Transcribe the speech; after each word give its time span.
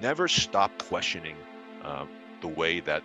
never 0.00 0.28
stop 0.28 0.70
questioning 0.78 1.36
uh, 1.82 2.06
the 2.40 2.48
way 2.48 2.80
that 2.80 3.02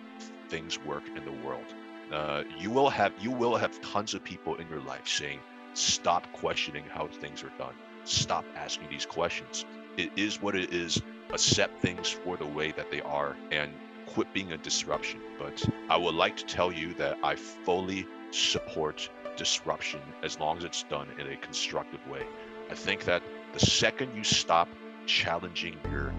things 0.48 0.78
work 0.84 1.04
in 1.08 1.24
the 1.24 1.46
world. 1.46 1.74
Uh, 2.12 2.44
you 2.58 2.70
will 2.70 2.88
have 2.88 3.12
you 3.20 3.30
will 3.30 3.56
have 3.56 3.80
tons 3.80 4.14
of 4.14 4.22
people 4.22 4.56
in 4.56 4.68
your 4.68 4.80
life 4.80 5.08
saying, 5.08 5.40
"Stop 5.74 6.30
questioning 6.32 6.84
how 6.88 7.08
things 7.08 7.42
are 7.42 7.52
done. 7.58 7.74
Stop 8.04 8.44
asking 8.54 8.88
these 8.88 9.06
questions. 9.06 9.64
It 9.96 10.10
is 10.16 10.40
what 10.40 10.54
it 10.54 10.72
is. 10.72 11.02
Accept 11.30 11.82
things 11.82 12.08
for 12.08 12.36
the 12.36 12.46
way 12.46 12.70
that 12.72 12.90
they 12.90 13.00
are, 13.02 13.36
and 13.50 13.72
quit 14.06 14.32
being 14.32 14.52
a 14.52 14.56
disruption." 14.56 15.20
But 15.38 15.68
I 15.90 15.96
would 15.96 16.14
like 16.14 16.36
to 16.36 16.46
tell 16.46 16.72
you 16.72 16.94
that 16.94 17.18
I 17.24 17.34
fully 17.34 18.06
support 18.30 19.10
disruption 19.36 20.00
as 20.22 20.38
long 20.38 20.58
as 20.58 20.64
it's 20.64 20.84
done 20.84 21.08
in 21.18 21.26
a 21.26 21.36
constructive 21.36 22.06
way. 22.08 22.24
I 22.70 22.74
think 22.74 23.04
that 23.04 23.22
the 23.52 23.60
second 23.60 24.14
you 24.16 24.24
stop 24.24 24.68
challenging 25.06 25.78
your 25.90 26.12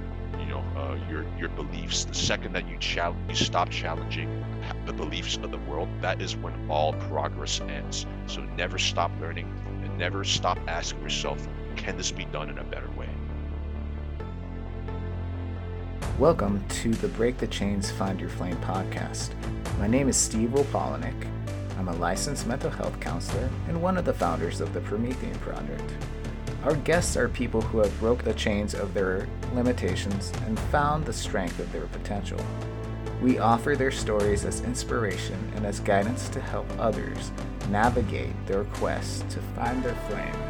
your 1.10 1.26
your 1.38 1.50
beliefs. 1.50 2.06
The 2.06 2.14
second 2.14 2.54
that 2.54 2.68
you 2.68 2.78
you 3.30 3.36
stop 3.36 3.70
challenging 3.70 4.44
the 4.86 4.94
beliefs 4.94 5.38
of 5.38 5.52
the 5.52 5.58
world 5.60 5.90
that 6.02 6.22
is 6.22 6.36
when 6.36 6.70
all 6.70 6.94
progress 6.94 7.62
ends. 7.62 8.06
So 8.26 8.42
never 8.56 8.78
stop 8.78 9.12
learning 9.20 9.48
and 9.84 9.98
never 9.98 10.24
stop 10.24 10.58
asking 10.68 11.02
yourself 11.02 11.48
can 11.76 11.98
this 11.98 12.12
be 12.12 12.26
done 12.26 12.50
in 12.50 12.58
a 12.58 12.64
better 12.64 12.90
way? 12.92 13.10
Welcome 16.18 16.66
to 16.70 16.92
the 16.94 17.08
break 17.10 17.38
the 17.38 17.48
chains 17.48 17.92
find 17.92 18.20
your 18.20 18.30
flame 18.30 18.58
podcast. 18.58 19.30
My 19.78 19.86
name 19.88 20.10
is 20.10 20.18
steve 20.18 20.50
Wopolnik. 20.50 21.28
i'm 21.78 21.88
a 21.88 21.94
licensed 21.94 22.48
mental 22.48 22.72
health 22.72 23.00
counselor 23.00 23.48
and 23.68 23.80
one 23.80 23.96
of 23.96 24.06
the 24.06 24.14
founders 24.14 24.60
of 24.60 24.74
the 24.74 24.82
promethean 24.82 25.36
project 25.36 25.94
our 26.68 26.76
guests 26.76 27.16
are 27.16 27.30
people 27.30 27.62
who 27.62 27.78
have 27.78 27.98
broke 28.02 28.26
the 28.26 28.34
chains 28.34 28.74
of 28.74 28.94
their 28.94 29.26
limitations 29.54 30.34
and 30.46 30.60
found 30.60 31.06
the 31.06 31.14
strength 31.14 31.60
of 31.60 31.72
their 31.72 31.86
potential. 31.88 32.46
We 33.22 33.40
offer 33.40 33.78
their 33.78 33.90
stories 33.90 34.44
as 34.44 34.60
inspiration 34.60 35.50
and 35.56 35.66
as 35.66 35.80
guidance 35.80 36.28
to 36.28 36.42
help 36.42 36.68
others 36.78 37.32
navigate 37.70 38.34
their 38.48 38.66
quest 38.66 39.30
to 39.30 39.40
find 39.56 39.82
their 39.82 39.96
flame 40.10 40.47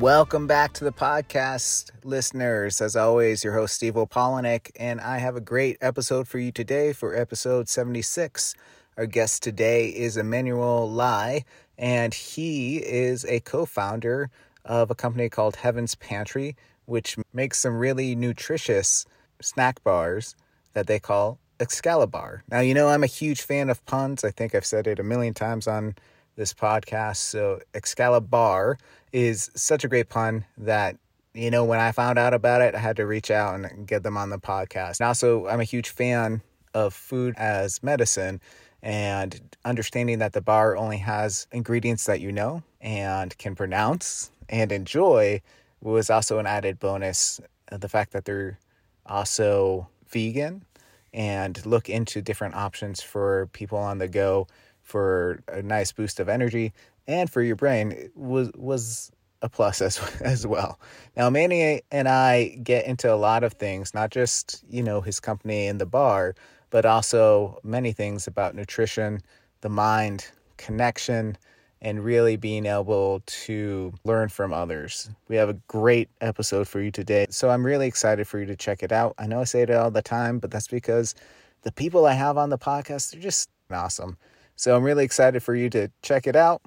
Welcome 0.00 0.46
back 0.46 0.72
to 0.74 0.84
the 0.84 0.92
podcast, 0.92 1.90
listeners. 2.04 2.80
As 2.80 2.96
always, 2.96 3.44
your 3.44 3.52
host, 3.52 3.74
Steve 3.74 3.96
Wopolnik, 3.96 4.70
and 4.76 4.98
I 4.98 5.18
have 5.18 5.36
a 5.36 5.42
great 5.42 5.76
episode 5.82 6.26
for 6.26 6.38
you 6.38 6.50
today 6.50 6.94
for 6.94 7.14
episode 7.14 7.68
76. 7.68 8.54
Our 8.96 9.04
guest 9.04 9.42
today 9.42 9.90
is 9.90 10.16
Emmanuel 10.16 10.90
Lai, 10.90 11.44
and 11.76 12.14
he 12.14 12.78
is 12.78 13.26
a 13.26 13.40
co 13.40 13.66
founder 13.66 14.30
of 14.64 14.90
a 14.90 14.94
company 14.94 15.28
called 15.28 15.56
Heaven's 15.56 15.96
Pantry, 15.96 16.56
which 16.86 17.18
makes 17.34 17.58
some 17.58 17.76
really 17.76 18.14
nutritious 18.14 19.04
snack 19.42 19.84
bars 19.84 20.34
that 20.72 20.86
they 20.86 20.98
call 20.98 21.38
Excalibur. 21.60 22.42
Now, 22.50 22.60
you 22.60 22.72
know, 22.72 22.88
I'm 22.88 23.04
a 23.04 23.06
huge 23.06 23.42
fan 23.42 23.68
of 23.68 23.84
puns. 23.84 24.24
I 24.24 24.30
think 24.30 24.54
I've 24.54 24.64
said 24.64 24.86
it 24.86 24.98
a 24.98 25.04
million 25.04 25.34
times 25.34 25.68
on 25.68 25.94
this 26.36 26.54
podcast. 26.54 27.16
So, 27.16 27.60
Excalibur 27.74 28.78
is 29.12 29.50
such 29.54 29.84
a 29.84 29.88
great 29.88 30.08
pun 30.08 30.44
that 30.58 30.96
you 31.34 31.50
know 31.50 31.64
when 31.64 31.78
I 31.78 31.92
found 31.92 32.18
out 32.18 32.34
about 32.34 32.60
it, 32.60 32.74
I 32.74 32.78
had 32.78 32.96
to 32.96 33.06
reach 33.06 33.30
out 33.30 33.54
and 33.54 33.86
get 33.86 34.02
them 34.02 34.16
on 34.16 34.30
the 34.30 34.38
podcast. 34.38 35.00
And 35.00 35.06
also, 35.06 35.46
I'm 35.46 35.60
a 35.60 35.64
huge 35.64 35.90
fan 35.90 36.42
of 36.74 36.94
food 36.94 37.34
as 37.36 37.82
medicine 37.82 38.40
and 38.82 39.40
understanding 39.64 40.18
that 40.20 40.32
the 40.32 40.40
bar 40.40 40.76
only 40.76 40.98
has 40.98 41.46
ingredients 41.52 42.04
that 42.06 42.20
you 42.20 42.32
know 42.32 42.62
and 42.80 43.36
can 43.38 43.54
pronounce 43.54 44.30
and 44.48 44.72
enjoy 44.72 45.42
was 45.80 46.10
also 46.10 46.38
an 46.38 46.46
added 46.46 46.78
bonus. 46.78 47.40
The 47.70 47.88
fact 47.88 48.12
that 48.12 48.24
they're 48.24 48.58
also 49.06 49.88
vegan 50.08 50.64
and 51.12 51.64
look 51.66 51.88
into 51.88 52.22
different 52.22 52.54
options 52.54 53.02
for 53.02 53.48
people 53.52 53.78
on 53.78 53.98
the 53.98 54.08
go 54.08 54.46
for 54.82 55.42
a 55.48 55.62
nice 55.62 55.92
boost 55.92 56.20
of 56.20 56.28
energy 56.28 56.72
and 57.10 57.30
for 57.30 57.42
your 57.42 57.56
brain 57.56 58.10
was 58.14 58.50
was 58.54 59.10
a 59.42 59.48
plus 59.48 59.82
as 59.82 59.98
as 60.20 60.46
well. 60.46 60.78
Now 61.16 61.28
Manny 61.28 61.82
and 61.90 62.08
I 62.08 62.58
get 62.62 62.86
into 62.86 63.12
a 63.12 63.16
lot 63.16 63.42
of 63.42 63.54
things, 63.54 63.92
not 63.92 64.10
just, 64.10 64.62
you 64.70 64.82
know, 64.82 65.00
his 65.00 65.18
company 65.20 65.66
and 65.66 65.80
the 65.80 65.86
bar, 65.86 66.34
but 66.70 66.86
also 66.86 67.58
many 67.64 67.92
things 67.92 68.26
about 68.26 68.54
nutrition, 68.54 69.20
the 69.60 69.68
mind, 69.68 70.30
connection, 70.56 71.36
and 71.82 72.04
really 72.04 72.36
being 72.36 72.66
able 72.66 73.22
to 73.26 73.92
learn 74.04 74.28
from 74.28 74.52
others. 74.52 75.10
We 75.28 75.36
have 75.36 75.48
a 75.48 75.54
great 75.66 76.10
episode 76.20 76.68
for 76.68 76.80
you 76.80 76.90
today. 76.90 77.26
So 77.30 77.50
I'm 77.50 77.64
really 77.64 77.88
excited 77.88 78.28
for 78.28 78.38
you 78.38 78.46
to 78.46 78.56
check 78.56 78.82
it 78.82 78.92
out. 78.92 79.14
I 79.18 79.26
know 79.26 79.40
I 79.40 79.44
say 79.44 79.62
it 79.62 79.70
all 79.70 79.90
the 79.90 80.02
time, 80.02 80.38
but 80.38 80.50
that's 80.50 80.68
because 80.68 81.14
the 81.62 81.72
people 81.72 82.06
I 82.06 82.12
have 82.12 82.36
on 82.36 82.50
the 82.50 82.58
podcast, 82.58 83.12
they're 83.12 83.20
just 83.20 83.48
awesome. 83.70 84.16
So 84.56 84.76
I'm 84.76 84.82
really 84.82 85.04
excited 85.04 85.42
for 85.42 85.54
you 85.54 85.70
to 85.70 85.90
check 86.02 86.26
it 86.26 86.36
out. 86.36 86.60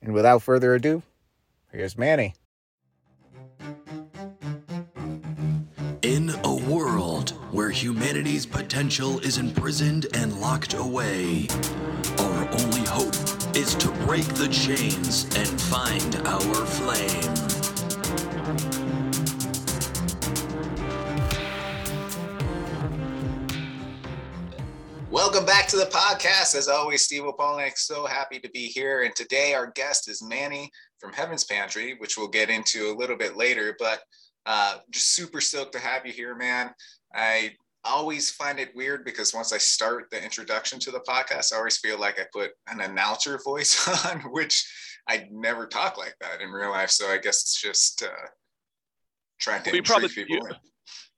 And 0.00 0.12
without 0.14 0.42
further 0.42 0.74
ado, 0.74 1.02
here's 1.72 1.98
Manny. 1.98 2.34
In 6.02 6.30
a 6.44 6.54
world 6.54 7.30
where 7.52 7.70
humanity's 7.70 8.46
potential 8.46 9.18
is 9.20 9.38
imprisoned 9.38 10.06
and 10.14 10.40
locked 10.40 10.74
away, 10.74 11.48
our 12.18 12.48
only 12.60 12.82
hope 12.82 13.14
is 13.56 13.74
to 13.76 13.88
break 14.06 14.26
the 14.34 14.48
chains 14.48 15.24
and 15.36 15.60
find 15.60 16.16
our 16.26 16.66
flame. 16.66 17.37
Welcome 25.18 25.46
back 25.46 25.66
to 25.66 25.76
the 25.76 25.86
podcast. 25.86 26.54
As 26.54 26.68
always, 26.68 27.02
Steve 27.02 27.22
Wopolnik, 27.22 27.76
so 27.76 28.06
happy 28.06 28.38
to 28.38 28.48
be 28.50 28.68
here. 28.68 29.02
And 29.02 29.12
today 29.16 29.52
our 29.52 29.72
guest 29.72 30.08
is 30.08 30.22
Manny 30.22 30.70
from 31.00 31.12
Heaven's 31.12 31.42
Pantry, 31.42 31.96
which 31.98 32.16
we'll 32.16 32.28
get 32.28 32.50
into 32.50 32.92
a 32.92 32.96
little 32.96 33.16
bit 33.16 33.36
later. 33.36 33.74
But 33.80 33.98
uh, 34.46 34.76
just 34.92 35.16
super 35.16 35.40
stoked 35.40 35.72
to 35.72 35.80
have 35.80 36.06
you 36.06 36.12
here, 36.12 36.36
man. 36.36 36.70
I 37.12 37.56
always 37.82 38.30
find 38.30 38.60
it 38.60 38.70
weird 38.76 39.04
because 39.04 39.34
once 39.34 39.52
I 39.52 39.58
start 39.58 40.04
the 40.12 40.22
introduction 40.22 40.78
to 40.78 40.92
the 40.92 41.00
podcast, 41.00 41.52
I 41.52 41.56
always 41.56 41.78
feel 41.78 41.98
like 41.98 42.20
I 42.20 42.24
put 42.32 42.52
an 42.68 42.80
announcer 42.80 43.40
voice 43.44 43.88
on, 44.06 44.20
which 44.30 44.64
I 45.08 45.26
never 45.32 45.66
talk 45.66 45.98
like 45.98 46.14
that 46.20 46.40
in 46.40 46.50
real 46.50 46.70
life. 46.70 46.90
So 46.90 47.08
I 47.08 47.18
guess 47.18 47.42
it's 47.42 47.60
just 47.60 48.04
uh, 48.04 48.28
trying 49.40 49.64
to 49.64 49.72
well, 49.72 49.82
probably, 49.82 50.10
people. 50.10 50.36
You, 50.36 50.48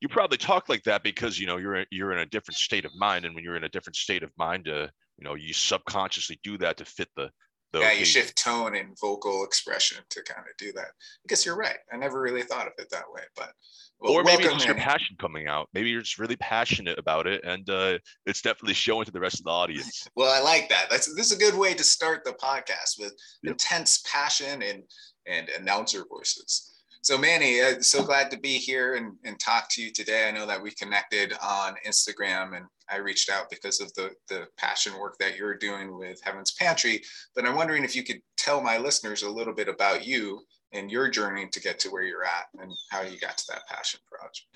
you 0.01 0.09
probably 0.09 0.39
talk 0.39 0.69
like 0.69 0.83
that 0.85 1.03
because 1.03 1.39
you 1.39 1.47
know 1.47 1.59
you're 1.59 1.85
you're 1.91 2.13
in 2.13 2.19
a 2.19 2.27
different 2.27 2.57
state 2.57 2.85
of 2.85 2.93
mind, 2.97 3.25
and 3.25 3.35
when 3.35 3.45
you're 3.45 3.57
in 3.57 3.65
a 3.65 3.69
different 3.69 3.97
state 3.97 4.23
of 4.23 4.31
mind, 4.39 4.69
uh, 4.69 4.89
you 5.19 5.25
know 5.25 5.35
you 5.35 5.53
subconsciously 5.53 6.41
do 6.43 6.59
that 6.59 6.77
to 6.79 6.85
fit 6.85 7.09
the. 7.17 7.31
the 7.73 7.81
yeah, 7.81 7.93
you 7.93 8.05
shift 8.05 8.37
tone 8.37 8.75
and 8.77 8.99
vocal 8.99 9.45
expression 9.45 9.99
to 10.09 10.23
kind 10.23 10.41
of 10.41 10.57
do 10.59 10.73
that. 10.73 10.87
I 10.87 11.27
guess 11.29 11.45
you're 11.45 11.57
right. 11.57 11.79
I 11.93 11.97
never 11.97 12.21
really 12.21 12.43
thought 12.43 12.67
of 12.67 12.73
it 12.79 12.91
that 12.91 13.05
way, 13.13 13.23
but. 13.37 13.51
Well, 14.03 14.15
or 14.15 14.25
maybe 14.25 14.45
it's 14.45 14.65
your 14.65 14.75
passion 14.75 15.15
coming 15.21 15.47
out. 15.47 15.69
Maybe 15.75 15.91
you're 15.91 16.01
just 16.01 16.19
really 16.19 16.37
passionate 16.37 16.99
about 16.99 17.27
it, 17.27 17.45
and 17.45 17.69
uh, 17.69 17.99
it's 18.25 18.41
definitely 18.41 18.73
showing 18.73 19.05
to 19.05 19.11
the 19.11 19.21
rest 19.21 19.41
of 19.41 19.45
the 19.45 19.51
audience. 19.51 20.09
well, 20.17 20.33
I 20.33 20.43
like 20.43 20.71
that. 20.71 20.87
That's 20.89 21.15
this 21.15 21.31
is 21.31 21.37
a 21.37 21.39
good 21.39 21.55
way 21.55 21.75
to 21.75 21.85
start 21.85 22.25
the 22.25 22.33
podcast 22.33 22.99
with 22.99 23.15
yep. 23.43 23.53
intense 23.53 24.03
passion 24.11 24.63
and 24.63 24.85
and 25.27 25.51
announcer 25.51 26.07
voices. 26.09 26.80
So 27.03 27.17
Manny, 27.17 27.61
uh, 27.61 27.81
so 27.81 28.05
glad 28.05 28.31
to 28.31 28.39
be 28.39 28.59
here 28.59 28.95
and, 28.95 29.17
and 29.25 29.41
talk 29.41 29.69
to 29.71 29.83
you 29.83 29.91
today. 29.91 30.29
I 30.29 30.33
know 30.33 30.47
that 30.47 30.63
we 30.63 30.71
connected 30.73 31.33
on 31.43 31.75
Instagram 31.87 32.57
and 32.57 32.67
I 32.91 32.97
reached 32.97 33.31
out 33.31 33.49
because 33.49 33.81
of 33.81 33.93
the, 33.95 34.11
the 34.29 34.47
passion 34.59 34.99
work 34.99 35.17
that 35.19 35.37
you're 35.37 35.57
doing 35.57 35.97
with 35.97 36.21
Heaven's 36.23 36.53
Pantry. 36.53 37.03
But 37.35 37.47
I'm 37.47 37.57
wondering 37.57 37.85
if 37.85 37.97
you 37.97 38.03
could 38.03 38.21
tell 38.37 38.61
my 38.61 38.77
listeners 38.77 39.23
a 39.23 39.31
little 39.31 39.55
bit 39.55 39.69
about 39.69 40.07
you 40.07 40.41
and 40.73 40.91
your 40.91 41.09
journey 41.09 41.49
to 41.49 41.61
get 41.61 41.79
to 41.81 41.89
where 41.89 42.03
you're 42.03 42.25
at 42.25 42.47
and 42.61 42.71
how 42.91 43.01
you 43.01 43.19
got 43.19 43.39
to 43.39 43.45
that 43.49 43.67
passion 43.67 44.01
project. 44.11 44.47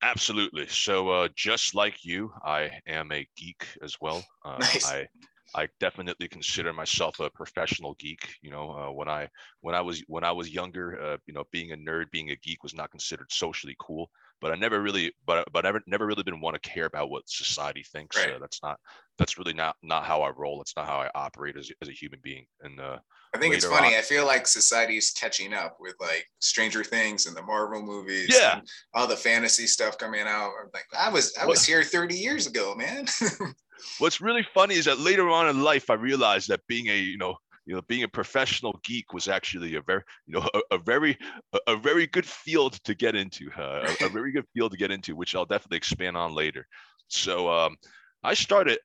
Absolutely. 0.00 0.68
So, 0.68 1.08
uh, 1.10 1.28
just 1.34 1.74
like 1.74 2.04
you, 2.04 2.32
I 2.44 2.70
am 2.86 3.12
a 3.12 3.28
geek 3.36 3.66
as 3.82 3.96
well. 4.00 4.24
Uh, 4.44 4.56
nice. 4.58 4.86
I 4.86 5.08
I 5.54 5.68
definitely 5.80 6.28
consider 6.28 6.72
myself 6.72 7.20
a 7.20 7.30
professional 7.30 7.94
geek. 7.94 8.36
You 8.42 8.50
know, 8.50 8.70
uh, 8.70 8.92
when 8.92 9.08
I 9.08 9.28
when 9.60 9.74
I 9.74 9.80
was 9.80 10.02
when 10.06 10.24
I 10.24 10.32
was 10.32 10.50
younger, 10.50 11.00
uh, 11.00 11.16
you 11.26 11.34
know, 11.34 11.44
being 11.52 11.72
a 11.72 11.76
nerd, 11.76 12.10
being 12.10 12.30
a 12.30 12.36
geek 12.36 12.62
was 12.62 12.74
not 12.74 12.90
considered 12.90 13.32
socially 13.32 13.76
cool. 13.78 14.10
But 14.40 14.52
I 14.52 14.56
never 14.56 14.80
really, 14.80 15.12
but 15.26 15.48
but 15.52 15.66
I've 15.66 15.80
never 15.86 16.06
really 16.06 16.22
been 16.22 16.40
one 16.40 16.54
to 16.54 16.60
care 16.60 16.86
about 16.86 17.10
what 17.10 17.28
society 17.28 17.82
thinks. 17.82 18.16
Right. 18.16 18.34
Uh, 18.34 18.38
that's 18.38 18.62
not 18.62 18.78
that's 19.18 19.36
really 19.36 19.52
not 19.52 19.76
not 19.82 20.04
how 20.04 20.22
I 20.22 20.30
roll. 20.30 20.60
It's 20.62 20.74
not 20.76 20.86
how 20.86 20.98
I 20.98 21.10
operate 21.14 21.56
as, 21.56 21.70
as 21.82 21.88
a 21.88 21.92
human 21.92 22.20
being. 22.22 22.46
And 22.62 22.80
uh, 22.80 22.98
I 23.34 23.38
think 23.38 23.54
it's 23.54 23.66
funny. 23.66 23.88
On, 23.88 23.94
I 23.94 24.02
feel 24.02 24.24
like 24.24 24.46
society's 24.46 25.10
catching 25.10 25.52
up 25.52 25.76
with 25.80 25.94
like 26.00 26.26
Stranger 26.40 26.84
Things 26.84 27.26
and 27.26 27.36
the 27.36 27.42
Marvel 27.42 27.82
movies. 27.82 28.28
Yeah. 28.30 28.60
all 28.94 29.06
the 29.06 29.16
fantasy 29.16 29.66
stuff 29.66 29.98
coming 29.98 30.22
out. 30.26 30.52
Like 30.72 30.86
I 30.98 31.10
was 31.10 31.34
I 31.40 31.46
was 31.46 31.64
here 31.64 31.82
30 31.82 32.16
years 32.16 32.46
ago, 32.46 32.74
man. 32.76 33.06
What's 33.98 34.20
really 34.20 34.46
funny 34.54 34.74
is 34.74 34.86
that 34.86 34.98
later 34.98 35.28
on 35.28 35.48
in 35.48 35.62
life, 35.62 35.90
I 35.90 35.94
realized 35.94 36.48
that 36.48 36.60
being 36.68 36.88
a 36.88 36.96
you 36.96 37.18
know 37.18 37.36
you 37.68 37.74
know 37.74 37.82
being 37.82 38.02
a 38.02 38.08
professional 38.08 38.80
geek 38.82 39.12
was 39.12 39.28
actually 39.28 39.76
a 39.76 39.82
very 39.82 40.02
you 40.26 40.34
know 40.34 40.48
a, 40.54 40.76
a 40.76 40.78
very 40.78 41.16
a, 41.52 41.58
a, 41.68 41.76
very 41.76 42.06
good 42.06 42.26
field 42.26 42.72
to 42.84 42.94
get 42.94 43.14
into 43.14 43.50
uh, 43.58 43.94
a, 44.00 44.06
a, 44.06 44.08
very 44.18 44.32
good 44.32 44.46
field 44.54 44.72
to 44.72 44.78
get 44.78 44.90
into 44.90 45.14
which 45.14 45.34
i'll 45.36 45.44
definitely 45.44 45.76
expand 45.76 46.16
on 46.16 46.34
later 46.34 46.66
so 47.08 47.48
um, 47.50 47.76
i 48.24 48.32
started 48.32 48.78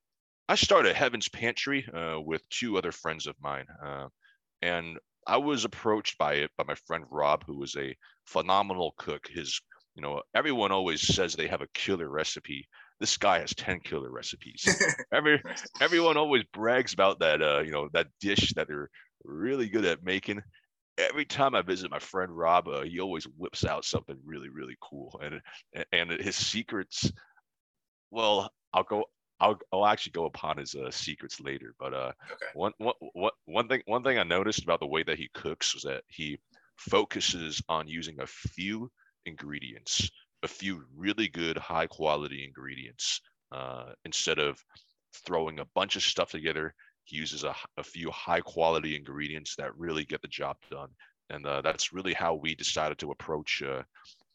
i 0.49 0.55
started 0.55 0.95
heaven's 0.95 1.29
pantry 1.29 1.85
uh, 1.93 2.19
with 2.19 2.47
two 2.49 2.77
other 2.77 2.91
friends 2.91 3.27
of 3.27 3.35
mine 3.41 3.65
uh, 3.85 4.07
and 4.61 4.97
i 5.27 5.37
was 5.37 5.65
approached 5.65 6.17
by 6.17 6.35
it 6.35 6.51
by 6.57 6.63
my 6.67 6.75
friend 6.87 7.03
rob 7.09 7.43
who 7.45 7.57
was 7.57 7.75
a 7.75 7.95
phenomenal 8.25 8.93
cook 8.97 9.27
his 9.33 9.61
you 9.95 10.01
know 10.01 10.21
everyone 10.35 10.71
always 10.71 11.01
says 11.01 11.33
they 11.33 11.47
have 11.47 11.61
a 11.61 11.67
killer 11.73 12.09
recipe 12.09 12.67
this 13.03 13.17
guy 13.17 13.39
has 13.39 13.53
10 13.55 13.81
killer 13.81 14.09
recipes. 14.09 14.65
Every 15.13 15.41
everyone 15.81 16.15
always 16.15 16.43
brags 16.53 16.93
about 16.93 17.19
that 17.19 17.41
uh, 17.41 17.59
you 17.59 17.71
know, 17.71 17.89
that 17.91 18.07
dish 18.21 18.53
that 18.53 18.69
they're 18.69 18.89
really 19.25 19.67
good 19.67 19.83
at 19.83 20.05
making. 20.05 20.41
Every 20.97 21.25
time 21.25 21.53
I 21.53 21.63
visit 21.63 21.91
my 21.91 21.99
friend 21.99 22.31
Rob, 22.31 22.69
uh, 22.69 22.83
he 22.83 23.01
always 23.01 23.25
whips 23.25 23.65
out 23.65 23.83
something 23.83 24.15
really, 24.23 24.47
really 24.47 24.77
cool. 24.81 25.19
And 25.21 25.41
and 25.91 26.11
his 26.11 26.37
secrets, 26.37 27.11
well, 28.09 28.53
I'll 28.73 28.83
go 28.83 29.03
I'll, 29.43 29.59
I'll 29.73 29.85
actually 29.85 30.13
go 30.13 30.25
upon 30.25 30.57
his 30.57 30.73
uh, 30.73 30.89
secrets 30.89 31.41
later. 31.41 31.75
But 31.77 31.93
uh, 31.93 32.11
okay. 32.31 32.45
one, 32.53 32.71
one, 32.77 33.31
one 33.45 33.67
thing 33.67 33.81
one 33.85 34.03
thing 34.03 34.17
I 34.17 34.23
noticed 34.23 34.63
about 34.63 34.79
the 34.79 34.87
way 34.87 35.03
that 35.03 35.19
he 35.19 35.29
cooks 35.33 35.73
was 35.73 35.83
that 35.83 36.03
he 36.07 36.39
focuses 36.77 37.61
on 37.69 37.87
using 37.87 38.19
a 38.19 38.27
few 38.27 38.89
ingredients 39.25 40.09
a 40.43 40.47
few 40.47 40.83
really 40.95 41.27
good 41.27 41.57
high 41.57 41.87
quality 41.87 42.43
ingredients 42.43 43.21
uh, 43.51 43.93
instead 44.05 44.39
of 44.39 44.57
throwing 45.25 45.59
a 45.59 45.67
bunch 45.75 45.95
of 45.95 46.03
stuff 46.03 46.31
together 46.31 46.73
he 47.05 47.15
uses 47.15 47.43
a, 47.43 47.55
a 47.77 47.83
few 47.83 48.09
high 48.11 48.41
quality 48.41 48.95
ingredients 48.95 49.55
that 49.55 49.77
really 49.77 50.03
get 50.03 50.21
the 50.21 50.27
job 50.27 50.57
done 50.69 50.89
and 51.29 51.45
uh, 51.45 51.61
that's 51.61 51.93
really 51.93 52.13
how 52.13 52.33
we 52.33 52.55
decided 52.55 52.97
to 52.97 53.11
approach 53.11 53.61
uh, 53.63 53.83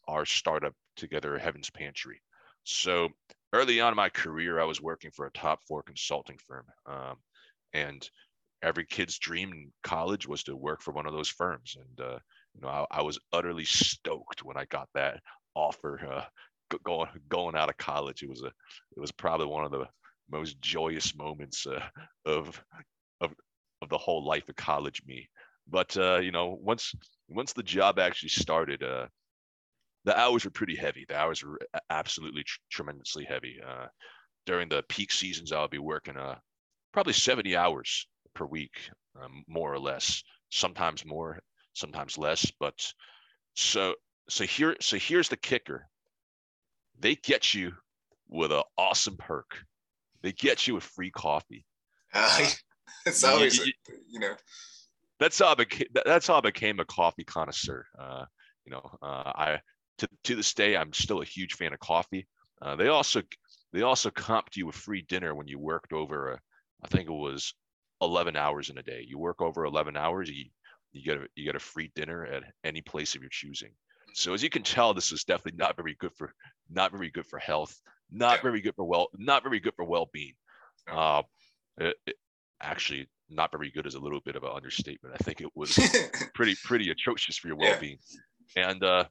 our 0.07 0.25
startup 0.25 0.73
together 0.95 1.37
heaven's 1.37 1.69
pantry 1.69 2.21
so 2.63 3.09
early 3.53 3.79
on 3.81 3.93
in 3.93 3.97
my 3.97 4.09
career 4.09 4.59
i 4.59 4.65
was 4.65 4.81
working 4.81 5.11
for 5.11 5.25
a 5.25 5.31
top 5.31 5.59
four 5.67 5.81
consulting 5.83 6.37
firm 6.47 6.65
um, 6.87 7.15
and 7.73 8.09
every 8.61 8.85
kid's 8.85 9.17
dream 9.19 9.51
in 9.51 9.71
college 9.83 10.27
was 10.27 10.43
to 10.43 10.55
work 10.55 10.81
for 10.81 10.91
one 10.91 11.05
of 11.05 11.13
those 11.13 11.29
firms 11.29 11.77
and 11.77 12.05
uh, 12.05 12.19
you 12.55 12.61
know 12.61 12.67
I, 12.67 12.85
I, 12.91 13.01
was 13.01 13.19
utterly 13.31 13.65
stoked 13.65 14.43
when 14.43 14.57
i 14.57 14.65
got 14.65 14.89
that 14.93 15.21
offer 15.55 15.99
uh, 16.11 16.23
going 16.83 17.09
going 17.27 17.55
out 17.55 17.69
of 17.69 17.77
college. 17.77 18.23
It 18.23 18.29
was 18.29 18.43
a 18.43 18.47
it 18.47 18.99
was 18.99 19.11
probably 19.11 19.47
one 19.47 19.65
of 19.65 19.71
the 19.71 19.87
most 20.29 20.61
joyous 20.61 21.15
moments 21.15 21.65
uh, 21.65 21.81
of 22.25 22.63
of 23.21 23.33
of 23.81 23.89
the 23.89 23.97
whole 23.97 24.25
life 24.25 24.47
of 24.49 24.55
college 24.55 25.01
me. 25.05 25.29
But 25.67 25.95
uh, 25.97 26.19
you 26.19 26.31
know, 26.31 26.57
once 26.61 26.93
once 27.27 27.53
the 27.53 27.63
job 27.63 27.99
actually 27.99 28.29
started, 28.29 28.83
uh, 28.83 29.07
the 30.05 30.17
hours 30.17 30.45
were 30.45 30.51
pretty 30.51 30.75
heavy. 30.75 31.05
The 31.07 31.17
hours 31.17 31.43
were 31.43 31.59
absolutely 31.89 32.43
tr- 32.43 32.59
tremendously 32.71 33.25
heavy. 33.25 33.59
Uh, 33.65 33.87
during 34.45 34.69
the 34.69 34.83
peak 34.89 35.11
seasons, 35.11 35.51
I'll 35.51 35.67
be 35.67 35.79
working 35.79 36.17
uh, 36.17 36.35
probably 36.93 37.13
70 37.13 37.55
hours 37.55 38.07
per 38.33 38.45
week, 38.45 38.89
um, 39.21 39.43
more 39.47 39.73
or 39.73 39.79
less. 39.79 40.23
Sometimes 40.49 41.05
more, 41.05 41.39
sometimes 41.73 42.17
less. 42.17 42.51
But 42.59 42.93
so 43.55 43.95
so 44.29 44.45
here 44.45 44.75
so 44.79 44.97
here's 44.97 45.29
the 45.29 45.37
kicker 45.37 45.87
they 46.99 47.15
get 47.15 47.53
you 47.53 47.73
with 48.27 48.51
an 48.51 48.61
awesome 48.77 49.17
perk 49.17 49.65
they 50.21 50.31
get 50.31 50.67
you 50.67 50.75
with 50.75 50.83
free 50.83 51.11
coffee 51.11 51.65
uh, 52.13 52.47
it's 53.05 53.23
always 53.23 53.57
you, 53.57 53.65
you, 53.65 53.95
you, 54.11 54.19
know 54.19 54.35
that's 55.19 55.39
how 55.39 55.47
I 55.47 55.55
became, 55.55 55.87
that's 56.05 56.27
how 56.27 56.37
I 56.37 56.41
became 56.41 56.79
a 56.79 56.85
coffee 56.85 57.23
connoisseur 57.23 57.85
uh, 57.99 58.25
you 58.65 58.71
know 58.71 58.89
uh, 59.01 59.31
I 59.35 59.59
to, 59.99 60.07
to 60.25 60.35
this 60.35 60.53
day 60.53 60.75
I'm 60.75 60.93
still 60.93 61.21
a 61.21 61.25
huge 61.25 61.53
fan 61.53 61.73
of 61.73 61.79
coffee 61.79 62.27
uh, 62.61 62.75
they 62.75 62.87
also 62.87 63.21
they 63.71 63.81
also 63.83 64.09
comped 64.09 64.55
you 64.55 64.69
a 64.69 64.73
free 64.73 65.05
dinner 65.07 65.35
when 65.35 65.47
you 65.47 65.59
worked 65.59 65.93
over 65.93 66.33
a, 66.33 66.39
I 66.83 66.87
think 66.87 67.09
it 67.09 67.13
was 67.13 67.53
11 68.01 68.35
hours 68.35 68.69
in 68.69 68.77
a 68.77 68.83
day 68.83 69.05
you 69.07 69.17
work 69.17 69.41
over 69.41 69.65
11 69.65 69.95
hours 69.95 70.29
you 70.29 70.45
you 70.91 71.03
get 71.03 71.17
a 71.17 71.27
you 71.35 71.45
get 71.45 71.55
a 71.55 71.59
free 71.59 71.91
dinner 71.95 72.25
at 72.25 72.43
any 72.63 72.81
place 72.81 73.15
of 73.15 73.21
your 73.21 73.29
choosing 73.31 73.71
so 74.13 74.33
as 74.33 74.43
you 74.43 74.49
can 74.49 74.63
tell, 74.63 74.93
this 74.93 75.11
is 75.11 75.23
definitely 75.23 75.57
not 75.57 75.75
very 75.75 75.95
good 75.99 76.11
for 76.17 76.33
not 76.69 76.91
very 76.91 77.09
good 77.09 77.25
for 77.25 77.39
health, 77.39 77.75
not 78.11 78.41
very 78.41 78.61
good 78.61 78.75
for 78.75 78.85
well, 78.85 79.07
not 79.17 79.43
very 79.43 79.59
good 79.59 79.73
for 79.75 79.85
well-being. 79.85 80.33
Uh, 80.91 81.23
it, 81.77 81.95
it, 82.05 82.15
actually, 82.61 83.07
not 83.29 83.51
very 83.51 83.71
good 83.71 83.85
is 83.85 83.95
a 83.95 83.99
little 83.99 84.21
bit 84.21 84.35
of 84.35 84.43
an 84.43 84.51
understatement. 84.53 85.15
I 85.15 85.23
think 85.23 85.41
it 85.41 85.49
was 85.55 85.77
pretty 86.33 86.55
pretty 86.63 86.89
atrocious 86.89 87.37
for 87.37 87.47
your 87.47 87.57
well-being. 87.57 87.97
Yeah. 88.55 88.69
And 88.69 88.83
uh, 88.83 89.05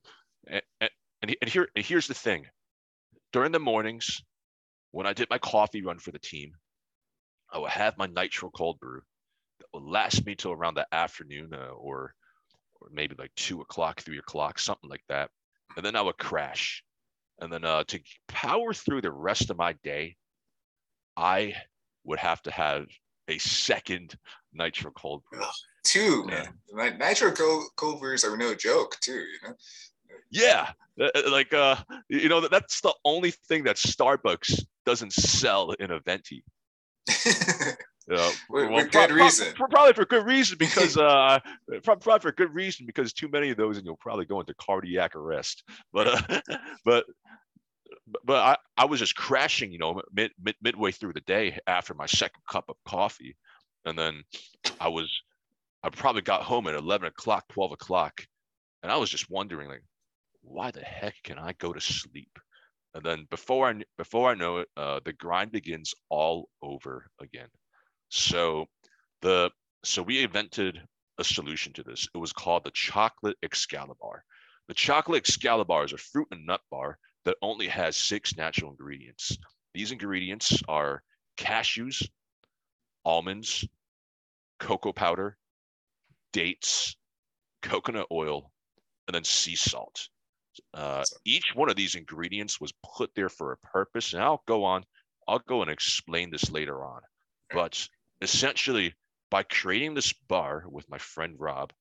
and, 0.50 0.90
and 1.20 1.36
and 1.40 1.50
here 1.50 1.68
and 1.74 1.84
here's 1.84 2.06
the 2.06 2.14
thing: 2.14 2.46
during 3.32 3.52
the 3.52 3.58
mornings, 3.58 4.22
when 4.90 5.06
I 5.06 5.12
did 5.12 5.30
my 5.30 5.38
coffee 5.38 5.82
run 5.82 5.98
for 5.98 6.12
the 6.12 6.18
team, 6.18 6.52
I 7.52 7.58
would 7.58 7.70
have 7.70 7.98
my 7.98 8.06
nitro 8.06 8.50
cold 8.50 8.78
brew 8.80 9.02
that 9.58 9.66
would 9.72 9.90
last 9.90 10.24
me 10.24 10.34
till 10.34 10.52
around 10.52 10.74
the 10.74 10.86
afternoon 10.92 11.52
uh, 11.52 11.72
or 11.74 12.14
or 12.80 12.88
maybe 12.92 13.14
like 13.18 13.34
two 13.34 13.60
o'clock, 13.60 14.00
three 14.00 14.18
o'clock, 14.18 14.58
something 14.58 14.88
like 14.88 15.04
that. 15.08 15.30
And 15.76 15.84
then 15.84 15.96
I 15.96 16.02
would 16.02 16.18
crash. 16.18 16.82
And 17.40 17.52
then 17.52 17.64
uh, 17.64 17.84
to 17.88 18.00
power 18.26 18.72
through 18.72 19.02
the 19.02 19.12
rest 19.12 19.50
of 19.50 19.58
my 19.58 19.74
day, 19.84 20.16
I 21.16 21.54
would 22.04 22.18
have 22.18 22.42
to 22.42 22.50
have 22.50 22.86
a 23.28 23.38
second 23.38 24.16
nitro 24.52 24.90
cold 24.92 25.22
brew. 25.30 25.42
Two, 25.84 26.24
man. 26.26 26.98
Nitro 26.98 27.32
cold, 27.32 27.64
cold 27.76 28.00
brews 28.00 28.24
are 28.24 28.36
no 28.36 28.54
joke, 28.54 28.96
too, 29.00 29.12
you 29.12 29.38
know? 29.44 29.54
Yeah, 30.30 30.70
uh, 31.00 31.08
like 31.30 31.54
uh, 31.54 31.76
you 32.08 32.28
know, 32.28 32.46
that's 32.48 32.80
the 32.80 32.94
only 33.04 33.30
thing 33.30 33.64
that 33.64 33.76
Starbucks 33.76 34.64
doesn't 34.84 35.12
sell 35.12 35.72
in 35.72 35.90
a 35.90 36.00
venti. 36.00 36.44
Uh, 38.10 38.30
with, 38.48 38.70
well, 38.70 38.76
with 38.76 38.90
good 38.90 39.10
pro- 39.10 39.24
reason. 39.24 39.52
Pro- 39.54 39.66
probably 39.66 39.92
for 39.92 40.06
good 40.06 40.24
reason 40.24 40.56
because 40.58 40.96
uh, 40.96 41.38
probably 41.82 42.18
for 42.20 42.32
good 42.32 42.54
reason 42.54 42.86
because 42.86 43.12
too 43.12 43.28
many 43.28 43.50
of 43.50 43.56
those 43.56 43.76
and 43.76 43.84
you'll 43.84 43.98
probably 43.98 44.24
go 44.24 44.40
into 44.40 44.54
cardiac 44.54 45.14
arrest. 45.14 45.62
But 45.92 46.30
uh, 46.30 46.40
but 46.84 47.04
but 48.24 48.36
I, 48.36 48.82
I 48.82 48.84
was 48.86 49.00
just 49.00 49.14
crashing, 49.14 49.72
you 49.72 49.78
know, 49.78 50.00
mid, 50.12 50.30
mid 50.42 50.56
midway 50.62 50.92
through 50.92 51.12
the 51.12 51.20
day 51.22 51.58
after 51.66 51.94
my 51.94 52.06
second 52.06 52.40
cup 52.48 52.64
of 52.68 52.76
coffee, 52.86 53.36
and 53.84 53.98
then 53.98 54.22
I 54.80 54.88
was 54.88 55.12
I 55.82 55.90
probably 55.90 56.22
got 56.22 56.42
home 56.42 56.66
at 56.66 56.74
eleven 56.74 57.08
o'clock, 57.08 57.44
twelve 57.50 57.72
o'clock, 57.72 58.24
and 58.82 58.90
I 58.90 58.96
was 58.96 59.10
just 59.10 59.30
wondering 59.30 59.68
like, 59.68 59.82
why 60.48 60.70
the 60.70 60.82
heck 60.82 61.14
can 61.22 61.38
I 61.38 61.52
go 61.54 61.72
to 61.72 61.80
sleep? 61.80 62.38
And 62.94 63.04
then 63.04 63.26
before 63.30 63.68
I 63.68 63.82
before 63.96 64.30
I 64.30 64.34
know 64.34 64.58
it, 64.58 64.68
uh, 64.76 65.00
the 65.04 65.12
grind 65.12 65.52
begins 65.52 65.94
all 66.08 66.48
over 66.62 67.06
again. 67.20 67.48
So 68.08 68.66
the 69.22 69.50
so 69.84 70.02
we 70.02 70.24
invented 70.24 70.80
a 71.18 71.24
solution 71.24 71.72
to 71.74 71.82
this. 71.82 72.08
It 72.14 72.18
was 72.18 72.32
called 72.32 72.64
the 72.64 72.70
chocolate 72.70 73.36
Excalibur. 73.42 74.24
The 74.68 74.74
chocolate 74.74 75.18
Excalibur 75.18 75.84
is 75.84 75.92
a 75.92 75.98
fruit 75.98 76.28
and 76.30 76.46
nut 76.46 76.60
bar 76.70 76.98
that 77.24 77.36
only 77.42 77.68
has 77.68 77.96
six 77.96 78.36
natural 78.36 78.70
ingredients. 78.70 79.36
These 79.74 79.92
ingredients 79.92 80.62
are 80.68 81.02
cashews, 81.36 82.02
almonds, 83.04 83.66
cocoa 84.58 84.92
powder, 84.92 85.36
dates, 86.32 86.96
coconut 87.62 88.06
oil, 88.10 88.50
and 89.06 89.14
then 89.14 89.24
sea 89.24 89.56
salt. 89.56 90.08
Uh, 90.74 91.04
each 91.24 91.54
one 91.54 91.68
of 91.68 91.76
these 91.76 91.94
ingredients 91.94 92.60
was 92.60 92.72
put 92.96 93.10
there 93.14 93.28
for 93.28 93.52
a 93.52 93.58
purpose, 93.58 94.12
and 94.12 94.22
I'll 94.22 94.42
go 94.46 94.64
on. 94.64 94.84
I'll 95.26 95.40
go 95.40 95.62
and 95.62 95.70
explain 95.70 96.30
this 96.30 96.50
later 96.50 96.84
on. 96.84 97.02
But 97.52 97.88
essentially 98.20 98.94
by 99.30 99.42
creating 99.42 99.94
this 99.94 100.12
bar 100.12 100.64
with 100.68 100.88
my 100.88 100.98
friend 100.98 101.36
Rob, 101.38 101.72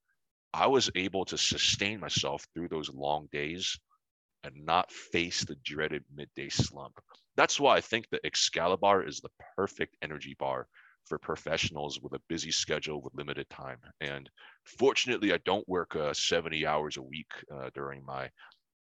I 0.53 0.67
was 0.67 0.89
able 0.95 1.25
to 1.25 1.37
sustain 1.37 1.99
myself 1.99 2.45
through 2.53 2.69
those 2.69 2.89
long 2.89 3.29
days 3.31 3.77
and 4.43 4.65
not 4.65 4.91
face 4.91 5.43
the 5.43 5.55
dreaded 5.63 6.03
midday 6.13 6.49
slump. 6.49 6.99
That's 7.35 7.59
why 7.59 7.77
I 7.77 7.81
think 7.81 8.09
the 8.09 8.25
Excalibur 8.25 9.05
is 9.05 9.19
the 9.19 9.29
perfect 9.55 9.97
energy 10.01 10.35
bar 10.39 10.67
for 11.05 11.17
professionals 11.17 11.99
with 12.01 12.13
a 12.13 12.21
busy 12.27 12.51
schedule 12.51 13.01
with 13.01 13.15
limited 13.15 13.49
time. 13.49 13.77
And 14.01 14.29
fortunately, 14.65 15.33
I 15.33 15.37
don't 15.45 15.67
work 15.67 15.95
uh, 15.95 16.13
70 16.13 16.65
hours 16.65 16.97
a 16.97 17.01
week 17.01 17.31
uh, 17.53 17.69
during 17.73 18.03
my 18.05 18.29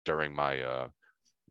during 0.06 0.36
my 0.36 0.62
uh, 0.62 0.88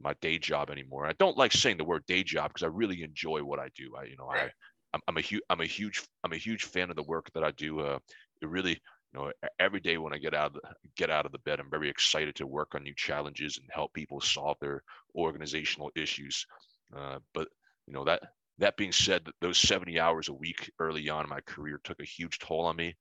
my 0.00 0.14
day 0.20 0.38
job 0.38 0.70
anymore. 0.70 1.06
I 1.06 1.12
don't 1.18 1.38
like 1.38 1.52
saying 1.52 1.78
the 1.78 1.84
word 1.84 2.04
day 2.06 2.22
job 2.22 2.50
because 2.50 2.64
I 2.64 2.68
really 2.68 3.02
enjoy 3.02 3.40
what 3.40 3.58
I 3.58 3.68
do. 3.74 3.94
I 3.96 4.04
you 4.04 4.16
know 4.16 4.28
I 4.28 4.50
I'm, 4.92 5.00
I'm 5.08 5.16
a 5.16 5.20
huge 5.20 5.42
I'm 5.50 5.60
a 5.60 5.66
huge 5.66 6.02
I'm 6.24 6.32
a 6.32 6.36
huge 6.36 6.64
fan 6.64 6.90
of 6.90 6.96
the 6.96 7.02
work 7.02 7.30
that 7.34 7.44
I 7.44 7.50
do. 7.52 7.80
Uh, 7.80 7.98
it 8.40 8.48
really 8.48 8.80
you 9.12 9.20
know 9.20 9.32
every 9.58 9.80
day 9.80 9.98
when 9.98 10.12
I 10.12 10.18
get 10.18 10.34
out 10.34 10.48
of 10.48 10.52
the, 10.54 10.60
get 10.96 11.10
out 11.10 11.26
of 11.26 11.32
the 11.32 11.38
bed, 11.38 11.60
I'm 11.60 11.70
very 11.70 11.88
excited 11.88 12.34
to 12.36 12.46
work 12.46 12.74
on 12.74 12.82
new 12.82 12.94
challenges 12.96 13.58
and 13.58 13.68
help 13.70 13.92
people 13.92 14.20
solve 14.20 14.56
their 14.60 14.82
organizational 15.14 15.90
issues. 15.94 16.46
Uh, 16.94 17.18
but 17.32 17.48
you 17.86 17.94
know 17.94 18.04
that 18.04 18.22
that 18.58 18.76
being 18.76 18.92
said, 18.92 19.26
those 19.40 19.58
70 19.58 19.98
hours 19.98 20.28
a 20.28 20.34
week 20.34 20.70
early 20.78 21.08
on 21.08 21.24
in 21.24 21.30
my 21.30 21.40
career 21.40 21.80
took 21.82 22.00
a 22.00 22.04
huge 22.04 22.38
toll 22.38 22.66
on 22.66 22.76
me, 22.76 22.94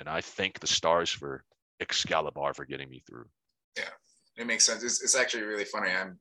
and 0.00 0.08
I 0.08 0.20
thank 0.20 0.60
the 0.60 0.66
stars 0.66 1.10
for 1.10 1.44
Excalibur 1.80 2.52
for 2.54 2.64
getting 2.64 2.88
me 2.90 3.02
through. 3.06 3.26
Yeah, 3.76 3.90
it 4.38 4.46
makes 4.46 4.64
sense. 4.64 4.82
It's, 4.82 5.02
it's 5.02 5.16
actually 5.16 5.42
really 5.42 5.64
funny. 5.64 5.90
I'm 5.90 6.18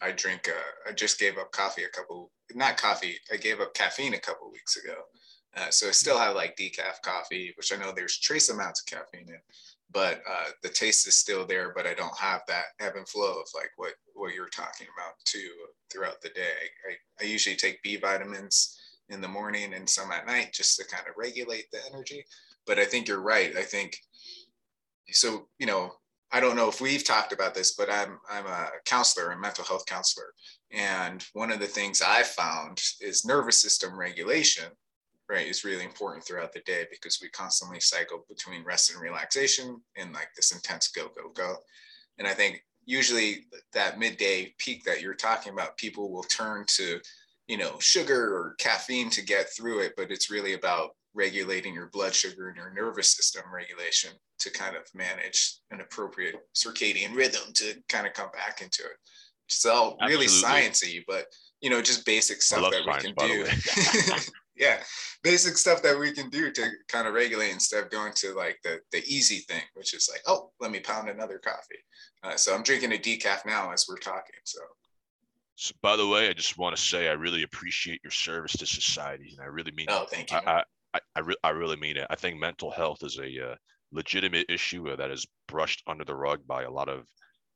I 0.00 0.12
drink. 0.12 0.48
Uh, 0.48 0.90
I 0.90 0.92
just 0.92 1.18
gave 1.18 1.38
up 1.38 1.52
coffee 1.52 1.84
a 1.84 1.88
couple, 1.88 2.30
not 2.54 2.76
coffee. 2.76 3.16
I 3.32 3.36
gave 3.36 3.60
up 3.60 3.74
caffeine 3.74 4.14
a 4.14 4.18
couple 4.18 4.50
weeks 4.50 4.76
ago. 4.76 4.94
Uh, 5.56 5.70
so 5.70 5.88
I 5.88 5.92
still 5.92 6.18
have 6.18 6.36
like 6.36 6.56
decaf 6.56 7.00
coffee, 7.02 7.54
which 7.56 7.72
I 7.72 7.76
know 7.76 7.92
there's 7.94 8.18
trace 8.18 8.50
amounts 8.50 8.82
of 8.82 8.86
caffeine 8.86 9.28
in, 9.28 9.40
but 9.90 10.20
uh, 10.28 10.50
the 10.62 10.68
taste 10.68 11.06
is 11.06 11.16
still 11.16 11.46
there. 11.46 11.72
But 11.74 11.86
I 11.86 11.94
don't 11.94 12.16
have 12.18 12.42
that 12.46 12.66
ebb 12.78 12.96
and 12.96 13.08
flow 13.08 13.40
of 13.40 13.48
like 13.54 13.70
what 13.76 13.94
what 14.14 14.34
you're 14.34 14.50
talking 14.50 14.86
about 14.96 15.14
too 15.24 15.50
throughout 15.90 16.20
the 16.20 16.28
day. 16.30 16.42
I, 16.90 17.24
I 17.24 17.26
usually 17.26 17.56
take 17.56 17.82
B 17.82 17.96
vitamins 17.96 18.78
in 19.08 19.22
the 19.22 19.28
morning 19.28 19.72
and 19.72 19.88
some 19.88 20.12
at 20.12 20.26
night 20.26 20.52
just 20.52 20.76
to 20.76 20.84
kind 20.84 21.08
of 21.08 21.14
regulate 21.16 21.70
the 21.72 21.78
energy. 21.90 22.24
But 22.66 22.78
I 22.78 22.84
think 22.84 23.08
you're 23.08 23.22
right. 23.22 23.56
I 23.56 23.62
think 23.62 23.96
so. 25.10 25.48
You 25.58 25.66
know, 25.66 25.92
I 26.32 26.40
don't 26.40 26.56
know 26.56 26.68
if 26.68 26.80
we've 26.80 27.04
talked 27.04 27.32
about 27.32 27.54
this, 27.54 27.74
but 27.74 27.88
I'm 27.90 28.18
I'm 28.30 28.46
a 28.46 28.68
counselor, 28.84 29.30
a 29.30 29.38
mental 29.38 29.64
health 29.64 29.86
counselor, 29.86 30.32
and 30.72 31.24
one 31.34 31.52
of 31.52 31.60
the 31.60 31.66
things 31.66 32.02
I 32.02 32.22
found 32.22 32.82
is 33.00 33.24
nervous 33.24 33.60
system 33.60 33.96
regulation, 33.96 34.64
right, 35.28 35.46
is 35.46 35.64
really 35.64 35.84
important 35.84 36.24
throughout 36.24 36.52
the 36.52 36.60
day 36.60 36.86
because 36.90 37.20
we 37.22 37.28
constantly 37.28 37.80
cycle 37.80 38.24
between 38.28 38.64
rest 38.64 38.90
and 38.90 39.00
relaxation 39.00 39.80
and 39.96 40.12
like 40.12 40.28
this 40.34 40.52
intense 40.52 40.88
go 40.88 41.08
go 41.16 41.30
go, 41.32 41.56
and 42.18 42.26
I 42.26 42.34
think 42.34 42.64
usually 42.86 43.46
that 43.72 43.98
midday 43.98 44.54
peak 44.58 44.84
that 44.84 45.02
you're 45.02 45.14
talking 45.14 45.52
about, 45.52 45.76
people 45.76 46.10
will 46.10 46.22
turn 46.22 46.64
to, 46.68 47.00
you 47.48 47.58
know, 47.58 47.76
sugar 47.80 48.34
or 48.34 48.54
caffeine 48.58 49.10
to 49.10 49.24
get 49.24 49.48
through 49.50 49.80
it, 49.80 49.92
but 49.96 50.10
it's 50.10 50.30
really 50.30 50.54
about 50.54 50.90
regulating 51.16 51.74
your 51.74 51.88
blood 51.88 52.14
sugar 52.14 52.48
and 52.48 52.56
your 52.56 52.72
nervous 52.72 53.16
system 53.16 53.42
regulation 53.52 54.10
to 54.38 54.50
kind 54.50 54.76
of 54.76 54.82
manage 54.94 55.58
an 55.70 55.80
appropriate 55.80 56.36
circadian 56.54 57.14
rhythm 57.16 57.52
to 57.54 57.74
kind 57.88 58.06
of 58.06 58.12
come 58.12 58.28
back 58.32 58.60
into 58.62 58.82
it. 58.82 58.96
It's 59.48 59.64
all 59.64 59.96
really 60.06 60.26
sciencey, 60.26 61.02
but 61.06 61.26
you 61.60 61.70
know, 61.70 61.80
just 61.80 62.04
basic 62.04 62.42
stuff 62.42 62.70
that 62.70 62.84
science, 62.84 63.04
we 63.04 63.12
can 63.12 63.28
do. 63.28 64.16
yeah, 64.56 64.78
basic 65.22 65.56
stuff 65.56 65.82
that 65.82 65.98
we 65.98 66.12
can 66.12 66.28
do 66.30 66.50
to 66.50 66.68
kind 66.88 67.06
of 67.06 67.14
regulate 67.14 67.52
instead 67.52 67.84
of 67.84 67.90
going 67.90 68.12
to 68.16 68.34
like 68.34 68.58
the 68.62 68.78
the 68.92 69.02
easy 69.06 69.38
thing, 69.38 69.62
which 69.74 69.94
is 69.94 70.08
like, 70.12 70.20
oh, 70.26 70.50
let 70.60 70.70
me 70.70 70.80
pound 70.80 71.08
another 71.08 71.38
coffee. 71.38 71.78
Uh, 72.22 72.36
so 72.36 72.54
I'm 72.54 72.62
drinking 72.62 72.92
a 72.92 72.96
decaf 72.96 73.46
now 73.46 73.72
as 73.72 73.86
we're 73.88 73.96
talking. 73.96 74.40
So. 74.44 74.60
So, 75.58 75.72
by 75.80 75.96
the 75.96 76.06
way, 76.06 76.28
I 76.28 76.34
just 76.34 76.58
want 76.58 76.76
to 76.76 76.82
say 76.82 77.08
I 77.08 77.12
really 77.12 77.42
appreciate 77.42 78.02
your 78.04 78.10
service 78.10 78.52
to 78.58 78.66
society, 78.66 79.30
and 79.32 79.40
I 79.40 79.46
really 79.46 79.72
mean. 79.72 79.86
Oh, 79.88 80.04
thank 80.10 80.30
you. 80.30 80.36
I, 80.36 80.62
I, 80.94 81.00
I, 81.14 81.20
re- 81.20 81.36
I 81.42 81.50
really 81.50 81.76
mean 81.76 81.96
it. 81.96 82.06
I 82.10 82.16
think 82.16 82.38
mental 82.38 82.70
health 82.70 83.02
is 83.02 83.18
a 83.18 83.52
uh, 83.52 83.54
legitimate 83.92 84.46
issue 84.48 84.88
uh, 84.88 84.96
that 84.96 85.10
is 85.10 85.26
brushed 85.48 85.82
under 85.86 86.04
the 86.04 86.14
rug 86.14 86.46
by 86.46 86.62
a 86.62 86.70
lot 86.70 86.88
of 86.88 87.06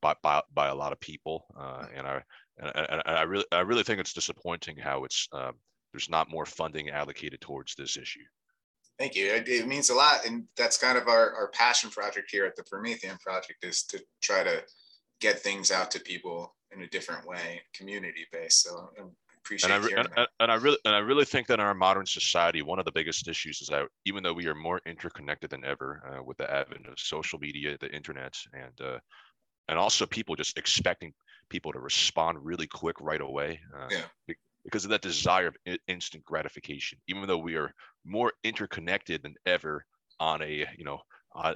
by 0.00 0.14
by, 0.22 0.42
by 0.54 0.68
a 0.68 0.74
lot 0.74 0.92
of 0.92 1.00
people, 1.00 1.44
uh, 1.58 1.86
and 1.94 2.06
I 2.06 2.22
and, 2.58 2.72
and, 2.76 3.02
I 3.06 3.22
really 3.22 3.44
I 3.52 3.60
really 3.60 3.82
think 3.82 4.00
it's 4.00 4.12
disappointing 4.12 4.76
how 4.76 5.04
it's 5.04 5.28
uh, 5.32 5.52
there's 5.92 6.08
not 6.08 6.30
more 6.30 6.46
funding 6.46 6.90
allocated 6.90 7.40
towards 7.40 7.74
this 7.74 7.96
issue. 7.96 8.24
Thank 8.98 9.14
you. 9.14 9.32
It, 9.32 9.48
it, 9.48 9.66
means 9.66 9.88
a 9.88 9.94
lot, 9.94 10.26
and 10.26 10.44
that's 10.58 10.76
kind 10.76 10.98
of 10.98 11.08
our, 11.08 11.32
our 11.32 11.48
passion 11.48 11.88
project 11.88 12.30
here 12.30 12.44
at 12.44 12.54
the 12.54 12.64
Promethean 12.64 13.16
Project 13.16 13.64
is 13.64 13.82
to 13.84 13.98
try 14.20 14.44
to 14.44 14.62
get 15.22 15.38
things 15.38 15.70
out 15.70 15.90
to 15.92 16.00
people 16.00 16.54
in 16.70 16.82
a 16.82 16.86
different 16.88 17.26
way, 17.26 17.62
community 17.74 18.26
based. 18.30 18.62
So 18.62 18.90
I'm 18.98 19.10
appreciate 19.44 19.70
and 19.70 19.84
I, 19.84 20.00
and, 20.00 20.28
and, 20.40 20.52
I 20.52 20.54
really 20.56 20.78
and 20.84 20.94
I 20.94 20.98
really 20.98 21.24
think 21.24 21.46
that 21.48 21.54
in 21.54 21.66
our 21.66 21.74
modern 21.74 22.06
society, 22.06 22.62
one 22.62 22.78
of 22.78 22.84
the 22.84 22.92
biggest 22.92 23.28
issues 23.28 23.60
is 23.60 23.68
that 23.68 23.86
even 24.04 24.22
though 24.22 24.32
we 24.32 24.46
are 24.46 24.54
more 24.54 24.80
interconnected 24.86 25.50
than 25.50 25.64
ever 25.64 26.02
uh, 26.06 26.22
with 26.22 26.36
the 26.38 26.50
advent 26.50 26.86
of 26.86 26.98
social 26.98 27.38
media, 27.38 27.76
the 27.80 27.94
internet, 27.94 28.36
and 28.52 28.80
uh, 28.80 28.98
and 29.68 29.78
also 29.78 30.06
people 30.06 30.34
just 30.34 30.58
expecting 30.58 31.12
people 31.48 31.72
to 31.72 31.80
respond 31.80 32.38
really 32.44 32.66
quick 32.66 32.96
right 33.00 33.20
away. 33.20 33.60
Uh, 33.76 33.88
yeah. 33.90 34.34
Because 34.64 34.84
of 34.84 34.90
that 34.90 35.00
desire 35.00 35.46
of 35.46 35.56
instant 35.88 36.22
gratification, 36.22 36.98
even 37.08 37.26
though 37.26 37.38
we 37.38 37.56
are 37.56 37.72
more 38.04 38.32
interconnected 38.44 39.22
than 39.22 39.34
ever 39.46 39.86
on 40.18 40.42
a 40.42 40.66
you 40.76 40.84
know, 40.84 40.98
uh, 41.34 41.54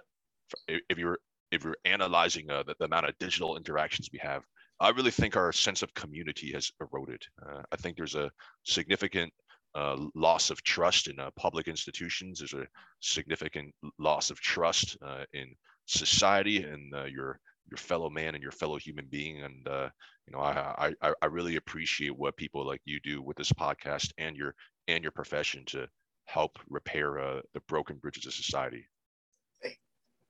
if 0.69 0.99
you're 0.99 1.19
if 1.51 1.65
you're 1.65 1.77
analyzing 1.85 2.51
uh, 2.51 2.63
the, 2.63 2.75
the 2.79 2.87
amount 2.87 3.07
of 3.07 3.19
digital 3.19 3.57
interactions 3.57 4.09
we 4.13 4.19
have, 4.21 4.43
I 4.81 4.91
really 4.91 5.11
think 5.11 5.37
our 5.37 5.53
sense 5.53 5.83
of 5.83 5.95
community 5.95 6.53
has 6.53 6.71
eroded. 6.81 7.23
Uh, 7.45 7.63
I 7.71 7.77
think 7.77 7.97
there's 7.97 8.17
a 8.17 8.31
significant 8.65 9.33
uh, 9.75 9.97
loss 10.15 10.51
of 10.51 10.63
trust 10.63 11.09
in 11.09 11.19
uh, 11.19 11.31
public 11.37 11.69
institutions. 11.69 12.39
There's 12.39 12.55
a 12.55 12.67
significant 13.01 13.75
loss 13.99 14.31
of 14.31 14.41
trust 14.41 14.97
uh, 15.05 15.25
in 15.33 15.55
society 15.87 16.63
and 16.63 16.95
uh, 16.95 17.05
your 17.05 17.39
your 17.71 17.79
fellow 17.79 18.11
man 18.11 18.35
and 18.35 18.43
your 18.43 18.53
fellow 18.53 18.77
human 18.77 19.07
being. 19.11 19.43
And 19.43 19.67
uh, 19.67 19.89
you 20.27 20.33
know, 20.33 20.41
I, 20.41 20.93
I 21.01 21.13
I 21.23 21.27
really 21.27 21.57
appreciate 21.57 22.17
what 22.17 22.37
people 22.37 22.67
like 22.67 22.81
you 22.85 23.01
do 23.01 23.23
with 23.23 23.37
this 23.37 23.53
podcast 23.53 24.13
and 24.19 24.37
your 24.37 24.55
and 24.87 25.03
your 25.03 25.13
profession 25.13 25.65
to 25.67 25.89
help 26.27 26.59
repair 26.69 27.43
the 27.53 27.61
broken 27.69 27.97
bridges 27.97 28.27
of 28.27 28.33
society. 28.33 28.87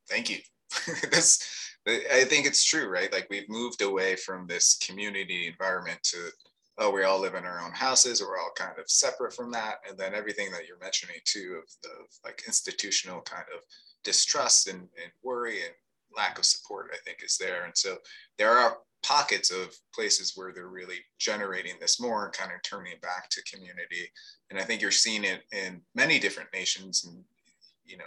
Thank 0.09 0.31
you. 0.31 0.39
That's 1.11 1.71
I 1.87 2.25
think 2.25 2.47
it's 2.47 2.65
true, 2.65 2.89
right? 2.89 3.13
Like 3.13 3.27
we've 3.29 3.49
moved 3.49 3.83
away 3.83 4.17
from 4.17 4.47
this 4.47 4.79
community 4.79 5.49
environment 5.49 6.03
to 6.05 6.31
oh, 6.79 6.91
we 6.91 7.05
all 7.05 7.21
live 7.21 7.35
in 7.35 7.45
our 7.45 7.61
own 7.61 7.73
houses, 7.73 8.21
we're 8.21 8.39
all 8.39 8.51
kind 8.57 8.79
of 8.79 8.91
separate 8.91 9.33
from 9.33 9.53
that. 9.53 9.77
And 9.89 9.97
then 9.97 10.15
everything 10.15 10.51
that 10.51 10.67
you're 10.67 10.79
mentioning 10.81 11.17
too 11.25 11.61
of 11.63 11.71
the 11.83 11.91
like 12.25 12.43
institutional 12.47 13.21
kind 13.21 13.45
of 13.55 13.61
distrust 14.03 14.69
and, 14.69 14.81
and 14.81 15.13
worry 15.23 15.63
and 15.63 15.73
lack 16.17 16.39
of 16.39 16.45
support, 16.45 16.91
I 16.93 16.97
think 17.05 17.19
is 17.25 17.39
there. 17.39 17.65
And 17.65 17.77
so 17.77 17.99
there 18.39 18.51
are 18.51 18.79
pockets 19.05 19.51
of 19.51 19.77
places 19.95 20.33
where 20.35 20.53
they're 20.53 20.69
really 20.69 20.99
generating 21.19 21.75
this 21.81 22.01
more 22.01 22.25
and 22.25 22.33
kind 22.33 22.51
of 22.53 22.63
turning 22.63 22.95
back 23.03 23.29
to 23.31 23.43
community. 23.43 24.11
And 24.51 24.59
I 24.59 24.63
think 24.63 24.81
you're 24.81 24.91
seeing 24.91 25.25
it 25.25 25.43
in 25.53 25.81
many 25.95 26.19
different 26.19 26.53
nations 26.53 27.05
and 27.05 27.23
you 27.85 27.99
know 27.99 28.05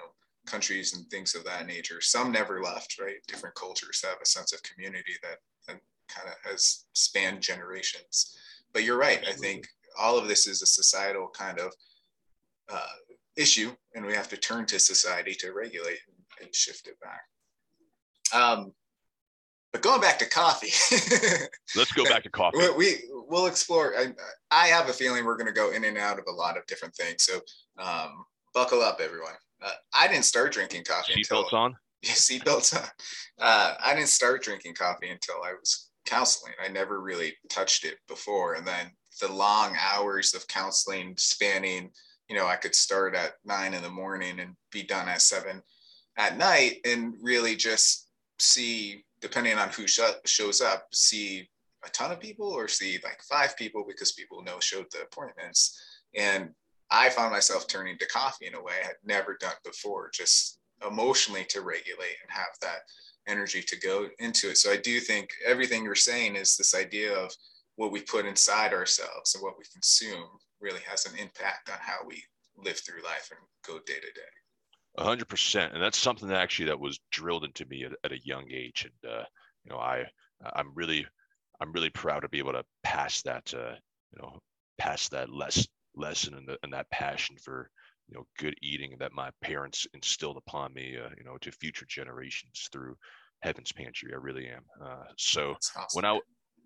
countries 0.47 0.95
and 0.95 1.05
things 1.07 1.35
of 1.35 1.43
that 1.45 1.67
nature. 1.67 2.01
Some 2.01 2.31
never 2.31 2.61
left, 2.61 2.99
right? 2.99 3.15
Different 3.27 3.55
cultures 3.55 4.03
have 4.03 4.17
a 4.21 4.25
sense 4.25 4.53
of 4.53 4.63
community 4.63 5.13
that, 5.21 5.37
that 5.67 5.79
kind 6.07 6.27
of 6.27 6.35
has 6.49 6.85
spanned 6.93 7.41
generations. 7.41 8.37
But 8.73 8.83
you're 8.83 8.97
right. 8.97 9.23
I 9.27 9.33
think 9.33 9.67
all 9.99 10.17
of 10.17 10.27
this 10.27 10.47
is 10.47 10.61
a 10.61 10.65
societal 10.67 11.29
kind 11.29 11.59
of 11.59 11.71
uh, 12.69 12.87
issue, 13.35 13.71
and 13.95 14.05
we 14.05 14.13
have 14.13 14.29
to 14.29 14.37
turn 14.37 14.65
to 14.67 14.79
society 14.79 15.33
to 15.39 15.51
regulate 15.51 15.99
and, 16.07 16.45
and 16.45 16.55
shift 16.55 16.87
it 16.87 16.97
back. 16.99 17.21
Um, 18.33 18.73
but 19.73 19.81
going 19.81 20.01
back 20.01 20.17
to 20.19 20.29
coffee, 20.29 20.71
let's 21.75 21.91
go 21.91 22.03
back 22.05 22.23
to 22.23 22.29
coffee. 22.29 22.57
We, 22.57 22.71
we 22.77 22.97
will 23.27 23.47
explore. 23.47 23.93
I, 23.97 24.07
I 24.49 24.67
have 24.67 24.89
a 24.89 24.93
feeling 24.93 25.25
we're 25.25 25.37
going 25.37 25.47
to 25.47 25.53
go 25.53 25.71
in 25.71 25.83
and 25.83 25.97
out 25.97 26.19
of 26.19 26.25
a 26.27 26.31
lot 26.31 26.57
of 26.57 26.65
different 26.67 26.95
things. 26.95 27.23
So 27.23 27.39
um, 27.77 28.25
buckle 28.53 28.81
up, 28.81 28.99
everyone. 29.01 29.33
Uh, 29.61 29.71
I 29.93 30.07
didn't 30.07 30.25
start 30.25 30.53
drinking 30.53 30.83
coffee 30.83 31.13
seatbelts 31.13 31.45
until 31.45 31.59
on. 31.59 31.75
Yeah, 32.03 32.11
seatbelts 32.11 32.75
on. 32.75 32.87
Uh, 33.39 33.73
I 33.83 33.95
didn't 33.95 34.09
start 34.09 34.43
drinking 34.43 34.75
coffee 34.75 35.09
until 35.09 35.37
I 35.43 35.53
was 35.53 35.89
counseling. 36.05 36.53
I 36.63 36.67
never 36.67 37.01
really 37.01 37.33
touched 37.49 37.85
it 37.85 37.97
before, 38.07 38.53
and 38.53 38.67
then 38.67 38.91
the 39.19 39.31
long 39.31 39.75
hours 39.79 40.33
of 40.33 40.47
counseling 40.47 41.15
spanning. 41.17 41.91
You 42.29 42.35
know, 42.35 42.45
I 42.45 42.55
could 42.55 42.75
start 42.75 43.15
at 43.15 43.33
nine 43.45 43.73
in 43.73 43.81
the 43.81 43.89
morning 43.89 44.39
and 44.39 44.55
be 44.71 44.83
done 44.83 45.07
at 45.07 45.21
seven 45.21 45.63
at 46.17 46.37
night, 46.37 46.77
and 46.85 47.15
really 47.21 47.55
just 47.55 48.09
see, 48.37 49.03
depending 49.21 49.57
on 49.57 49.69
who 49.69 49.87
sh- 49.87 50.01
shows 50.25 50.61
up, 50.61 50.87
see 50.93 51.49
a 51.83 51.89
ton 51.89 52.11
of 52.11 52.19
people 52.19 52.47
or 52.47 52.67
see 52.67 52.99
like 53.03 53.21
five 53.29 53.57
people 53.57 53.85
because 53.87 54.11
people 54.11 54.43
no 54.43 54.59
showed 54.59 54.85
the 54.91 55.01
appointments 55.01 55.79
and 56.15 56.49
I 56.89 57.09
found 57.09 57.31
myself 57.31 57.67
turning 57.67 57.97
to 57.97 58.07
coffee 58.07 58.47
in 58.47 58.55
a 58.55 58.61
way 58.61 58.73
I 58.81 58.87
had 58.87 58.95
never 59.03 59.37
done 59.39 59.55
before, 59.63 60.09
just 60.13 60.59
emotionally 60.85 61.45
to 61.49 61.61
regulate 61.61 62.17
and 62.21 62.31
have 62.31 62.47
that 62.61 62.81
energy 63.27 63.61
to 63.61 63.79
go 63.79 64.07
into 64.19 64.49
it. 64.49 64.57
So 64.57 64.71
I 64.71 64.77
do 64.77 64.99
think 64.99 65.29
everything 65.45 65.83
you're 65.83 65.95
saying 65.95 66.35
is 66.35 66.55
this 66.55 66.75
idea 66.75 67.13
of 67.13 67.31
what 67.75 67.91
we 67.91 68.01
put 68.01 68.25
inside 68.25 68.73
ourselves 68.73 69.35
and 69.35 69.43
what 69.43 69.57
we 69.57 69.65
consume 69.71 70.27
really 70.61 70.79
has 70.87 71.05
an 71.05 71.17
impact 71.17 71.69
on 71.69 71.77
how 71.81 71.97
we 72.07 72.23
live 72.57 72.77
through 72.77 73.03
life 73.03 73.29
and 73.31 73.39
go 73.65 73.79
day 73.85 73.95
to 73.95 74.11
day. 74.13 75.03
Hundred 75.03 75.27
percent, 75.27 75.73
and 75.73 75.83
that's 75.83 75.99
something 75.99 76.27
that 76.27 76.41
actually 76.41 76.65
that 76.65 76.79
was 76.79 76.99
drilled 77.11 77.43
into 77.43 77.65
me 77.65 77.83
at, 77.83 77.91
at 78.03 78.11
a 78.11 78.25
young 78.25 78.45
age, 78.51 78.83
and 78.83 79.11
uh, 79.11 79.23
you 79.63 79.71
know, 79.71 79.77
I 79.77 80.05
I'm 80.55 80.71
really 80.73 81.05
I'm 81.61 81.71
really 81.71 81.91
proud 81.91 82.21
to 82.21 82.29
be 82.29 82.39
able 82.39 82.53
to 82.53 82.63
pass 82.83 83.21
that 83.21 83.53
uh, 83.53 83.75
you 84.11 84.19
know 84.19 84.39
pass 84.79 85.07
that 85.09 85.29
less 85.29 85.67
lesson 85.97 86.35
and, 86.35 86.47
the, 86.47 86.57
and 86.63 86.71
that 86.73 86.89
passion 86.91 87.35
for 87.43 87.69
you 88.07 88.15
know 88.15 88.25
good 88.37 88.55
eating 88.61 88.95
that 88.99 89.11
my 89.11 89.29
parents 89.41 89.85
instilled 89.93 90.37
upon 90.37 90.73
me 90.73 90.97
uh, 90.97 91.09
you 91.17 91.23
know 91.23 91.37
to 91.41 91.51
future 91.51 91.85
generations 91.87 92.69
through 92.71 92.95
heaven's 93.41 93.71
pantry. 93.71 94.11
I 94.13 94.17
really 94.17 94.47
am. 94.47 94.63
Uh, 94.83 95.03
so 95.17 95.55
awesome. 95.75 95.85
when 95.93 96.05
i 96.05 96.19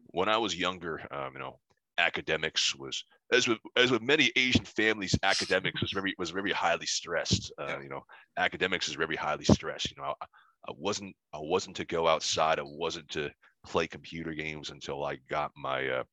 when 0.07 0.29
i 0.29 0.37
was 0.37 0.55
younger 0.55 1.01
um, 1.11 1.33
you 1.33 1.39
know 1.39 1.59
academics 1.97 2.75
was 2.75 3.03
as 3.31 3.47
with 3.47 3.59
as 3.75 3.91
with 3.91 4.01
many 4.01 4.31
asian 4.35 4.65
families 4.65 5.13
academics 5.23 5.81
was 5.81 5.91
very 5.91 6.15
was 6.17 6.31
very 6.31 6.51
highly 6.51 6.85
stressed. 6.85 7.51
Uh, 7.59 7.79
you 7.81 7.89
know 7.89 8.01
academics 8.37 8.87
is 8.87 8.95
very 8.95 9.15
highly 9.15 9.45
stressed. 9.45 9.91
You 9.91 10.01
know 10.01 10.13
I, 10.21 10.25
I 10.67 10.73
wasn't 10.77 11.15
i 11.33 11.39
wasn't 11.39 11.75
to 11.77 11.85
go 11.85 12.07
outside. 12.07 12.59
I 12.59 12.63
wasn't 12.65 13.09
to 13.09 13.29
play 13.65 13.87
computer 13.87 14.33
games 14.33 14.71
until 14.71 15.03
i 15.03 15.17
got 15.29 15.51
my 15.55 15.87
uh, 15.87 16.03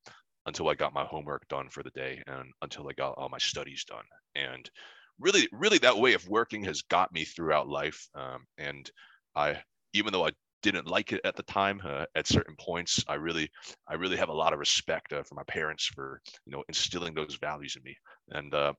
until 0.48 0.68
i 0.68 0.74
got 0.74 0.92
my 0.92 1.04
homework 1.04 1.46
done 1.48 1.68
for 1.68 1.82
the 1.82 1.90
day 1.90 2.22
and 2.26 2.52
until 2.62 2.88
i 2.88 2.92
got 2.92 3.14
all 3.16 3.28
my 3.28 3.38
studies 3.38 3.84
done 3.84 4.04
and 4.34 4.70
really, 5.18 5.48
really 5.52 5.78
that 5.78 5.98
way 5.98 6.14
of 6.14 6.28
working 6.28 6.64
has 6.64 6.82
got 6.82 7.12
me 7.12 7.24
throughout 7.24 7.68
life. 7.68 8.08
Um, 8.14 8.46
and 8.56 8.90
I, 9.34 9.60
even 9.92 10.12
though 10.12 10.26
I 10.26 10.30
didn't 10.62 10.86
like 10.86 11.12
it 11.12 11.20
at 11.24 11.36
the 11.36 11.42
time, 11.44 11.80
uh, 11.84 12.06
at 12.14 12.26
certain 12.26 12.56
points, 12.58 13.04
I 13.08 13.14
really, 13.14 13.50
I 13.88 13.94
really 13.94 14.16
have 14.16 14.28
a 14.28 14.34
lot 14.34 14.52
of 14.52 14.58
respect 14.58 15.12
uh, 15.12 15.22
for 15.22 15.34
my 15.34 15.44
parents 15.44 15.86
for, 15.86 16.20
you 16.46 16.52
know, 16.52 16.64
instilling 16.68 17.14
those 17.14 17.36
values 17.40 17.76
in 17.76 17.82
me. 17.82 17.96
And, 18.30 18.54
uh, 18.54 18.72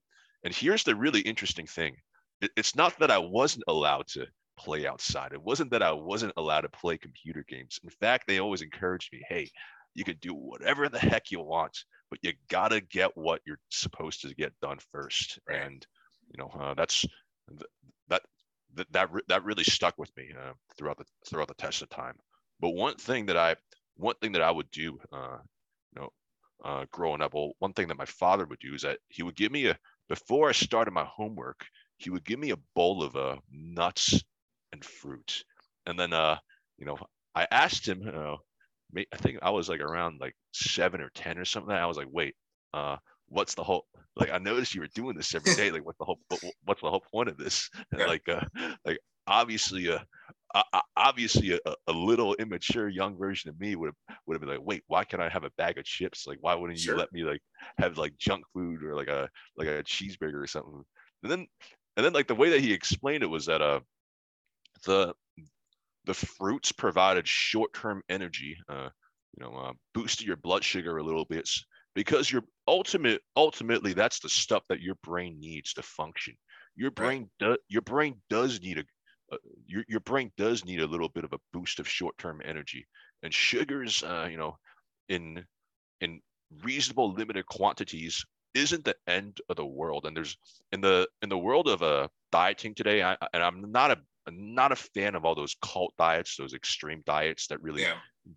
and 0.43 0.53
here's 0.53 0.83
the 0.83 0.95
really 0.95 1.21
interesting 1.21 1.67
thing. 1.67 1.95
It, 2.41 2.51
it's 2.55 2.75
not 2.75 2.97
that 2.99 3.11
I 3.11 3.17
wasn't 3.17 3.65
allowed 3.67 4.07
to 4.09 4.25
play 4.57 4.85
outside. 4.85 5.31
It 5.31 5.41
wasn't 5.41 5.71
that 5.71 5.83
I 5.83 5.91
wasn't 5.91 6.33
allowed 6.35 6.61
to 6.61 6.69
play 6.69 6.97
computer 6.97 7.45
games. 7.47 7.79
In 7.83 7.89
fact, 7.89 8.25
they 8.27 8.39
always 8.39 8.61
encouraged 8.61 9.11
me, 9.13 9.21
hey, 9.29 9.49
you 9.95 10.03
can 10.03 10.17
do 10.21 10.33
whatever 10.33 10.89
the 10.89 10.99
heck 10.99 11.31
you 11.31 11.41
want, 11.41 11.77
but 12.09 12.19
you 12.21 12.33
gotta 12.49 12.81
get 12.81 13.15
what 13.15 13.41
you're 13.45 13.59
supposed 13.69 14.21
to 14.21 14.35
get 14.35 14.53
done 14.61 14.77
first. 14.91 15.39
Right. 15.47 15.61
And 15.61 15.85
you 16.33 16.37
know 16.37 16.49
uh, 16.59 16.73
that's 16.73 17.05
that 18.07 18.21
that 18.75 18.87
that, 18.91 19.09
that 19.27 19.43
really 19.43 19.63
stuck 19.63 19.95
with 19.97 20.15
me 20.15 20.29
uh, 20.37 20.53
throughout 20.77 20.97
the 20.97 21.05
throughout 21.27 21.47
the 21.47 21.53
test 21.55 21.81
of 21.81 21.89
time 21.89 22.15
but 22.59 22.69
one 22.69 22.95
thing 22.95 23.25
that 23.25 23.37
i 23.37 23.55
one 23.95 24.15
thing 24.21 24.31
that 24.31 24.41
i 24.41 24.51
would 24.51 24.69
do 24.71 24.97
uh, 25.11 25.37
you 25.95 26.01
know 26.01 26.09
uh, 26.63 26.85
growing 26.91 27.21
up 27.21 27.33
well 27.33 27.51
one 27.59 27.73
thing 27.73 27.87
that 27.87 27.97
my 27.97 28.05
father 28.05 28.45
would 28.45 28.59
do 28.59 28.73
is 28.73 28.81
that 28.81 28.99
he 29.07 29.23
would 29.23 29.35
give 29.35 29.51
me 29.51 29.67
a 29.67 29.77
before 30.07 30.49
i 30.49 30.53
started 30.53 30.91
my 30.91 31.05
homework 31.05 31.65
he 31.97 32.09
would 32.09 32.23
give 32.25 32.39
me 32.39 32.51
a 32.51 32.59
bowl 32.75 33.03
of 33.03 33.15
uh, 33.15 33.35
nuts 33.51 34.23
and 34.71 34.83
fruit 34.85 35.43
and 35.85 35.99
then 35.99 36.13
uh 36.13 36.37
you 36.77 36.85
know 36.85 36.97
i 37.35 37.47
asked 37.51 37.87
him 37.87 38.01
uh, 38.13 38.35
i 38.97 39.17
think 39.17 39.37
i 39.41 39.49
was 39.49 39.69
like 39.69 39.81
around 39.81 40.19
like 40.19 40.35
seven 40.53 41.01
or 41.01 41.09
ten 41.13 41.37
or 41.37 41.45
something 41.45 41.73
i 41.73 41.85
was 41.85 41.97
like 41.97 42.07
wait 42.11 42.35
uh 42.73 42.97
what's 43.27 43.55
the 43.55 43.63
whole 43.63 43.85
like 44.19 44.31
I 44.31 44.37
noticed 44.37 44.75
you 44.75 44.81
were 44.81 44.87
doing 44.87 45.15
this 45.15 45.33
every 45.33 45.55
day. 45.55 45.71
Like, 45.71 45.85
what's 45.85 45.97
the 45.97 46.05
whole 46.05 46.19
what's 46.65 46.81
the 46.81 46.89
whole 46.89 47.03
point 47.11 47.29
of 47.29 47.37
this? 47.37 47.69
And 47.91 48.01
like, 48.01 48.27
uh, 48.27 48.41
like 48.85 48.99
obviously, 49.27 49.89
uh, 49.89 49.99
uh, 50.53 50.81
obviously, 50.97 51.53
a, 51.53 51.73
a, 51.87 51.93
little 51.93 52.33
immature 52.35 52.89
young 52.89 53.17
version 53.17 53.49
of 53.49 53.59
me 53.59 53.75
would 53.75 53.87
have 53.87 54.17
would 54.25 54.35
have 54.35 54.41
been 54.41 54.49
like, 54.49 54.65
wait, 54.65 54.83
why 54.87 55.03
can't 55.03 55.21
I 55.21 55.29
have 55.29 55.43
a 55.43 55.51
bag 55.57 55.77
of 55.77 55.85
chips? 55.85 56.27
Like, 56.27 56.39
why 56.41 56.55
wouldn't 56.55 56.79
sure. 56.79 56.95
you 56.95 56.99
let 56.99 57.13
me 57.13 57.23
like 57.23 57.41
have 57.77 57.97
like 57.97 58.17
junk 58.17 58.43
food 58.53 58.83
or 58.83 58.95
like 58.95 59.07
a 59.07 59.29
like 59.55 59.67
a 59.67 59.83
cheeseburger 59.83 60.43
or 60.43 60.47
something? 60.47 60.83
And 61.23 61.31
then 61.31 61.47
and 61.95 62.05
then 62.05 62.13
like 62.13 62.27
the 62.27 62.35
way 62.35 62.49
that 62.49 62.61
he 62.61 62.73
explained 62.73 63.23
it 63.23 63.27
was 63.27 63.45
that 63.45 63.61
uh 63.61 63.79
the 64.85 65.13
the 66.05 66.13
fruits 66.13 66.71
provided 66.71 67.27
short-term 67.27 68.01
energy, 68.09 68.57
uh, 68.69 68.89
you 69.37 69.43
know, 69.43 69.55
uh, 69.55 69.73
boosted 69.93 70.25
your 70.25 70.37
blood 70.37 70.63
sugar 70.63 70.97
a 70.97 71.03
little 71.03 71.25
bit 71.25 71.49
because 71.95 72.31
your 72.31 72.43
ultimate 72.67 73.21
ultimately 73.35 73.93
that's 73.93 74.19
the 74.19 74.29
stuff 74.29 74.63
that 74.69 74.81
your 74.81 74.95
brain 75.03 75.39
needs 75.39 75.73
to 75.73 75.81
function. 75.81 76.35
Your 76.75 76.91
brain 76.91 77.29
right. 77.41 77.49
does 77.49 77.57
your 77.67 77.81
brain 77.81 78.15
does 78.29 78.61
need 78.61 78.79
a 78.79 78.83
uh, 79.31 79.37
your, 79.67 79.83
your 79.87 79.99
brain 79.99 80.31
does 80.37 80.65
need 80.65 80.81
a 80.81 80.87
little 80.87 81.09
bit 81.09 81.23
of 81.23 81.33
a 81.33 81.39
boost 81.53 81.79
of 81.79 81.87
short-term 81.87 82.41
energy. 82.43 82.87
And 83.23 83.33
sugars 83.33 84.03
uh, 84.03 84.27
you 84.29 84.37
know 84.37 84.57
in 85.09 85.45
in 86.01 86.21
reasonable 86.63 87.13
limited 87.13 87.45
quantities 87.47 88.25
isn't 88.55 88.83
the 88.83 88.95
end 89.07 89.39
of 89.49 89.55
the 89.57 89.65
world. 89.65 90.05
And 90.05 90.15
there's 90.15 90.37
in 90.71 90.81
the 90.81 91.07
in 91.21 91.29
the 91.29 91.37
world 91.37 91.67
of 91.67 91.83
uh 91.83 92.07
dieting 92.31 92.75
today 92.75 93.01
I, 93.03 93.17
and 93.33 93.43
i'm 93.43 93.71
not 93.71 93.91
a 93.91 93.97
not 94.31 94.71
a 94.71 94.75
fan 94.75 95.15
of 95.15 95.25
all 95.25 95.35
those 95.35 95.55
cult 95.61 95.93
diets 95.97 96.35
those 96.37 96.53
extreme 96.53 97.01
diets 97.05 97.47
that 97.47 97.61
really 97.61 97.83
yeah. 97.83 97.95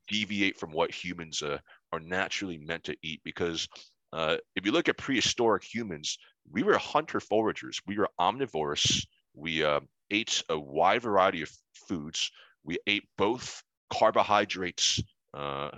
deviate 0.09 0.59
from 0.59 0.71
what 0.73 0.91
humans 0.91 1.43
uh, 1.43 1.59
are 1.93 2.01
naturally 2.01 2.59
meant 2.59 2.85
to 2.85 2.97
eat 3.03 3.21
because 3.25 3.69
uh, 4.13 4.37
if 4.57 4.67
you 4.67 4.73
look 4.73 4.89
at 4.89 4.99
prehistoric 4.99 5.65
humans, 5.65 6.19
we 6.51 6.63
were 6.63 6.77
hunter 6.77 7.21
foragers. 7.21 7.81
We 7.87 7.99
were 7.99 8.11
omnivorous. 8.19 9.07
We 9.35 9.65
uh, 9.65 9.81
ate 10.11 10.43
a 10.49 10.59
wide 10.59 11.03
variety 11.03 11.43
of 11.43 11.51
foods. 11.89 12.31
We 12.65 12.79
ate 12.87 13.05
both 13.17 13.63
carbohydrates, 13.91 15.03
uh, 15.35 15.71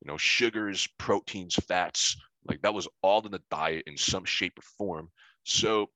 you 0.00 0.10
know, 0.10 0.16
sugars, 0.16 0.88
proteins, 0.98 1.54
fats. 1.54 2.16
Like 2.48 2.62
that 2.62 2.74
was 2.74 2.88
all 3.02 3.24
in 3.24 3.32
the 3.32 3.42
diet 3.50 3.84
in 3.86 3.96
some 3.96 4.24
shape 4.24 4.58
or 4.58 4.62
form. 4.78 5.08
So, 5.44 5.90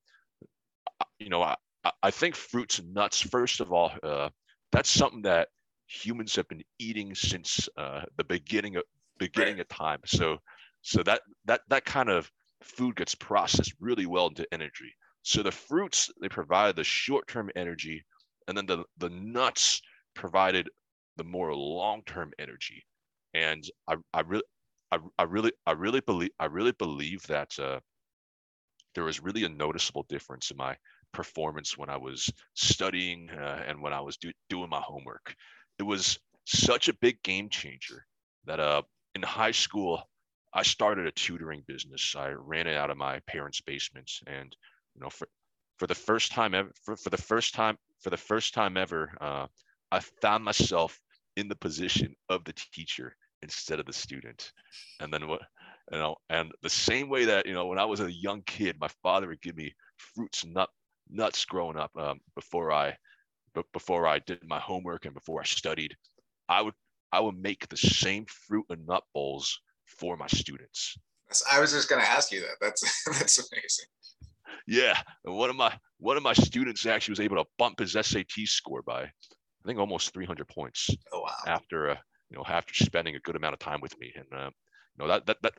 uh, 1.01 1.05
you 1.19 1.29
know, 1.29 1.43
I, 1.43 1.57
I 2.03 2.11
think 2.11 2.35
fruits 2.35 2.79
and 2.79 2.93
nuts, 2.93 3.21
first 3.21 3.61
of 3.61 3.73
all, 3.73 3.93
uh, 4.03 4.29
that's 4.73 4.91
something 4.91 5.23
that 5.23 5.49
humans 5.87 6.37
have 6.37 6.49
been 6.49 6.63
eating 6.79 7.15
since 7.15 7.69
uh, 7.77 8.03
the 8.17 8.25
beginning 8.25 8.77
of 8.77 8.85
beginning 9.19 9.55
right. 9.55 9.63
of 9.63 9.69
time. 9.69 10.01
So 10.05 10.39
so 10.83 11.03
that 11.03 11.23
that 11.47 11.63
that 11.69 11.85
kind 11.85 12.09
of 12.09 12.31
food 12.63 12.97
gets 12.97 13.15
processed 13.15 13.75
really 13.81 14.07
well 14.07 14.29
into 14.29 14.47
energy. 14.53 14.95
So 15.23 15.43
the 15.43 15.53
fruits 15.53 16.11
they 16.21 16.29
provide 16.29 16.77
the 16.77 16.85
short-term 16.85 17.51
energy, 17.57 18.05
and 18.49 18.57
then 18.57 18.67
the 18.67 18.85
the 18.99 19.11
nuts 19.11 19.81
provided 20.15 20.69
the 21.17 21.25
more 21.25 21.55
long-term 21.55 22.33
energy. 22.39 22.85
And 23.35 23.65
I 23.89 23.97
I 24.13 24.21
really 24.21 24.45
I, 24.93 24.99
I 25.19 25.23
really 25.25 25.53
I 25.67 25.73
really 25.73 26.01
believe 26.01 26.31
I 26.39 26.47
really 26.47 26.73
believe 26.73 27.27
that 27.27 27.59
uh, 27.59 27.81
there 28.95 29.05
was 29.05 29.21
really 29.21 29.45
a 29.45 29.49
noticeable 29.49 30.05
difference 30.09 30.51
in 30.51 30.57
my 30.57 30.77
performance 31.13 31.77
when 31.77 31.89
I 31.89 31.97
was 31.97 32.31
studying 32.55 33.31
uh, 33.31 33.63
and 33.67 33.81
when 33.83 33.93
I 33.93 34.01
was 34.01 34.17
do, 34.17 34.33
doing 34.49 34.71
my 34.71 34.81
homework. 34.81 35.35
It 35.79 35.83
was 35.83 36.19
such 36.47 36.89
a 36.89 36.95
big 36.95 37.23
game 37.23 37.49
changer 37.49 38.05
that 38.47 38.61
uh, 38.61 38.83
in 39.15 39.23
high 39.23 39.51
school, 39.53 40.03
I 40.53 40.63
started 40.63 41.07
a 41.07 41.13
tutoring 41.13 41.63
business. 41.67 42.15
I 42.17 42.31
ran 42.31 42.67
it 42.67 42.77
out 42.77 42.91
of 42.91 42.97
my 42.97 43.21
parents' 43.21 43.61
basement, 43.61 44.11
and 44.27 44.55
you 44.95 45.01
know, 45.01 45.11
for 45.11 45.29
for 45.79 45.87
the 45.87 45.95
first 45.95 46.33
time 46.33 46.55
ever, 46.55 46.71
for, 46.85 46.97
for 46.97 47.11
the 47.11 47.17
first 47.17 47.55
time, 47.55 47.79
for 48.01 48.11
the 48.11 48.17
first 48.17 48.53
time 48.53 48.77
ever, 48.77 49.13
uh, 49.21 49.47
I 49.91 50.01
found 50.21 50.45
myself 50.45 51.01
in 51.37 51.49
the 51.49 51.57
position 51.57 52.15
of 52.29 52.45
the 52.45 52.53
teacher 52.53 53.17
instead 53.43 53.81
of 53.81 53.87
the 53.87 53.93
student. 53.93 54.53
And 55.01 55.13
then 55.13 55.27
what, 55.27 55.41
you 55.91 55.99
know, 55.99 56.17
and 56.29 56.53
the 56.63 56.69
same 56.69 57.09
way 57.09 57.25
that 57.27 57.47
you 57.47 57.55
know, 57.55 57.67
when 57.67 57.79
I 57.79 57.85
was 57.85 58.01
a 58.01 58.13
young 58.13 58.43
kid, 58.43 58.77
my 58.79 58.89
father 59.03 59.29
would 59.29 59.41
give 59.41 59.57
me 59.57 59.75
fruits, 59.97 60.45
nut, 60.45 60.69
nuts 61.11 61.45
growing 61.45 61.77
up 61.77 61.91
um, 61.97 62.21
before 62.35 62.73
I, 62.73 62.97
before 63.73 64.07
I 64.07 64.21
did 64.21 64.47
my 64.47 64.61
homework 64.61 65.07
and 65.07 65.15
before 65.15 65.41
I 65.41 65.45
studied. 65.45 65.97
I 66.49 66.63
would 66.63 66.75
I 67.13 67.21
would 67.21 67.37
make 67.37 67.69
the 67.69 67.77
same 67.77 68.27
fruit 68.27 68.67
and 68.71 68.87
nut 68.87 69.03
bowls 69.15 69.61
for 69.87 70.17
my 70.17 70.29
students. 70.29 70.97
I 71.51 71.61
was 71.61 71.73
just 71.73 71.89
going 71.89 72.03
to 72.03 72.09
ask 72.09 72.33
you 72.33 72.41
that. 72.41 72.57
That's 72.61 73.05
that's 73.19 73.39
amazing. 73.39 73.87
Yeah, 74.67 74.99
and 75.25 75.37
one 75.37 75.51
of 75.51 75.57
my 75.57 75.77
one 75.99 76.17
of 76.17 76.23
my 76.23 76.33
students 76.33 76.87
actually 76.87 77.13
was 77.13 77.21
able 77.21 77.37
to 77.37 77.49
bump 77.59 77.79
his 77.79 77.93
SAT 77.93 78.47
score 78.47 78.83
by, 78.83 79.03
I 79.03 79.11
think, 79.67 79.79
almost 79.79 80.13
300 80.13 80.47
points. 80.49 80.91
Oh 81.13 81.23
wow! 81.23 81.35
After 81.47 81.91
uh, 81.91 81.97
you 82.31 82.37
know, 82.37 82.45
after 82.47 82.75
spending 82.75 83.17
a 83.17 83.21
good 83.21 83.37
amount 83.37 83.55
of 83.55 83.59
time 83.59 83.81
with 83.81 83.99
me, 83.99 84.13
and 84.15 84.27
uh, 84.33 84.51
you 84.97 84.99
know 84.99 85.09
that 85.09 85.27
that 85.27 85.39
that 85.43 85.55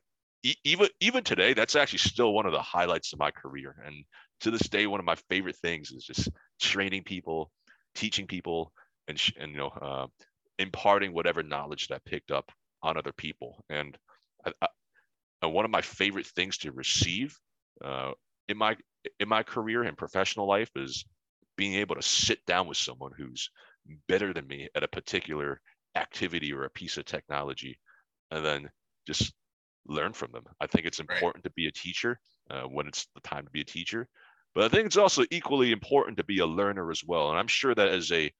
even 0.64 0.88
even 1.00 1.24
today, 1.24 1.54
that's 1.54 1.76
actually 1.76 2.00
still 2.00 2.34
one 2.34 2.46
of 2.46 2.54
the 2.54 2.62
highlights 2.62 3.14
of 3.14 3.20
my 3.20 3.32
career. 3.32 3.76
And 3.86 4.04
to 4.42 4.52
this 4.52 4.70
day, 4.70 4.88
one 4.88 5.00
of 5.00 5.06
my 5.06 5.16
favorite 5.30 5.58
things 5.58 5.92
is 5.92 6.04
just 6.04 6.30
training 6.60 7.04
people, 7.04 7.52
teaching 7.96 8.28
people, 8.28 8.72
and 9.08 9.22
and 9.40 9.52
you 9.52 9.58
know, 9.58 9.70
uh, 9.70 10.08
imparting 10.60 11.14
whatever 11.14 11.44
knowledge 11.44 11.88
that 11.88 11.96
I 11.96 12.10
picked 12.10 12.32
up 12.32 12.52
on 12.84 12.98
other 12.98 13.14
people. 13.14 13.64
And 13.70 13.98
I, 14.46 14.52
I, 14.62 14.68
and 15.42 15.54
one 15.54 15.66
of 15.66 15.72
my 15.72 15.82
favorite 15.82 16.28
things 16.28 16.58
to 16.60 16.72
receive 16.72 17.38
uh, 17.84 18.12
in 18.48 18.58
my 18.58 18.78
in 19.20 19.28
my 19.28 19.44
career 19.44 19.84
and 19.84 19.98
professional 19.98 20.48
life 20.48 20.70
is 20.76 21.06
being 21.58 21.76
able 21.76 21.96
to 21.96 22.02
sit 22.02 22.46
down 22.46 22.68
with 22.68 22.78
someone 22.78 23.12
who's 23.18 23.50
better 24.08 24.34
than 24.34 24.48
me 24.48 24.70
at 24.76 24.84
a 24.84 24.88
particular 24.88 25.60
activity 25.96 26.54
or 26.54 26.64
a 26.64 26.70
piece 26.70 26.98
of 26.98 27.06
technology, 27.06 27.78
and 28.32 28.46
then 28.46 28.70
just 29.08 29.34
learn 29.88 30.14
from 30.14 30.32
them. 30.32 30.44
I 30.60 30.68
think 30.68 30.86
it's 30.86 31.00
important 31.00 31.44
right. 31.44 31.50
to 31.50 31.54
be 31.56 31.68
a 31.68 31.72
teacher 31.72 32.20
uh, 32.50 32.64
when 32.64 32.88
it's 32.88 33.08
the 33.16 33.22
time 33.22 33.46
to 33.46 33.52
be 33.52 33.62
a 33.62 33.66
teacher, 33.66 34.08
but 34.54 34.64
I 34.66 34.70
think 34.70 34.86
it's 34.86 34.98
also 34.98 35.24
equally 35.32 35.72
important 35.72 36.18
to 36.18 36.24
be 36.24 36.40
a 36.40 36.46
learner 36.46 36.92
as 36.92 37.04
well. 37.06 37.30
And 37.30 37.40
I'm 37.40 37.48
sure 37.48 37.76
that 37.76 37.88
as 37.90 38.12
a 38.12 38.32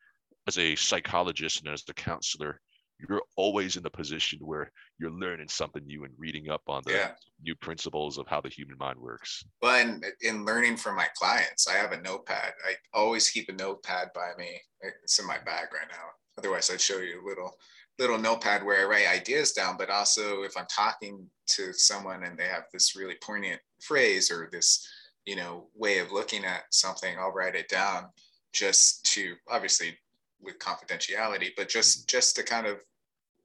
as 0.48 0.58
a 0.58 0.76
psychologist 0.76 1.62
and 1.64 1.72
as 1.72 1.84
a 1.88 1.94
counselor, 1.94 2.60
you're 3.08 3.22
always 3.36 3.78
in 3.78 3.84
the 3.84 3.90
position 3.90 4.40
where 4.42 4.72
you're 5.00 5.12
learning 5.12 5.48
something 5.50 5.86
new 5.86 6.04
and 6.04 6.14
reading 6.18 6.50
up 6.50 6.62
on 6.68 6.82
the 6.86 6.92
Yeah. 6.94 7.16
new 7.42 7.56
principles 7.56 8.18
of 8.18 8.28
how 8.28 8.42
the 8.42 8.50
human 8.50 8.78
mind 8.78 9.00
works. 9.00 9.44
Well, 9.62 9.76
and 9.76 10.06
in 10.22 10.46
learning 10.46 10.78
from 10.78 10.96
my 10.96 11.08
clients, 11.16 11.68
I 11.68 11.74
have 11.74 11.92
a 11.92 12.02
notepad. 12.02 12.54
I 12.66 12.76
always 12.94 13.30
keep 13.30 13.50
a 13.50 13.54
notepad 13.54 14.12
by 14.14 14.34
me. 14.38 14.62
It's 14.82 15.20
in 15.20 15.26
my 15.28 15.38
bag 15.40 15.70
right 15.74 15.90
now. 15.90 16.10
Otherwise, 16.38 16.70
I'd 16.72 16.82
show 16.82 16.98
you 17.00 17.22
a 17.22 17.28
little 17.28 17.58
little 18.00 18.18
notepad 18.18 18.64
where 18.64 18.82
I 18.82 18.86
write 18.86 19.08
ideas 19.08 19.52
down. 19.52 19.78
But 19.78 19.92
also, 19.92 20.42
if 20.42 20.58
I'm 20.58 20.66
talking 20.68 21.30
to 21.48 21.72
someone 21.74 22.24
and 22.24 22.38
they 22.38 22.48
have 22.48 22.64
this 22.74 22.96
really 22.96 23.18
poignant 23.22 23.62
phrase 23.80 24.32
or 24.32 24.50
this, 24.52 24.88
you 25.32 25.38
know, 25.38 25.68
way 25.78 26.00
of 26.00 26.12
looking 26.12 26.44
at 26.44 26.64
something, 26.72 27.16
I'll 27.18 27.32
write 27.32 27.56
it 27.56 27.70
down 27.70 28.08
just 28.52 29.06
to 29.14 29.34
obviously 29.50 29.98
with 30.42 30.60
confidentiality, 30.60 31.52
but 31.56 31.70
just 31.70 32.10
just 32.10 32.36
to 32.36 32.44
kind 32.44 32.68
of 32.68 32.82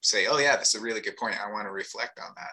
say, 0.01 0.27
oh 0.27 0.39
yeah, 0.39 0.57
that's 0.57 0.75
a 0.75 0.81
really 0.81 1.01
good 1.01 1.17
point. 1.17 1.37
I 1.41 1.53
want 1.53 1.69
to 1.69 1.71
reflect 1.71 2.19
on 2.19 2.35
that. 2.35 2.51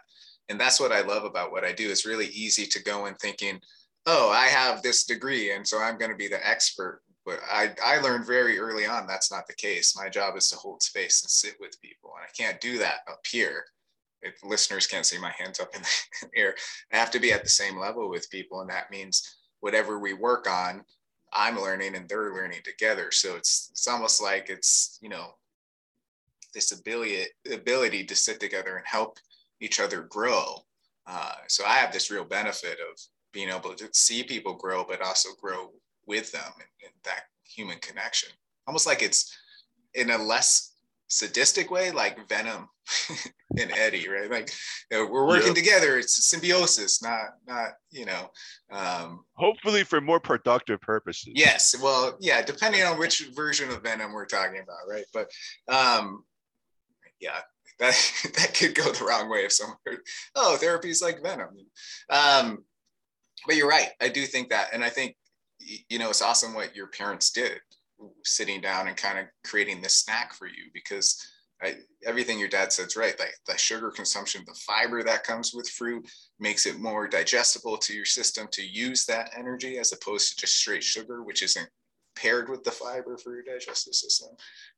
And 0.49 0.59
that's 0.59 0.79
what 0.79 0.91
I 0.91 1.01
love 1.01 1.23
about 1.23 1.51
what 1.51 1.63
I 1.63 1.71
do. 1.71 1.89
It's 1.89 2.05
really 2.05 2.27
easy 2.27 2.67
to 2.67 2.83
go 2.83 3.07
in 3.07 3.15
thinking, 3.15 3.59
oh, 4.05 4.29
I 4.29 4.45
have 4.45 4.83
this 4.83 5.03
degree, 5.03 5.51
and 5.53 5.67
so 5.67 5.79
I'm 5.79 5.97
going 5.97 6.11
to 6.11 6.17
be 6.17 6.27
the 6.27 6.47
expert. 6.47 7.01
But 7.25 7.39
I, 7.51 7.71
I 7.83 7.97
learned 8.01 8.27
very 8.27 8.59
early 8.59 8.85
on 8.85 9.07
that's 9.07 9.31
not 9.31 9.47
the 9.47 9.55
case. 9.55 9.97
My 9.97 10.09
job 10.09 10.37
is 10.37 10.47
to 10.49 10.57
hold 10.57 10.83
space 10.83 11.23
and 11.23 11.31
sit 11.31 11.55
with 11.59 11.81
people. 11.81 12.11
And 12.15 12.23
I 12.23 12.31
can't 12.37 12.61
do 12.61 12.77
that 12.77 12.97
up 13.09 13.21
here. 13.25 13.65
If 14.23 14.43
listeners 14.43 14.87
can't 14.87 15.05
see 15.05 15.19
my 15.19 15.31
hands 15.37 15.59
up 15.59 15.75
in 15.75 15.81
the 15.81 16.29
air, 16.35 16.55
I 16.91 16.97
have 16.97 17.11
to 17.11 17.19
be 17.19 17.31
at 17.31 17.43
the 17.43 17.49
same 17.49 17.77
level 17.77 18.09
with 18.09 18.29
people. 18.29 18.61
And 18.61 18.69
that 18.69 18.91
means 18.91 19.37
whatever 19.59 19.99
we 19.99 20.13
work 20.13 20.49
on, 20.49 20.83
I'm 21.31 21.59
learning 21.59 21.95
and 21.95 22.07
they're 22.07 22.33
learning 22.33 22.61
together. 22.63 23.11
So 23.11 23.35
it's 23.35 23.69
it's 23.71 23.87
almost 23.87 24.21
like 24.21 24.49
it's, 24.49 24.99
you 25.01 25.09
know, 25.09 25.35
this 26.53 26.71
ability 26.71 27.25
ability 27.51 28.05
to 28.05 28.15
sit 28.15 28.39
together 28.39 28.77
and 28.77 28.85
help 28.85 29.17
each 29.59 29.79
other 29.79 30.01
grow. 30.03 30.57
Uh, 31.07 31.33
so 31.47 31.65
I 31.65 31.73
have 31.75 31.91
this 31.91 32.11
real 32.11 32.23
benefit 32.23 32.77
of 32.79 32.99
being 33.31 33.49
able 33.49 33.73
to 33.73 33.89
see 33.93 34.23
people 34.23 34.53
grow, 34.53 34.85
but 34.87 35.01
also 35.01 35.29
grow 35.41 35.71
with 36.05 36.31
them 36.31 36.51
and, 36.55 36.69
and 36.83 36.93
that 37.03 37.23
human 37.43 37.79
connection. 37.79 38.29
Almost 38.67 38.87
like 38.87 39.01
it's 39.01 39.35
in 39.93 40.11
a 40.11 40.17
less 40.17 40.72
sadistic 41.17 41.69
way, 41.71 41.91
like 41.91 42.27
Venom 42.27 42.67
and 43.59 43.71
Eddie, 43.71 44.07
right? 44.09 44.29
Like 44.29 44.51
we're 44.91 45.27
working 45.27 45.47
Yep. 45.47 45.55
together. 45.55 45.97
It's 45.97 46.27
symbiosis, 46.29 47.01
not 47.01 47.25
not 47.47 47.71
you 47.91 48.05
know. 48.05 48.29
Um, 48.71 49.25
Hopefully, 49.35 49.83
for 49.83 50.01
more 50.01 50.19
productive 50.19 50.81
purposes. 50.81 51.33
Yes, 51.35 51.75
well, 51.81 52.17
yeah, 52.19 52.41
depending 52.41 52.83
on 52.83 52.99
which 52.99 53.27
version 53.35 53.69
of 53.69 53.83
Venom 53.83 54.13
we're 54.13 54.25
talking 54.25 54.61
about, 54.61 54.89
right? 54.89 55.05
But 55.13 55.29
um, 55.73 56.23
yeah, 57.19 57.39
that 57.79 57.95
that 58.35 58.53
could 58.53 58.75
go 58.75 58.91
the 58.91 59.05
wrong 59.05 59.29
way 59.29 59.45
if 59.45 59.53
someone 59.53 59.77
oh, 60.35 60.57
therapy 60.57 60.89
is 60.89 61.01
like 61.01 61.23
Venom. 61.23 61.49
Um, 62.09 62.63
but 63.45 63.55
you're 63.55 63.67
right. 63.67 63.89
I 64.01 64.09
do 64.09 64.25
think 64.25 64.49
that, 64.49 64.69
and 64.73 64.83
I 64.83 64.89
think 64.89 65.15
you 65.89 65.99
know 65.99 66.09
it's 66.09 66.21
awesome 66.21 66.53
what 66.53 66.75
your 66.75 66.87
parents 66.87 67.31
did, 67.31 67.59
sitting 68.23 68.61
down 68.61 68.87
and 68.87 68.97
kind 68.97 69.19
of 69.19 69.25
creating 69.43 69.81
this 69.81 69.95
snack 69.95 70.33
for 70.33 70.47
you 70.47 70.69
because. 70.73 71.29
I, 71.61 71.75
everything 72.05 72.39
your 72.39 72.49
dad 72.49 72.73
said's 72.73 72.97
right. 72.97 73.17
Like 73.17 73.35
the 73.47 73.57
sugar 73.57 73.89
consumption, 73.89 74.43
the 74.45 74.59
fiber 74.67 75.01
that 75.01 75.23
comes 75.23 75.53
with 75.53 75.69
fruit 75.69 76.05
makes 76.37 76.65
it 76.65 76.77
more 76.77 77.07
digestible 77.07 77.77
to 77.77 77.93
your 77.93 78.03
system 78.03 78.47
to 78.51 78.61
use 78.61 79.05
that 79.05 79.31
energy 79.37 79.77
as 79.77 79.93
opposed 79.93 80.31
to 80.31 80.41
just 80.41 80.57
straight 80.57 80.83
sugar, 80.83 81.23
which 81.23 81.41
isn't 81.41 81.69
paired 82.17 82.49
with 82.49 82.63
the 82.63 82.71
fiber 82.71 83.17
for 83.17 83.33
your 83.33 83.43
digestive 83.43 83.93
system. 83.93 84.29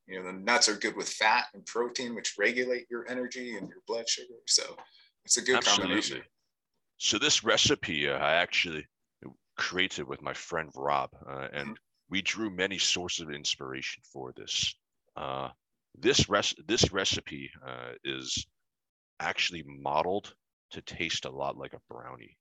You 0.08 0.20
know, 0.20 0.32
the 0.32 0.38
nuts 0.38 0.70
are 0.70 0.78
good 0.78 0.96
with 0.96 1.10
fat 1.10 1.46
and 1.54 1.66
protein, 1.66 2.14
which 2.14 2.36
regulate 2.38 2.86
your 2.92 3.10
energy 3.10 3.56
and 3.58 3.68
your 3.68 3.80
blood 3.88 4.08
sugar. 4.08 4.36
So 4.46 4.76
it's 5.24 5.38
a 5.38 5.42
good 5.42 5.64
combination. 5.64 6.22
So 6.98 7.18
this 7.18 7.44
recipe 7.44 8.10
uh, 8.10 8.18
I 8.18 8.36
actually 8.36 8.86
created 9.58 10.08
with 10.08 10.22
my 10.22 10.34
friend 10.34 10.70
Rob, 10.76 11.10
uh, 11.28 11.48
and 11.54 11.78
we 12.10 12.22
drew 12.22 12.50
many 12.50 12.78
sources 12.78 13.22
of 13.22 13.32
inspiration 13.32 14.04
for 14.12 14.34
this. 14.36 14.74
Uh, 15.16 15.50
this 15.98 16.30
res- 16.30 16.56
this 16.68 16.92
recipe 16.92 17.50
uh, 17.66 17.94
is 18.04 18.46
actually 19.20 19.64
modeled 19.66 20.34
to 20.72 20.82
taste 20.82 21.26
a 21.26 21.30
lot 21.30 21.58
like 21.58 21.74
a 21.74 21.94
brownie. 21.94 22.38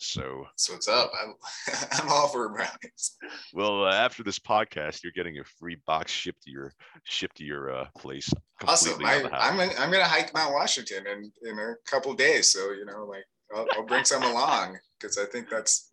So, 0.00 0.44
So 0.54 0.74
what's 0.74 0.86
up? 0.86 1.10
I'm, 1.20 1.34
I'm 1.92 2.08
all 2.08 2.28
for 2.28 2.48
brownies. 2.50 3.16
well, 3.52 3.84
uh, 3.84 3.92
after 3.92 4.22
this 4.22 4.38
podcast, 4.38 5.02
you're 5.02 5.12
getting 5.12 5.38
a 5.38 5.44
free 5.58 5.76
box 5.86 6.12
shipped 6.12 6.42
to 6.42 6.50
your 6.50 6.72
shipped 7.04 7.38
to 7.38 7.44
your 7.44 7.72
uh, 7.74 7.86
place. 7.98 8.32
Awesome. 8.66 9.04
I, 9.04 9.14
out 9.16 9.16
of 9.24 9.30
the 9.30 9.36
house. 9.36 9.42
I'm, 9.50 9.56
gonna- 9.56 9.74
I'm 9.78 9.90
to 9.90 10.04
hike 10.04 10.32
Mount 10.34 10.52
Washington 10.54 11.04
in, 11.06 11.32
in 11.50 11.58
a 11.58 11.74
couple 11.90 12.14
days. 12.14 12.52
So, 12.52 12.70
you 12.72 12.84
know, 12.84 13.06
like 13.06 13.24
I'll, 13.54 13.66
I'll 13.74 13.86
bring 13.86 14.04
some 14.04 14.22
along 14.22 14.78
because 15.00 15.18
I 15.18 15.24
think 15.24 15.48
that's 15.50 15.90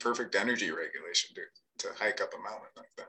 perfect 0.00 0.34
energy 0.34 0.70
regulation 0.70 1.34
to, 1.36 1.40
to 1.78 1.88
hike 1.98 2.20
up 2.20 2.32
a 2.34 2.42
mountain 2.42 2.68
like 2.76 2.90
that. 2.96 3.08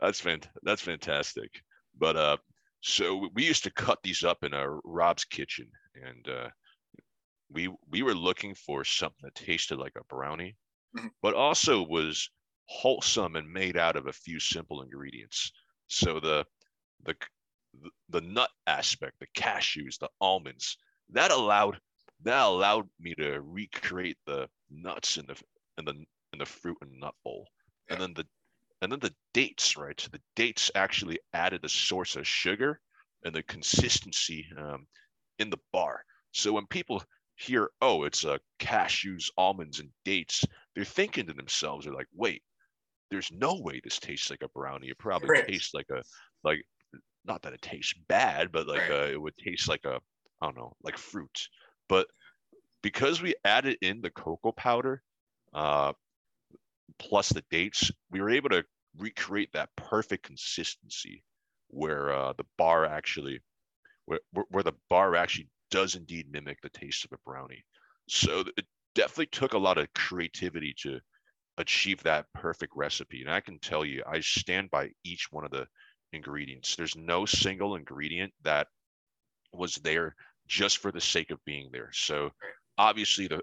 That's 0.00 0.20
fant- 0.20 0.48
that's 0.62 0.82
fantastic. 0.82 1.50
But 1.98 2.16
uh, 2.16 2.36
so 2.80 3.28
we 3.34 3.44
used 3.46 3.64
to 3.64 3.70
cut 3.72 3.98
these 4.02 4.24
up 4.24 4.44
in 4.44 4.54
our 4.54 4.80
Rob's 4.84 5.24
kitchen, 5.24 5.68
and 5.94 6.28
uh, 6.28 6.48
we 7.50 7.68
we 7.90 8.02
were 8.02 8.14
looking 8.14 8.54
for 8.54 8.84
something 8.84 9.20
that 9.22 9.34
tasted 9.34 9.78
like 9.78 9.92
a 9.96 10.04
brownie, 10.04 10.56
Mhm. 10.96 11.10
but 11.22 11.34
also 11.34 11.82
was 11.82 12.28
wholesome 12.66 13.36
and 13.36 13.52
made 13.52 13.76
out 13.76 13.96
of 13.96 14.06
a 14.06 14.12
few 14.12 14.40
simple 14.40 14.82
ingredients. 14.82 15.52
So 15.88 16.20
the 16.20 16.46
the 17.04 17.14
the 18.08 18.20
nut 18.20 18.50
aspect, 18.66 19.18
the 19.18 19.26
cashews, 19.28 19.98
the 19.98 20.08
almonds, 20.20 20.76
that 21.10 21.30
allowed 21.30 21.80
that 22.22 22.42
allowed 22.46 22.88
me 23.00 23.14
to 23.14 23.40
recreate 23.40 24.18
the 24.26 24.48
nuts 24.70 25.16
in 25.16 25.26
the 25.26 25.36
in 25.78 25.84
the 25.84 25.94
in 26.32 26.38
the 26.38 26.46
fruit 26.46 26.78
and 26.80 26.98
nut 27.00 27.14
bowl, 27.24 27.46
and 27.88 28.00
then 28.00 28.14
the 28.14 28.26
and 28.82 28.92
then 28.92 29.00
the 29.00 29.14
dates, 29.32 29.76
right? 29.76 30.00
So 30.00 30.08
the 30.10 30.22
dates 30.36 30.70
actually 30.74 31.20
added 31.32 31.64
a 31.64 31.68
source 31.68 32.16
of 32.16 32.26
sugar 32.26 32.80
and 33.24 33.34
the 33.34 33.42
consistency 33.42 34.48
um, 34.58 34.88
in 35.38 35.50
the 35.50 35.58
bar. 35.72 36.04
So 36.32 36.52
when 36.52 36.66
people 36.66 37.02
hear, 37.36 37.70
oh, 37.80 38.04
it's 38.04 38.24
uh, 38.24 38.38
cashews, 38.60 39.30
almonds, 39.38 39.80
and 39.80 39.92
dates, 40.04 40.44
they're 40.74 40.84
thinking 40.84 41.26
to 41.26 41.34
themselves, 41.34 41.84
they're 41.86 41.94
like, 41.94 42.08
wait, 42.12 42.42
there's 43.10 43.30
no 43.32 43.60
way 43.60 43.80
this 43.82 43.98
tastes 43.98 44.30
like 44.30 44.42
a 44.42 44.48
brownie. 44.48 44.88
It 44.90 44.98
probably 44.98 45.30
Right. 45.30 45.46
tastes 45.46 45.74
like 45.74 45.90
a 45.90 46.02
like 46.44 46.64
not 47.24 47.42
that 47.42 47.54
it 47.54 47.62
tastes 47.62 47.94
bad, 48.08 48.52
but 48.52 48.66
like 48.68 48.88
Right. 48.88 48.90
uh, 48.90 49.08
it 49.12 49.20
would 49.20 49.36
taste 49.38 49.68
like 49.68 49.84
a 49.84 50.00
I 50.40 50.46
don't 50.46 50.56
know, 50.56 50.76
like 50.82 50.98
fruit. 50.98 51.48
But 51.88 52.08
because 52.82 53.22
we 53.22 53.34
added 53.44 53.78
in 53.82 54.00
the 54.00 54.10
cocoa 54.10 54.52
powder, 54.52 55.02
uh, 55.52 55.92
plus 57.02 57.28
the 57.30 57.44
dates, 57.50 57.90
we 58.10 58.20
were 58.20 58.30
able 58.30 58.50
to 58.50 58.64
recreate 58.98 59.52
that 59.52 59.74
perfect 59.76 60.24
consistency 60.24 61.24
where 61.68 62.12
uh, 62.12 62.32
the 62.36 62.46
bar 62.58 62.84
actually, 62.84 63.40
where, 64.06 64.20
where 64.50 64.62
the 64.62 64.72
bar 64.88 65.16
actually 65.16 65.48
does 65.70 65.96
indeed 65.96 66.26
mimic 66.30 66.58
the 66.62 66.68
taste 66.70 67.04
of 67.04 67.12
a 67.12 67.20
brownie. 67.28 67.64
So 68.08 68.44
it 68.56 68.66
definitely 68.94 69.26
took 69.26 69.54
a 69.54 69.58
lot 69.58 69.78
of 69.78 69.92
creativity 69.94 70.74
to 70.82 71.00
achieve 71.58 72.02
that 72.02 72.26
perfect 72.34 72.72
recipe. 72.76 73.22
And 73.22 73.30
I 73.30 73.40
can 73.40 73.58
tell 73.58 73.84
you, 73.84 74.02
I 74.06 74.20
stand 74.20 74.70
by 74.70 74.90
each 75.04 75.28
one 75.30 75.44
of 75.44 75.50
the 75.50 75.66
ingredients. 76.12 76.76
There's 76.76 76.96
no 76.96 77.24
single 77.24 77.76
ingredient 77.76 78.32
that 78.42 78.66
was 79.52 79.76
there 79.76 80.14
just 80.46 80.78
for 80.78 80.92
the 80.92 81.00
sake 81.00 81.30
of 81.30 81.44
being 81.44 81.70
there. 81.72 81.90
So 81.92 82.30
obviously 82.78 83.28
the 83.28 83.40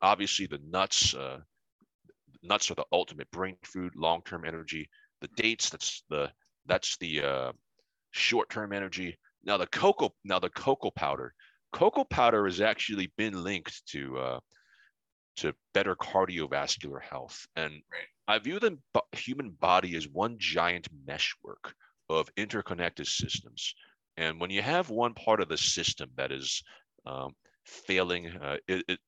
obviously 0.00 0.46
the 0.46 0.60
nuts 0.68 1.14
uh, 1.14 1.38
nuts 2.42 2.70
are 2.70 2.74
the 2.74 2.84
ultimate 2.92 3.30
brain 3.30 3.56
food, 3.64 3.94
long-term 3.96 4.44
energy. 4.44 4.88
The 5.20 5.28
dates 5.36 5.70
that's 5.70 6.04
the 6.08 6.30
that's 6.66 6.96
the 6.98 7.22
uh, 7.22 7.52
short-term 8.12 8.72
energy. 8.72 9.16
Now 9.44 9.56
the 9.56 9.66
cocoa 9.66 10.14
now 10.24 10.38
the 10.38 10.50
cocoa 10.50 10.90
powder. 10.90 11.34
Cocoa 11.72 12.04
powder 12.04 12.44
has 12.46 12.60
actually 12.60 13.12
been 13.16 13.44
linked 13.44 13.86
to 13.88 14.18
uh, 14.18 14.40
to 15.36 15.54
better 15.74 15.94
cardiovascular 15.94 17.00
health, 17.02 17.46
and 17.56 17.72
Right. 17.90 18.08
I 18.26 18.38
view 18.38 18.60
the 18.60 18.78
human 19.12 19.50
body 19.50 19.96
as 19.96 20.06
one 20.06 20.36
giant 20.38 20.86
meshwork 21.06 21.74
of 22.10 22.28
interconnected 22.36 23.06
systems. 23.06 23.74
And 24.18 24.38
when 24.38 24.50
you 24.50 24.60
have 24.60 24.90
one 24.90 25.14
part 25.14 25.40
of 25.40 25.48
the 25.48 25.56
system 25.56 26.10
that 26.16 26.30
is 26.30 26.62
um, 27.06 27.34
failing, 27.64 28.26
uh, 28.28 28.56
it, 28.66 28.84
it 28.88 28.98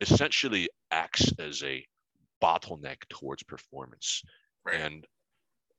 essentially 0.00 0.70
acts 0.90 1.32
as 1.38 1.62
a 1.62 1.84
bottleneck 2.44 3.08
towards 3.08 3.42
performance. 3.42 4.22
Right. 4.64 4.76
And 4.76 5.06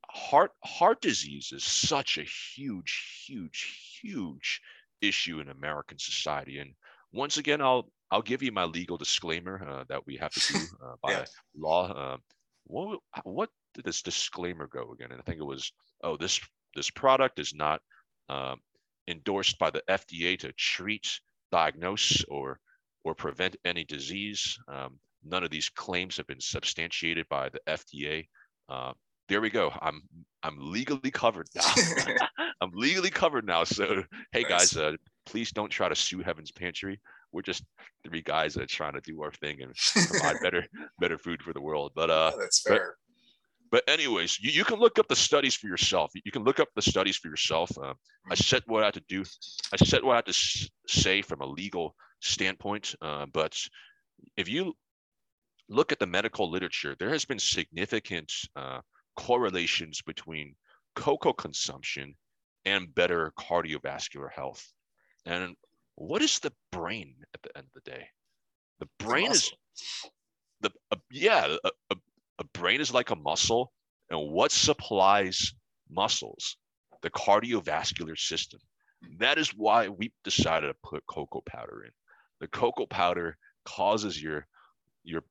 heart 0.09 0.51
heart 0.63 1.01
disease 1.01 1.51
is 1.51 1.63
such 1.63 2.17
a 2.17 2.25
huge, 2.55 3.25
huge, 3.27 3.99
huge 4.01 4.61
issue 5.01 5.39
in 5.39 5.49
American 5.49 5.99
society. 5.99 6.59
And 6.59 6.73
once 7.11 7.37
again, 7.37 7.61
I'll 7.61 7.89
I'll 8.11 8.21
give 8.21 8.43
you 8.43 8.51
my 8.51 8.65
legal 8.65 8.97
disclaimer 8.97 9.65
uh, 9.67 9.83
that 9.89 10.05
we 10.05 10.17
have 10.17 10.31
to 10.31 10.53
do 10.53 10.59
uh, 10.85 10.95
by 11.01 11.25
law. 11.55 11.91
Uh, 11.91 12.17
what 12.65 12.99
what 13.23 13.49
did 13.73 13.85
this 13.85 14.01
disclaimer 14.01 14.67
go 14.67 14.91
again? 14.93 15.11
And 15.11 15.19
I 15.19 15.23
think 15.23 15.39
it 15.39 15.45
was, 15.45 15.71
oh, 16.03 16.17
this 16.17 16.39
this 16.75 16.89
product 16.89 17.39
is 17.39 17.53
not 17.53 17.81
um, 18.29 18.59
endorsed 19.07 19.59
by 19.59 19.69
the 19.69 19.83
FDA 19.89 20.37
to 20.39 20.51
treat, 20.53 21.07
diagnose, 21.51 22.23
or 22.25 22.59
or 23.03 23.13
prevent 23.13 23.55
any 23.65 23.83
disease. 23.83 24.57
Um, 24.67 24.99
none 25.25 25.43
of 25.43 25.49
these 25.49 25.69
claims 25.69 26.17
have 26.17 26.27
been 26.27 26.39
substantiated 26.39 27.27
by 27.29 27.49
the 27.49 27.59
FDA. 27.67 28.27
Uh, 28.69 28.93
there 29.27 29.41
we 29.41 29.49
go. 29.49 29.71
I'm 29.81 30.01
I'm 30.43 30.57
legally 30.59 31.11
covered 31.11 31.47
now. 31.55 31.63
I'm 32.61 32.71
legally 32.73 33.09
covered 33.09 33.45
now. 33.45 33.63
So 33.63 34.03
hey 34.31 34.43
nice. 34.43 34.73
guys, 34.73 34.77
uh, 34.77 34.91
please 35.25 35.51
don't 35.51 35.69
try 35.69 35.89
to 35.89 35.95
sue 35.95 36.21
Heaven's 36.21 36.51
Pantry. 36.51 36.99
We're 37.31 37.41
just 37.41 37.63
three 38.07 38.21
guys 38.21 38.53
that 38.53 38.63
are 38.63 38.67
trying 38.67 38.93
to 38.93 39.01
do 39.01 39.21
our 39.21 39.31
thing 39.31 39.61
and 39.61 39.73
provide 40.07 40.37
better 40.41 40.63
better 40.99 41.17
food 41.17 41.41
for 41.41 41.53
the 41.53 41.61
world. 41.61 41.91
But 41.95 42.09
uh, 42.09 42.31
oh, 42.33 42.39
that's 42.39 42.61
fair. 42.61 42.95
But, 43.71 43.83
but 43.85 43.91
anyways, 43.91 44.39
you, 44.39 44.51
you 44.51 44.63
can 44.63 44.79
look 44.79 44.99
up 44.99 45.07
the 45.07 45.15
studies 45.15 45.55
for 45.55 45.67
yourself. 45.67 46.11
You 46.13 46.31
can 46.31 46.43
look 46.43 46.59
up 46.59 46.69
the 46.75 46.81
studies 46.81 47.17
for 47.17 47.27
yourself. 47.27 47.75
Uh, 47.77 47.95
I 48.29 48.35
said 48.35 48.61
what 48.67 48.83
I 48.83 48.87
had 48.87 48.93
to 48.93 49.03
do. 49.09 49.23
I 49.73 49.77
said 49.83 50.03
what 50.03 50.13
I 50.13 50.17
had 50.17 50.27
to 50.27 50.69
say 50.87 51.21
from 51.21 51.41
a 51.41 51.45
legal 51.45 51.95
standpoint. 52.21 52.95
Uh, 53.01 53.25
but 53.33 53.57
if 54.37 54.47
you 54.47 54.75
look 55.69 55.91
at 55.91 55.99
the 55.99 56.07
medical 56.07 56.49
literature, 56.49 56.95
there 56.99 57.09
has 57.09 57.25
been 57.25 57.39
significant 57.39 58.31
uh, 58.55 58.81
correlations 59.15 60.01
between 60.01 60.55
cocoa 60.95 61.33
consumption 61.33 62.15
and 62.65 62.93
better 62.93 63.31
cardiovascular 63.37 64.31
health. 64.31 64.65
And 65.25 65.55
what 65.95 66.21
is 66.21 66.39
the 66.39 66.53
brain 66.71 67.15
at 67.33 67.41
the 67.41 67.57
end 67.57 67.67
of 67.67 67.83
the 67.83 67.91
day? 67.91 68.07
The 68.79 68.87
brain 68.99 69.31
is 69.31 69.51
the 70.61 70.71
uh, 70.91 70.97
yeah, 71.11 71.55
a, 71.63 71.69
a, 71.91 71.95
a 72.39 72.43
brain 72.53 72.81
is 72.81 72.93
like 72.93 73.11
a 73.11 73.15
muscle, 73.15 73.71
and 74.09 74.31
what 74.31 74.51
supplies 74.51 75.53
muscles? 75.89 76.57
The 77.01 77.09
cardiovascular 77.11 78.17
system. 78.17 78.59
That 79.19 79.37
is 79.37 79.49
why 79.49 79.89
we 79.89 80.11
decided 80.23 80.67
to 80.67 80.75
put 80.83 81.05
cocoa 81.07 81.43
powder 81.45 81.83
in. 81.85 81.91
The 82.39 82.47
cocoa 82.47 82.87
powder 82.87 83.37
causes 83.65 84.21
your 84.21 84.47
your 85.03 85.23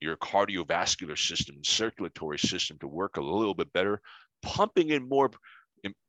your 0.00 0.16
cardiovascular 0.16 1.18
system 1.18 1.56
circulatory 1.62 2.38
system 2.38 2.78
to 2.78 2.88
work 2.88 3.16
a 3.16 3.20
little 3.20 3.54
bit 3.54 3.72
better, 3.72 4.00
pumping 4.42 4.90
in 4.90 5.08
more 5.08 5.30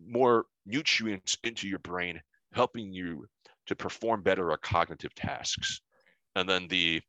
more 0.05 0.45
nutrients 0.65 1.37
into 1.43 1.67
your 1.67 1.79
brain, 1.79 2.19
helping 2.53 2.91
you 2.91 3.25
to 3.67 3.75
perform 3.75 4.21
better 4.21 4.51
at 4.51 4.61
cognitive 4.61 5.13
tasks. 5.15 5.81
And 6.35 6.47
then 6.47 6.67
the 6.67 7.01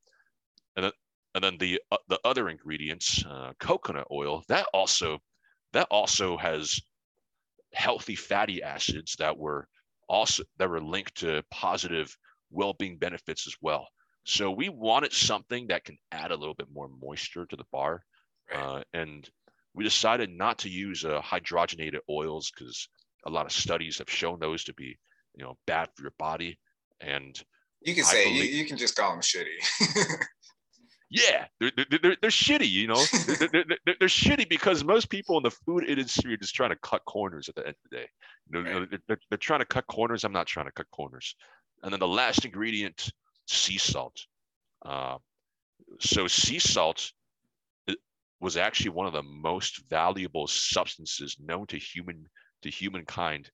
and 0.77 0.85
then, 0.85 0.93
and 1.35 1.45
then 1.45 1.59
the 1.59 1.81
uh, 1.91 1.97
the 2.09 2.21
other 2.25 2.49
ingredients, 2.49 3.25
uh, 3.25 3.53
coconut 3.59 4.07
oil, 4.11 4.43
that 4.49 4.67
also 4.73 5.19
that 5.73 5.87
also 5.91 6.37
has 6.37 6.81
healthy 7.73 8.15
fatty 8.15 8.63
acids 8.63 9.17
that 9.19 9.37
were 9.37 9.67
also 10.09 10.43
that 10.59 10.69
were 10.69 10.81
linked 10.81 11.17
to 11.17 11.43
positive 11.51 12.17
well-being 12.51 12.99
benefits 12.99 13.47
as 13.47 13.57
well. 13.63 13.89
So 14.25 14.51
we 14.51 14.69
wanted 14.69 15.13
something 15.13 15.69
that 15.69 15.85
can 15.85 15.99
add 16.13 16.31
a 16.31 16.37
little 16.37 16.55
bit 16.55 16.69
more 16.73 16.89
moisture 16.89 17.47
to 17.47 17.57
the 17.57 17.65
bar. 17.73 18.03
Right. 18.53 18.61
Uh, 18.61 18.83
and 18.93 19.29
we 19.75 19.85
decided 19.85 20.31
not 20.31 20.59
to 20.61 20.69
use 20.69 21.05
uh, 21.05 21.21
hydrogenated 21.21 21.99
oils 22.09 22.51
because 22.51 22.89
a 23.27 23.31
lot 23.31 23.47
of 23.47 23.53
studies 23.53 23.99
have 23.99 24.11
shown 24.11 24.39
those 24.39 24.65
to 24.65 24.75
be, 24.75 24.97
you 25.35 25.45
know, 25.45 25.57
bad 25.67 25.89
for 25.95 26.03
your 26.03 26.15
body. 26.19 26.59
And 27.01 27.41
you 27.81 27.95
can 27.95 28.05
say 28.05 28.25
believe, 28.25 28.53
you, 28.53 28.59
you, 28.59 28.67
can 28.67 28.77
just 28.77 28.97
call 28.97 29.11
them 29.11 29.21
shitty. 29.21 29.59
yeah, 31.11 31.47
they're, 31.59 31.73
they're, 31.91 32.17
they're, 32.21 32.31
shitty. 32.31 32.69
You 32.69 32.89
know, 32.89 33.03
they're, 33.27 33.65
they're, 33.65 33.97
they're, 33.99 34.09
shitty 34.09 34.49
because 34.49 34.85
most 34.85 35.11
people 35.11 35.37
in 35.39 35.43
the 35.43 35.51
food 35.51 35.85
industry 35.89 36.35
are 36.35 36.39
just 36.39 36.55
trying 36.55 36.71
to 36.71 36.79
cut 36.83 37.05
corners 37.07 37.49
at 37.49 37.57
the 37.57 37.67
end 37.67 37.75
of 37.85 37.91
the 37.91 37.97
day. 37.97 38.09
You 38.51 38.63
know, 38.63 38.81
right. 38.81 38.89
they're, 39.09 39.19
they're 39.31 39.39
trying 39.39 39.61
to 39.61 39.67
cut 39.67 39.87
corners. 39.89 40.23
I'm 40.23 40.33
not 40.33 40.47
trying 40.47 40.67
to 40.67 40.73
cut 40.73 40.91
corners. 40.93 41.35
And 41.83 41.93
then 41.93 42.01
the 42.01 42.07
last 42.07 42.45
ingredient 42.45 43.11
sea 43.53 43.79
salt. 43.79 44.27
Uh, 44.85 45.19
so 46.01 46.27
sea 46.27 46.59
salt 46.59 47.13
was 48.41 48.57
actually 48.57 48.91
one 48.91 49.07
of 49.07 49.13
the 49.13 49.23
most 49.23 49.89
valuable 49.89 50.49
substances 50.49 51.37
known 51.41 51.67
to 51.67 51.79
human 51.79 52.27
to 52.63 52.71
humankind 52.71 53.51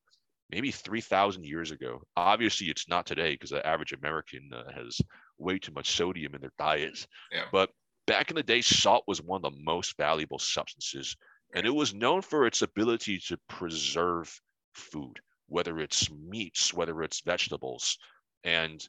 maybe 0.50 0.70
3000 0.70 1.44
years 1.44 1.70
ago 1.70 2.00
obviously 2.16 2.68
it's 2.68 2.88
not 2.88 3.06
today 3.06 3.32
because 3.32 3.50
the 3.50 3.66
average 3.66 3.92
american 3.92 4.50
uh, 4.52 4.70
has 4.72 4.98
way 5.38 5.58
too 5.58 5.72
much 5.72 5.90
sodium 5.90 6.34
in 6.34 6.40
their 6.40 6.52
diets 6.58 7.06
yeah. 7.30 7.44
but 7.52 7.70
back 8.06 8.30
in 8.30 8.36
the 8.36 8.42
day 8.42 8.60
salt 8.60 9.04
was 9.06 9.22
one 9.22 9.44
of 9.44 9.52
the 9.52 9.62
most 9.62 9.96
valuable 9.98 10.38
substances 10.38 11.16
and 11.54 11.66
it 11.66 11.74
was 11.74 11.94
known 11.94 12.22
for 12.22 12.46
its 12.46 12.62
ability 12.62 13.18
to 13.18 13.38
preserve 13.48 14.40
food 14.72 15.20
whether 15.48 15.78
it's 15.78 16.10
meats 16.10 16.72
whether 16.72 17.02
it's 17.02 17.20
vegetables 17.20 17.98
and 18.44 18.88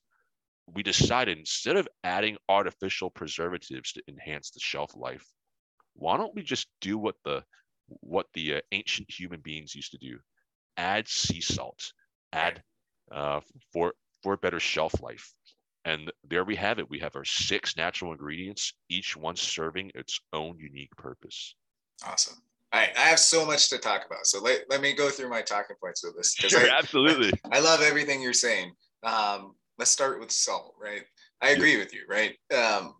we 0.74 0.84
decided 0.84 1.38
instead 1.38 1.76
of 1.76 1.88
adding 2.04 2.38
artificial 2.48 3.10
preservatives 3.10 3.94
to 3.94 4.04
enhance 4.08 4.52
the 4.52 4.60
shelf 4.60 4.92
life, 4.96 5.26
why 5.94 6.18
don't 6.18 6.36
we 6.36 6.44
just 6.44 6.68
do 6.82 6.98
what 6.98 7.16
the 7.24 7.44
what 8.02 8.28
the 8.34 8.56
uh, 8.56 8.62
ancient 8.72 9.10
human 9.10 9.42
beings 9.42 9.74
used 9.76 9.92
to 9.92 9.98
do? 9.98 10.20
Add 10.78 11.08
sea 11.08 11.42
salt, 11.42 11.92
add 12.32 12.62
uh, 13.12 13.42
for 13.74 13.94
for 14.24 14.38
better 14.38 14.60
shelf 14.60 15.02
life. 15.02 15.34
And 15.86 16.12
there 16.28 16.44
we 16.44 16.56
have 16.58 16.78
it. 16.78 16.90
We 16.90 17.00
have 17.00 17.16
our 17.16 17.26
six 17.26 17.78
natural 17.78 18.12
ingredients, 18.12 18.74
each 18.90 19.16
one 19.16 19.36
serving 19.36 19.92
its 19.96 20.20
own 20.34 20.58
unique 20.60 20.96
purpose. 20.98 21.56
Awesome. 22.06 22.36
All 22.72 22.80
right, 22.80 22.96
I 22.96 23.02
have 23.02 23.20
so 23.20 23.46
much 23.46 23.70
to 23.70 23.80
talk 23.80 24.06
about. 24.06 24.28
So 24.28 24.42
let, 24.42 24.66
let 24.70 24.82
me 24.82 24.94
go 24.94 25.10
through 25.10 25.30
my 25.30 25.42
talking 25.42 25.76
points 25.82 26.04
with 26.04 26.16
this. 26.16 26.34
Sure, 26.34 26.70
I, 26.70 26.78
absolutely. 26.78 27.32
I, 27.52 27.58
I 27.58 27.60
love 27.62 27.82
everything 27.82 28.22
you're 28.22 28.34
saying. 28.34 28.74
Um, 29.04 29.56
let's 29.80 29.92
start 29.92 30.20
with 30.20 30.30
salt, 30.30 30.76
right? 30.80 31.04
I 31.42 31.52
agree 31.52 31.74
yeah. 31.74 31.80
with 31.80 31.94
you, 31.94 32.02
right? 32.08 32.36
Um, 32.56 32.96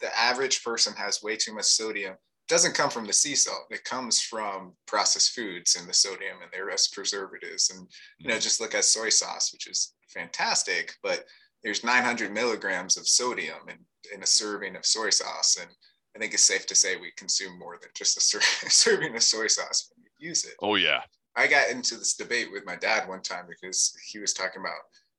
the 0.00 0.16
average 0.16 0.62
person 0.62 0.94
has 0.94 1.22
way 1.22 1.36
too 1.36 1.52
much 1.52 1.64
sodium. 1.64 2.12
It 2.12 2.48
doesn't 2.48 2.76
come 2.76 2.88
from 2.88 3.04
the 3.04 3.12
sea 3.12 3.34
salt. 3.34 3.66
It 3.70 3.84
comes 3.84 4.22
from 4.22 4.74
processed 4.86 5.32
foods 5.32 5.74
and 5.74 5.88
the 5.88 5.92
sodium 5.92 6.36
and 6.42 6.52
their 6.52 6.66
rest 6.66 6.94
preservatives. 6.94 7.70
And 7.70 7.86
you 8.18 8.28
know, 8.28 8.34
mm-hmm. 8.34 8.40
just 8.40 8.60
look 8.60 8.76
at 8.76 8.84
soy 8.84 9.08
sauce, 9.08 9.52
which 9.52 9.66
is 9.66 9.94
fantastic, 10.08 10.94
but 11.02 11.24
there's 11.64 11.82
900 11.82 12.32
milligrams 12.32 12.96
of 12.96 13.08
sodium 13.08 13.68
in, 13.68 13.78
in 14.14 14.22
a 14.22 14.26
serving 14.26 14.76
of 14.76 14.86
soy 14.86 15.10
sauce. 15.10 15.58
And 15.60 15.68
I 16.14 16.20
think 16.20 16.32
it's 16.32 16.44
safe 16.44 16.66
to 16.66 16.76
say 16.76 16.96
we 16.96 17.10
consume 17.16 17.58
more 17.58 17.76
than 17.80 17.90
just 17.96 18.16
a 18.16 18.20
ser- 18.20 18.40
serving 18.68 19.16
of 19.16 19.22
soy 19.22 19.48
sauce 19.48 19.90
when 19.90 20.04
we 20.04 20.28
use 20.28 20.44
it. 20.44 20.54
Oh 20.62 20.76
yeah. 20.76 21.00
I 21.34 21.48
got 21.48 21.70
into 21.70 21.96
this 21.96 22.14
debate 22.14 22.48
with 22.52 22.64
my 22.66 22.76
dad 22.76 23.08
one 23.08 23.22
time 23.22 23.46
because 23.48 23.92
he 24.10 24.18
was 24.18 24.32
talking 24.32 24.60
about 24.60 24.72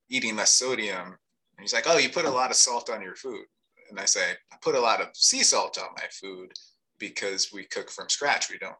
eating 0.09 0.35
less 0.35 0.51
sodium. 0.51 1.07
And 1.07 1.61
he's 1.61 1.73
like, 1.73 1.85
oh, 1.87 1.97
you 1.97 2.09
put 2.09 2.25
a 2.25 2.31
lot 2.31 2.51
of 2.51 2.55
salt 2.55 2.89
on 2.89 3.01
your 3.01 3.15
food. 3.15 3.45
And 3.89 3.99
I 3.99 4.05
say, 4.05 4.31
I 4.51 4.55
put 4.61 4.75
a 4.75 4.79
lot 4.79 5.01
of 5.01 5.07
sea 5.13 5.43
salt 5.43 5.77
on 5.77 5.89
my 5.97 6.05
food 6.21 6.51
because 6.99 7.51
we 7.53 7.65
cook 7.65 7.89
from 7.89 8.09
scratch. 8.09 8.49
We 8.49 8.57
don't, 8.57 8.75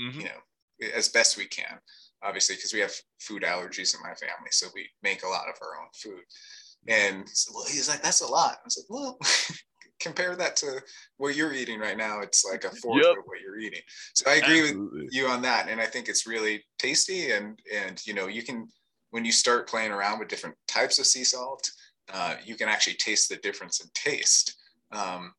mm-hmm. 0.00 0.20
you 0.20 0.26
know, 0.26 0.88
as 0.94 1.08
best 1.08 1.36
we 1.36 1.46
can, 1.46 1.78
obviously, 2.22 2.56
because 2.56 2.72
we 2.72 2.80
have 2.80 2.94
food 3.20 3.42
allergies 3.42 3.94
in 3.94 4.02
my 4.02 4.14
family. 4.14 4.50
So 4.50 4.66
we 4.74 4.88
make 5.02 5.22
a 5.22 5.28
lot 5.28 5.48
of 5.48 5.54
our 5.62 5.80
own 5.80 5.88
food. 5.94 6.22
And 6.88 7.28
well, 7.54 7.64
he's 7.66 7.88
like, 7.88 8.02
that's 8.02 8.22
a 8.22 8.26
lot. 8.26 8.56
I 8.56 8.64
was 8.64 8.76
like, 8.76 8.90
well, 8.90 9.18
compare 10.00 10.34
that 10.34 10.56
to 10.56 10.82
what 11.16 11.36
you're 11.36 11.52
eating 11.52 11.78
right 11.78 11.96
now. 11.96 12.20
It's 12.20 12.44
like 12.44 12.64
a 12.64 12.70
fourth 12.82 13.04
yep. 13.04 13.18
of 13.18 13.24
what 13.24 13.40
you're 13.40 13.58
eating. 13.58 13.82
So 14.14 14.28
I 14.28 14.34
agree 14.34 14.62
Absolutely. 14.62 15.04
with 15.04 15.14
you 15.14 15.26
on 15.26 15.42
that. 15.42 15.68
And 15.68 15.80
I 15.80 15.86
think 15.86 16.08
it's 16.08 16.26
really 16.26 16.64
tasty 16.78 17.30
and, 17.30 17.58
and, 17.72 18.04
you 18.06 18.14
know, 18.14 18.26
you 18.26 18.42
can, 18.42 18.68
when 19.12 19.24
you 19.24 19.32
start 19.32 19.68
playing 19.68 19.92
around 19.92 20.18
with 20.18 20.28
different 20.28 20.56
types 20.66 20.98
of 20.98 21.06
sea 21.06 21.22
salt, 21.22 21.70
uh, 22.12 22.34
you 22.44 22.56
can 22.56 22.68
actually 22.68 22.94
taste 22.94 23.28
the 23.28 23.36
difference 23.36 23.80
in 23.80 23.88
taste 23.94 24.56
um, 24.90 25.32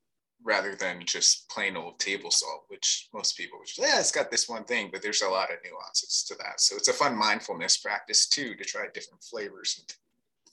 rather 0.43 0.75
than 0.75 1.01
just 1.05 1.49
plain 1.49 1.75
old 1.75 1.99
table 1.99 2.29
salt, 2.29 2.65
which 2.67 3.09
most 3.13 3.35
people 3.35 3.57
would 3.57 3.67
just, 3.67 3.79
yeah, 3.79 3.99
it's 3.99 4.11
got 4.11 4.29
this 4.29 4.47
one 4.47 4.63
thing, 4.63 4.89
but 4.91 5.01
there's 5.01 5.23
a 5.23 5.27
lot 5.27 5.51
of 5.51 5.57
nuances 5.65 6.23
to 6.27 6.35
that. 6.35 6.61
So 6.61 6.75
it's 6.75 6.87
a 6.87 6.93
fun 6.93 7.17
mindfulness 7.17 7.77
practice 7.77 8.27
too, 8.27 8.55
to 8.55 8.63
try 8.63 8.85
different 8.93 9.23
flavors 9.23 9.75
and 9.79 9.91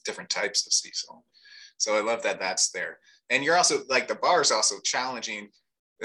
different 0.04 0.30
types 0.30 0.66
of 0.66 0.72
sea 0.72 0.90
salt. 0.94 1.22
So 1.76 1.96
I 1.96 2.00
love 2.00 2.22
that 2.22 2.40
that's 2.40 2.70
there. 2.70 2.98
And 3.28 3.44
you're 3.44 3.56
also 3.56 3.82
like 3.88 4.08
the 4.08 4.14
bar 4.14 4.40
is 4.40 4.50
also 4.50 4.76
challenging, 4.82 5.48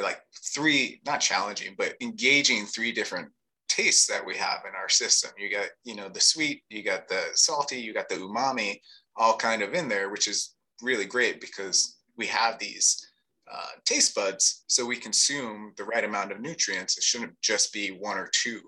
like 0.02 0.20
three, 0.54 1.02
not 1.06 1.22
challenging, 1.22 1.76
but 1.78 1.96
engaging 2.02 2.66
three 2.66 2.92
different 2.92 3.30
tastes 3.68 4.08
that 4.08 4.26
we 4.26 4.36
have 4.38 4.64
in 4.68 4.76
our 4.76 4.90
system. 4.90 5.32
You 5.38 5.50
got, 5.52 5.68
you 5.84 5.96
know, 5.96 6.10
the 6.10 6.22
sweet, 6.22 6.64
you 6.70 6.84
got 6.84 7.08
the 7.08 7.24
salty, 7.34 7.80
you 7.80 7.94
got 7.94 8.10
the 8.10 8.16
umami, 8.16 8.80
all 9.16 9.38
kind 9.38 9.62
of 9.62 9.74
in 9.74 9.90
there, 9.90 10.10
which 10.10 10.28
is 10.28 10.56
really 10.82 11.06
great 11.06 11.42
because 11.42 11.98
we 12.18 12.28
have 12.28 12.60
these 12.60 13.06
uh, 13.52 13.68
taste 13.86 14.16
buds, 14.16 14.64
so 14.68 14.86
we 14.86 14.96
consume 14.96 15.74
the 15.78 15.84
right 15.84 16.04
amount 16.04 16.32
of 16.32 16.42
nutrients. 16.42 16.98
It 16.98 17.04
shouldn't 17.04 17.40
just 17.42 17.72
be 17.72 17.90
one 17.90 18.18
or 18.18 18.30
two, 18.34 18.62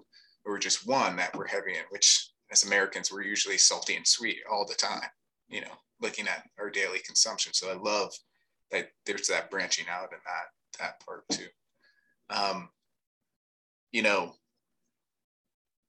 or 0.45 0.59
just 0.59 0.87
one 0.87 1.15
that 1.15 1.35
we're 1.35 1.47
heavy 1.47 1.71
in. 1.71 1.83
Which, 1.89 2.29
as 2.51 2.63
Americans, 2.63 3.11
we're 3.11 3.23
usually 3.23 3.57
salty 3.57 3.95
and 3.95 4.05
sweet 4.05 4.37
all 4.49 4.65
the 4.65 4.75
time. 4.75 5.09
You 5.49 5.61
know, 5.61 5.73
looking 5.99 6.27
at 6.27 6.47
our 6.59 6.69
daily 6.69 6.99
consumption. 6.99 7.53
So 7.53 7.71
I 7.71 7.75
love 7.75 8.13
that 8.71 8.89
there's 9.05 9.27
that 9.29 9.49
branching 9.49 9.85
out 9.89 10.11
in 10.11 10.19
that 10.25 10.79
that 10.79 10.99
part 11.05 11.23
too. 11.31 11.47
Um, 12.29 12.69
you 13.91 14.03
know, 14.03 14.35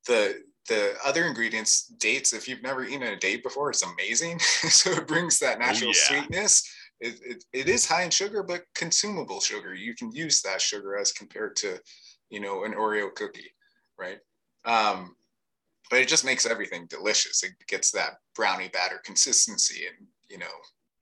the 0.09 0.43
the 0.69 0.95
other 1.05 1.25
ingredients, 1.25 1.87
dates, 1.99 2.33
if 2.33 2.47
you've 2.47 2.63
never 2.63 2.85
eaten 2.85 3.03
a 3.03 3.17
date 3.17 3.43
before, 3.43 3.71
it's 3.71 3.83
amazing. 3.83 4.39
so 4.41 4.91
it 4.91 5.09
brings 5.09 5.39
that 5.39 5.59
natural 5.59 5.91
oh, 5.91 5.95
yeah. 5.95 6.21
sweetness. 6.21 6.71
It, 7.01 7.21
it, 7.25 7.45
it 7.53 7.69
is 7.69 7.87
high 7.87 8.03
in 8.03 8.11
sugar, 8.11 8.43
but 8.43 8.65
consumable 8.75 9.41
sugar. 9.41 9.75
You 9.75 9.95
can 9.95 10.13
use 10.13 10.43
that 10.43 10.61
sugar 10.61 10.99
as 10.99 11.13
compared 11.13 11.57
to, 11.57 11.79
you 12.29 12.41
know, 12.41 12.65
an 12.65 12.75
Oreo 12.75 13.15
cookie, 13.15 13.53
right? 13.99 14.19
Um, 14.65 15.17
but 15.91 16.01
it 16.01 16.09
just 16.09 16.25
makes 16.25 16.45
everything 16.45 16.87
delicious. 16.91 17.43
It 17.43 17.53
gets 17.67 17.91
that 17.93 18.19
brownie 18.35 18.69
batter 18.69 19.01
consistency 19.05 19.87
and, 19.87 20.07
you 20.29 20.39
know, 20.39 20.47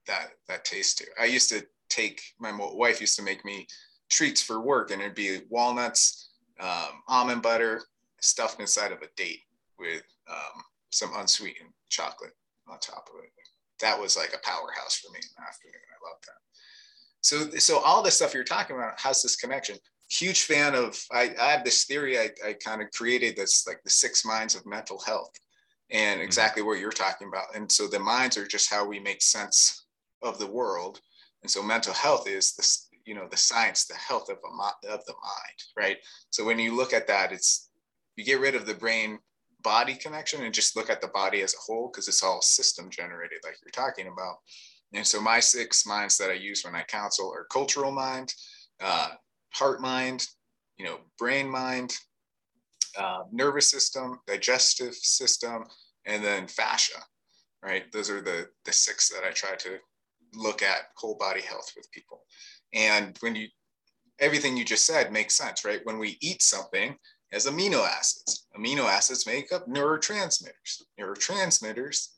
that, 0.07 0.29
that 0.47 0.63
taste 0.63 0.99
too. 0.99 1.11
I 1.19 1.25
used 1.25 1.49
to 1.49 1.65
take, 1.89 2.21
my 2.39 2.57
wife 2.57 3.01
used 3.01 3.17
to 3.17 3.23
make 3.23 3.43
me 3.43 3.67
treats 4.09 4.41
for 4.41 4.61
work 4.61 4.91
and 4.91 5.01
it'd 5.01 5.15
be 5.15 5.41
walnuts, 5.49 6.29
um, 6.61 7.01
almond 7.09 7.41
butter, 7.41 7.81
stuffed 8.21 8.59
inside 8.59 8.91
of 8.91 9.01
a 9.01 9.07
date 9.15 9.41
with 9.79 10.03
um, 10.29 10.63
some 10.91 11.11
unsweetened 11.15 11.69
chocolate 11.89 12.33
on 12.67 12.79
top 12.79 13.09
of 13.13 13.23
it. 13.23 13.31
That 13.79 13.99
was 13.99 14.17
like 14.17 14.33
a 14.33 14.45
powerhouse 14.47 14.97
for 14.97 15.11
me 15.11 15.19
in 15.21 15.29
the 15.37 15.47
afternoon. 15.47 15.75
I 15.75 16.09
love 16.09 16.19
that. 16.25 16.41
So, 17.21 17.57
so 17.59 17.79
all 17.79 18.01
the 18.01 18.11
stuff 18.11 18.33
you're 18.33 18.43
talking 18.43 18.75
about 18.75 18.99
has 18.99 19.21
this 19.21 19.35
connection. 19.35 19.77
Huge 20.09 20.43
fan 20.43 20.73
of. 20.73 20.97
I, 21.11 21.35
I 21.39 21.51
have 21.51 21.65
this 21.65 21.83
theory. 21.83 22.17
I, 22.17 22.29
I 22.45 22.53
kind 22.53 22.81
of 22.81 22.89
created 22.91 23.35
this 23.35 23.67
like 23.67 23.81
the 23.83 23.89
six 23.89 24.25
minds 24.25 24.55
of 24.55 24.65
mental 24.65 24.99
health, 25.01 25.31
and 25.91 26.19
mm-hmm. 26.19 26.25
exactly 26.25 26.63
what 26.63 26.79
you're 26.79 26.91
talking 26.91 27.27
about. 27.27 27.55
And 27.55 27.69
so 27.71 27.87
the 27.87 27.99
minds 27.99 28.37
are 28.37 28.47
just 28.47 28.71
how 28.73 28.87
we 28.87 28.99
make 28.99 29.21
sense 29.21 29.85
of 30.21 30.39
the 30.39 30.47
world. 30.47 31.01
And 31.41 31.51
so 31.51 31.61
mental 31.61 31.93
health 31.93 32.27
is 32.27 32.55
this, 32.55 32.87
you 33.05 33.15
know, 33.15 33.27
the 33.29 33.37
science, 33.37 33.85
the 33.85 33.95
health 33.95 34.29
of, 34.29 34.37
a, 34.37 34.93
of 34.93 35.05
the 35.05 35.13
mind, 35.13 35.59
right? 35.75 35.97
So 36.29 36.45
when 36.45 36.57
you 36.57 36.75
look 36.75 36.93
at 36.93 37.07
that, 37.07 37.31
it's 37.31 37.66
you 38.17 38.25
get 38.25 38.41
rid 38.41 38.55
of 38.55 38.65
the 38.65 38.73
brain 38.73 39.19
body 39.63 39.95
connection 39.95 40.43
and 40.43 40.53
just 40.53 40.75
look 40.75 40.89
at 40.89 41.01
the 41.01 41.07
body 41.09 41.41
as 41.41 41.53
a 41.53 41.57
whole 41.65 41.89
because 41.91 42.07
it's 42.07 42.23
all 42.23 42.41
system 42.41 42.89
generated 42.89 43.39
like 43.43 43.55
you're 43.63 43.71
talking 43.71 44.07
about. 44.07 44.35
And 44.93 45.05
so 45.05 45.21
my 45.21 45.39
six 45.39 45.85
minds 45.85 46.17
that 46.17 46.29
i 46.29 46.33
use 46.33 46.63
when 46.63 46.75
i 46.75 46.83
counsel 46.83 47.31
are 47.33 47.45
cultural 47.51 47.91
mind 47.91 48.33
uh, 48.81 49.09
heart 49.53 49.81
mind 49.81 50.25
you 50.77 50.85
know 50.85 50.99
brain 51.17 51.49
mind 51.49 51.95
uh, 52.97 53.23
nervous 53.31 53.69
system 53.69 54.19
digestive 54.27 54.93
system 54.95 55.65
and 56.05 56.23
then 56.23 56.47
fascia 56.47 56.99
right? 57.63 57.91
Those 57.91 58.09
are 58.09 58.21
the 58.21 58.47
the 58.65 58.73
six 58.73 59.09
that 59.09 59.23
i 59.27 59.31
try 59.31 59.55
to 59.55 59.77
look 60.33 60.61
at 60.61 60.89
whole 60.95 61.15
body 61.15 61.41
health 61.41 61.71
with 61.75 61.91
people. 61.91 62.21
And 62.73 63.17
when 63.21 63.35
you 63.35 63.47
everything 64.19 64.57
you 64.57 64.65
just 64.65 64.85
said 64.85 65.11
makes 65.11 65.35
sense 65.35 65.65
right? 65.65 65.81
When 65.83 65.99
we 65.99 66.17
eat 66.21 66.41
something 66.41 66.95
as 67.31 67.45
amino 67.45 67.85
acids. 67.85 68.47
Amino 68.57 68.85
acids 68.85 69.27
make 69.27 69.51
up 69.51 69.67
neurotransmitters. 69.67 70.83
Neurotransmitters 70.99 72.09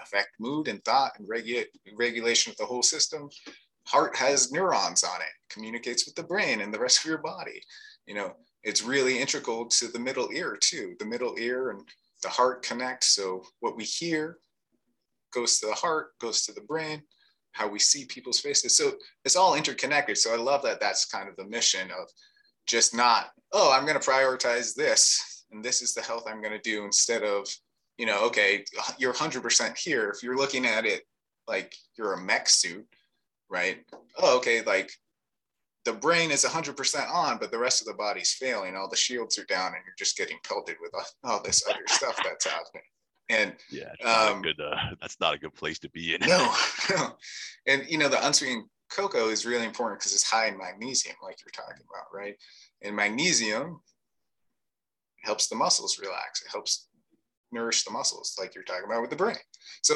affect 0.00 0.30
mood 0.38 0.68
and 0.68 0.84
thought 0.84 1.12
and 1.18 1.28
regu- 1.28 1.66
regulation 1.96 2.50
of 2.50 2.56
the 2.56 2.66
whole 2.66 2.82
system. 2.82 3.28
Heart 3.86 4.16
has 4.16 4.52
neurons 4.52 5.02
on 5.02 5.20
it, 5.20 5.32
communicates 5.50 6.06
with 6.06 6.14
the 6.14 6.22
brain 6.22 6.60
and 6.60 6.72
the 6.72 6.78
rest 6.78 6.98
of 6.98 7.04
your 7.08 7.18
body. 7.18 7.62
You 8.06 8.14
know, 8.14 8.36
it's 8.62 8.82
really 8.82 9.18
integral 9.18 9.66
to 9.66 9.88
the 9.88 9.98
middle 9.98 10.30
ear 10.32 10.58
too. 10.60 10.94
The 10.98 11.06
middle 11.06 11.34
ear 11.38 11.70
and 11.70 11.80
the 12.22 12.28
heart 12.28 12.62
connect. 12.62 13.04
So 13.04 13.42
what 13.60 13.76
we 13.76 13.84
hear 13.84 14.38
goes 15.32 15.58
to 15.58 15.66
the 15.66 15.74
heart, 15.74 16.18
goes 16.20 16.42
to 16.42 16.52
the 16.52 16.62
brain, 16.62 17.02
how 17.52 17.68
we 17.68 17.78
see 17.78 18.04
people's 18.06 18.40
faces. 18.40 18.76
So 18.76 18.92
it's 19.24 19.36
all 19.36 19.54
interconnected. 19.54 20.18
So 20.18 20.32
I 20.32 20.36
love 20.36 20.62
that 20.62 20.80
that's 20.80 21.06
kind 21.06 21.28
of 21.28 21.36
the 21.36 21.46
mission 21.46 21.90
of 21.90 22.08
just 22.68 22.94
not, 22.94 23.30
oh, 23.52 23.72
I'm 23.72 23.86
going 23.86 23.98
to 23.98 24.06
prioritize 24.06 24.74
this 24.74 25.44
and 25.50 25.64
this 25.64 25.82
is 25.82 25.94
the 25.94 26.02
health 26.02 26.24
I'm 26.28 26.42
going 26.42 26.52
to 26.52 26.70
do 26.70 26.84
instead 26.84 27.22
of, 27.22 27.48
you 27.96 28.06
know, 28.06 28.24
okay, 28.26 28.64
you're 28.98 29.12
100% 29.12 29.76
here. 29.76 30.10
If 30.10 30.22
you're 30.22 30.36
looking 30.36 30.66
at 30.66 30.84
it 30.84 31.02
like 31.48 31.74
you're 31.96 32.12
a 32.12 32.20
mech 32.20 32.48
suit, 32.48 32.86
right? 33.48 33.78
Oh, 34.18 34.36
okay, 34.36 34.62
like 34.62 34.90
the 35.84 35.92
brain 35.94 36.30
is 36.30 36.44
100% 36.44 37.10
on, 37.10 37.38
but 37.38 37.50
the 37.50 37.58
rest 37.58 37.80
of 37.80 37.86
the 37.86 37.94
body's 37.94 38.32
failing. 38.32 38.76
All 38.76 38.88
the 38.88 38.96
shields 38.96 39.38
are 39.38 39.44
down, 39.46 39.68
and 39.68 39.82
you're 39.86 39.94
just 39.98 40.18
getting 40.18 40.38
pelted 40.46 40.76
with 40.80 40.92
all 41.24 41.42
this 41.42 41.66
other 41.68 41.80
stuff 41.88 42.20
that's 42.22 42.46
happening. 42.46 42.82
And 43.30 43.54
yeah, 43.70 43.92
um, 44.04 44.42
good, 44.42 44.60
uh, 44.60 44.76
that's 45.00 45.20
not 45.20 45.34
a 45.34 45.38
good 45.38 45.54
place 45.54 45.78
to 45.80 45.90
be 45.90 46.14
in. 46.14 46.20
no, 46.26 46.54
no. 46.90 47.16
And 47.66 47.84
you 47.88 47.98
know, 47.98 48.08
the 48.08 48.24
unsweetened 48.26 48.64
cocoa 48.90 49.28
is 49.28 49.46
really 49.46 49.66
important 49.66 50.00
because 50.00 50.12
it's 50.12 50.28
high 50.28 50.46
in 50.46 50.58
magnesium, 50.58 51.16
like 51.22 51.38
you're 51.44 51.52
talking 51.52 51.84
about, 51.88 52.06
right? 52.12 52.36
And 52.82 52.96
magnesium 52.96 53.80
helps 55.22 55.48
the 55.48 55.56
muscles 55.56 55.98
relax. 55.98 56.42
It 56.42 56.50
helps 56.50 56.88
nourish 57.50 57.84
the 57.84 57.90
muscles, 57.90 58.36
like 58.38 58.54
you're 58.54 58.64
talking 58.64 58.84
about 58.86 59.00
with 59.00 59.10
the 59.10 59.16
brain. 59.16 59.36
So 59.82 59.94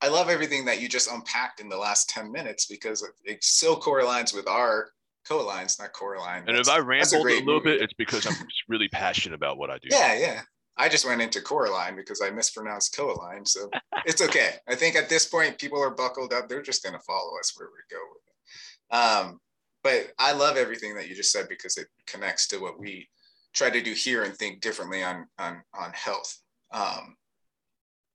I 0.00 0.08
love 0.08 0.28
everything 0.28 0.64
that 0.66 0.80
you 0.80 0.88
just 0.88 1.10
unpacked 1.10 1.60
in 1.60 1.68
the 1.68 1.76
last 1.76 2.08
10 2.10 2.32
minutes 2.32 2.66
because 2.66 3.06
it 3.24 3.44
so 3.44 3.76
correlates 3.76 4.32
with 4.32 4.48
our 4.48 4.90
co-lines, 5.28 5.78
not 5.78 5.92
Coraline. 5.92 6.44
And 6.46 6.56
if 6.56 6.68
I 6.68 6.78
rambled 6.78 7.26
a, 7.26 7.28
a 7.28 7.38
little 7.40 7.44
movie. 7.44 7.64
bit, 7.72 7.82
it's 7.82 7.92
because 7.94 8.26
I'm 8.26 8.34
really 8.68 8.88
passionate 8.88 9.34
about 9.34 9.58
what 9.58 9.70
I 9.70 9.78
do. 9.78 9.88
Yeah, 9.90 10.18
yeah. 10.18 10.42
I 10.80 10.88
just 10.88 11.04
went 11.04 11.20
into 11.20 11.42
Coraline 11.42 11.94
because 11.94 12.22
I 12.22 12.30
mispronounced 12.30 12.96
Coaline. 12.96 13.44
So 13.44 13.68
it's 14.06 14.22
okay. 14.22 14.52
I 14.66 14.74
think 14.74 14.96
at 14.96 15.10
this 15.10 15.26
point, 15.26 15.58
people 15.58 15.78
are 15.78 15.90
buckled 15.90 16.32
up. 16.32 16.48
They're 16.48 16.62
just 16.62 16.82
going 16.82 16.94
to 16.94 17.04
follow 17.04 17.38
us 17.38 17.52
where 17.54 17.68
we 17.68 17.94
go 17.94 18.00
with 18.10 18.22
it. 18.26 18.96
Um, 18.96 19.40
but 19.84 20.14
I 20.18 20.32
love 20.32 20.56
everything 20.56 20.94
that 20.94 21.06
you 21.06 21.14
just 21.14 21.32
said 21.32 21.48
because 21.50 21.76
it 21.76 21.86
connects 22.06 22.46
to 22.48 22.58
what 22.58 22.80
we 22.80 23.06
try 23.52 23.68
to 23.68 23.82
do 23.82 23.92
here 23.92 24.24
and 24.24 24.34
think 24.34 24.62
differently 24.62 25.02
on, 25.02 25.26
on, 25.38 25.62
on 25.78 25.92
health. 25.92 26.38
Um, 26.72 27.14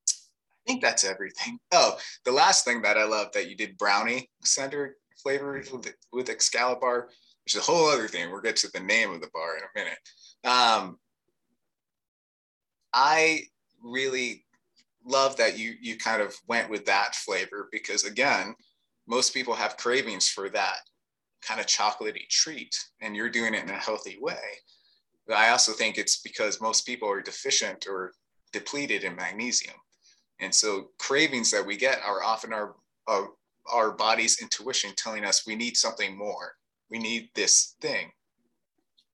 I 0.09 0.65
think 0.65 0.81
that's 0.81 1.05
everything. 1.05 1.59
Oh, 1.71 1.97
the 2.23 2.31
last 2.31 2.65
thing 2.65 2.81
that 2.81 2.97
I 2.97 3.03
love 3.03 3.27
that 3.33 3.47
you 3.47 3.55
did 3.55 3.77
brownie 3.77 4.31
centered 4.43 4.95
flavor 5.21 5.61
with, 5.71 5.93
with 6.11 6.29
Excalibar, 6.29 7.09
which 7.43 7.53
is 7.53 7.57
a 7.57 7.71
whole 7.71 7.91
other 7.91 8.07
thing. 8.07 8.31
We'll 8.31 8.41
get 8.41 8.55
to 8.57 8.71
the 8.73 8.79
name 8.79 9.11
of 9.11 9.21
the 9.21 9.29
bar 9.31 9.57
in 9.57 9.63
a 9.63 9.79
minute. 9.79 9.99
Um, 10.43 10.97
I 12.95 13.41
really 13.83 14.45
love 15.05 15.35
that 15.37 15.59
you 15.59 15.75
you 15.79 15.97
kind 15.97 16.21
of 16.21 16.33
went 16.47 16.69
with 16.69 16.85
that 16.85 17.13
flavor 17.13 17.67
because 17.71 18.05
again, 18.05 18.55
most 19.07 19.33
people 19.33 19.53
have 19.53 19.77
cravings 19.77 20.29
for 20.29 20.49
that 20.49 20.79
kind 21.41 21.59
of 21.59 21.67
chocolatey 21.67 22.27
treat, 22.29 22.75
and 23.01 23.15
you're 23.15 23.29
doing 23.29 23.53
it 23.53 23.63
in 23.63 23.69
a 23.69 23.73
healthy 23.73 24.17
way. 24.19 24.39
But 25.27 25.37
I 25.37 25.49
also 25.49 25.73
think 25.73 25.97
it's 25.97 26.21
because 26.21 26.61
most 26.61 26.85
people 26.85 27.09
are 27.09 27.21
deficient 27.21 27.85
or 27.87 28.13
depleted 28.53 29.03
in 29.03 29.15
magnesium. 29.15 29.75
And 30.39 30.53
so 30.53 30.89
cravings 30.97 31.51
that 31.51 31.65
we 31.65 31.77
get 31.77 31.99
are 32.03 32.23
often 32.23 32.53
our, 32.53 32.75
our, 33.07 33.29
our 33.71 33.91
body's 33.91 34.41
intuition 34.41 34.91
telling 34.95 35.25
us 35.25 35.47
we 35.47 35.55
need 35.55 35.77
something 35.77 36.17
more. 36.17 36.53
We 36.89 36.99
need 36.99 37.29
this 37.35 37.75
thing. 37.81 38.11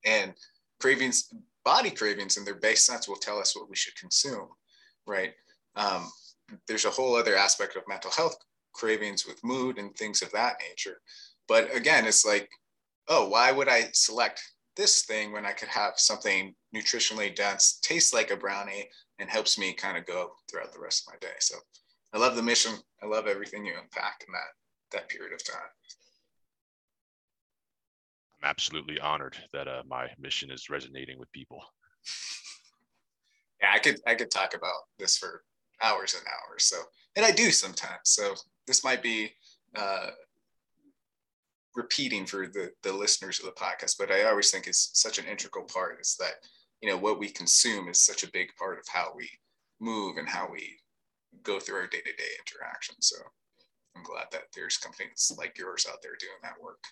And 0.04 0.34
cravings 0.80 1.32
body 1.64 1.90
cravings 1.90 2.36
and 2.36 2.46
their 2.46 2.54
base 2.54 2.84
sense 2.84 3.08
will 3.08 3.16
tell 3.16 3.38
us 3.38 3.56
what 3.56 3.68
we 3.68 3.76
should 3.76 3.96
consume, 3.96 4.48
right? 5.06 5.32
Um, 5.76 6.10
there's 6.66 6.84
a 6.84 6.90
whole 6.90 7.16
other 7.16 7.36
aspect 7.36 7.76
of 7.76 7.82
mental 7.88 8.10
health 8.10 8.36
cravings 8.72 9.26
with 9.26 9.44
mood 9.44 9.78
and 9.78 9.94
things 9.94 10.22
of 10.22 10.32
that 10.32 10.56
nature. 10.68 11.00
But 11.48 11.74
again, 11.74 12.06
it's 12.06 12.24
like, 12.24 12.48
oh, 13.08 13.28
why 13.28 13.52
would 13.52 13.68
I 13.68 13.88
select 13.92 14.42
this 14.76 15.02
thing 15.02 15.32
when 15.32 15.44
I 15.44 15.52
could 15.52 15.68
have 15.68 15.94
something 15.96 16.54
nutritionally 16.74 17.34
dense, 17.34 17.78
tastes 17.82 18.14
like 18.14 18.30
a 18.30 18.36
brownie, 18.36 18.88
and 19.18 19.28
helps 19.28 19.58
me 19.58 19.72
kind 19.72 19.98
of 19.98 20.06
go 20.06 20.32
throughout 20.50 20.72
the 20.72 20.80
rest 20.80 21.04
of 21.06 21.12
my 21.12 21.18
day? 21.18 21.34
So 21.40 21.56
I 22.12 22.18
love 22.18 22.36
the 22.36 22.42
mission. 22.42 22.72
I 23.02 23.06
love 23.06 23.26
everything 23.26 23.64
you 23.64 23.74
unpack 23.80 24.24
in 24.26 24.32
that 24.32 24.52
that 24.92 25.08
period 25.08 25.32
of 25.32 25.44
time. 25.44 25.70
I'm 28.42 28.48
absolutely 28.48 28.98
honored 28.98 29.36
that 29.52 29.68
uh, 29.68 29.82
my 29.86 30.08
mission 30.18 30.50
is 30.50 30.70
resonating 30.70 31.18
with 31.18 31.30
people. 31.32 31.62
Yeah, 33.60 33.70
I 33.72 33.78
could 33.78 34.00
I 34.06 34.14
could 34.14 34.30
talk 34.30 34.54
about 34.54 34.82
this 34.98 35.16
for 35.16 35.44
hours 35.82 36.14
and 36.14 36.24
hours. 36.26 36.64
So, 36.64 36.76
and 37.16 37.24
I 37.24 37.30
do 37.30 37.50
sometimes. 37.50 38.00
So 38.04 38.34
this 38.66 38.84
might 38.84 39.02
be 39.02 39.32
uh, 39.76 40.08
repeating 41.74 42.26
for 42.26 42.46
the 42.46 42.70
the 42.82 42.92
listeners 42.92 43.38
of 43.38 43.46
the 43.46 43.52
podcast, 43.52 43.96
but 43.98 44.10
I 44.10 44.24
always 44.24 44.50
think 44.50 44.66
it's 44.66 44.90
such 44.94 45.18
an 45.18 45.26
integral 45.26 45.64
part. 45.64 46.00
Is 46.00 46.16
that 46.18 46.34
you 46.80 46.88
know 46.88 46.98
what 46.98 47.18
we 47.18 47.28
consume 47.28 47.88
is 47.88 48.00
such 48.00 48.24
a 48.24 48.30
big 48.32 48.48
part 48.58 48.78
of 48.78 48.84
how 48.92 49.12
we 49.16 49.28
move 49.80 50.16
and 50.16 50.28
how 50.28 50.48
we 50.50 50.76
go 51.42 51.60
through 51.60 51.76
our 51.76 51.86
day 51.86 52.00
to 52.00 52.12
day 52.12 52.32
interactions. 52.40 53.12
So 53.12 53.16
I'm 53.96 54.02
glad 54.02 54.26
that 54.32 54.44
there's 54.54 54.76
companies 54.76 55.32
like 55.38 55.58
yours 55.58 55.86
out 55.88 55.98
there 56.02 56.16
doing 56.18 56.38
that 56.42 56.60
work. 56.60 56.82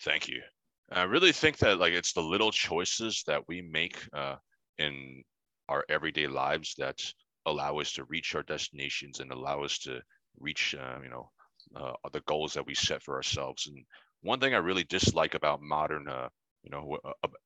Thank 0.00 0.28
you. 0.28 0.42
I 0.90 1.02
really 1.02 1.32
think 1.32 1.58
that 1.58 1.78
like 1.78 1.92
it's 1.92 2.12
the 2.12 2.22
little 2.22 2.50
choices 2.50 3.22
that 3.26 3.46
we 3.48 3.60
make 3.62 3.98
uh, 4.12 4.36
in 4.78 5.22
our 5.68 5.84
everyday 5.88 6.26
lives 6.26 6.74
that 6.78 7.00
allow 7.46 7.78
us 7.78 7.92
to 7.94 8.04
reach 8.04 8.34
our 8.34 8.42
destinations 8.42 9.20
and 9.20 9.30
allow 9.30 9.62
us 9.64 9.78
to 9.80 10.02
reach 10.38 10.74
uh, 10.74 10.98
you 11.02 11.10
know 11.10 11.30
uh, 11.76 11.92
the 12.12 12.20
goals 12.22 12.54
that 12.54 12.66
we 12.66 12.74
set 12.74 13.02
for 13.02 13.16
ourselves. 13.16 13.66
And 13.66 13.84
one 14.22 14.40
thing 14.40 14.54
I 14.54 14.58
really 14.58 14.84
dislike 14.84 15.34
about 15.34 15.60
modern 15.62 16.08
uh, 16.08 16.28
you 16.62 16.70
know 16.70 16.98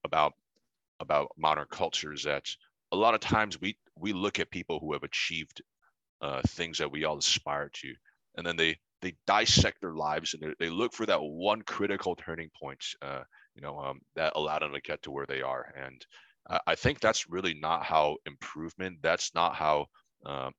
about 0.05 0.35
about 1.01 1.29
modern 1.37 1.67
culture 1.71 2.13
is 2.13 2.23
that 2.25 2.47
a 2.93 2.97
lot 2.97 3.15
of 3.15 3.21
times 3.21 3.61
we 3.61 3.77
we 3.97 4.13
look 4.13 4.39
at 4.41 4.51
people 4.51 4.79
who 4.81 4.93
have 4.93 5.03
achieved 5.03 5.63
uh, 6.21 6.41
things 6.49 6.79
that 6.79 6.91
we 6.93 7.05
all 7.05 7.19
aspire 7.19 7.69
to, 7.73 7.95
and 8.37 8.47
then 8.47 8.57
they 8.57 8.77
they 9.01 9.15
dissect 9.27 9.81
their 9.81 9.95
lives 9.95 10.35
and 10.35 10.55
they, 10.61 10.71
look 10.71 10.93
for 10.93 11.05
that 11.07 11.21
one 11.21 11.61
critical 11.63 12.15
turning 12.15 12.49
point, 12.61 12.79
uh, 13.03 13.23
you 13.57 13.61
know, 13.61 13.77
um, 13.81 13.99
that 14.15 14.33
allowed 14.37 14.63
them 14.63 14.73
to 14.73 14.81
get 14.81 15.03
to 15.03 15.11
where 15.11 15.27
they 15.27 15.43
are. 15.43 15.75
And 15.77 16.07
uh, 16.49 16.61
I 16.69 16.77
think 16.77 17.01
that's 17.01 17.29
really 17.29 17.55
not 17.55 17.85
how 17.85 18.19
improvement. 18.27 18.99
That's 19.03 19.35
not 19.35 19.55
how. 19.55 19.87
Um, 20.25 20.53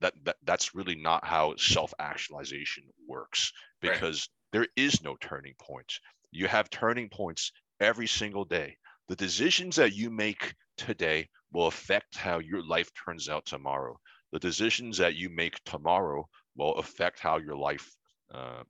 that, 0.00 0.14
that 0.24 0.36
that's 0.44 0.74
really 0.74 0.94
not 0.94 1.24
how 1.24 1.54
self-actualization 1.56 2.84
works 3.08 3.52
because 3.80 4.28
right. 4.54 4.60
there 4.60 4.68
is 4.76 5.02
no 5.02 5.16
turning 5.20 5.52
point 5.60 5.92
you 6.30 6.46
have 6.46 6.70
turning 6.70 7.08
points 7.10 7.52
every 7.80 8.06
single 8.06 8.44
day 8.44 8.76
the 9.08 9.16
decisions 9.16 9.76
that 9.76 9.94
you 9.94 10.10
make 10.10 10.54
today 10.78 11.28
will 11.52 11.66
affect 11.66 12.16
how 12.16 12.38
your 12.38 12.62
life 12.66 12.90
turns 13.04 13.28
out 13.28 13.44
tomorrow. 13.44 13.98
The 14.32 14.38
decisions 14.38 14.98
that 14.98 15.14
you 15.14 15.28
make 15.28 15.62
tomorrow 15.64 16.28
will 16.56 16.74
affect 16.74 17.20
how 17.20 17.38
your 17.38 17.56
life 17.56 17.90
uh, 18.32 18.62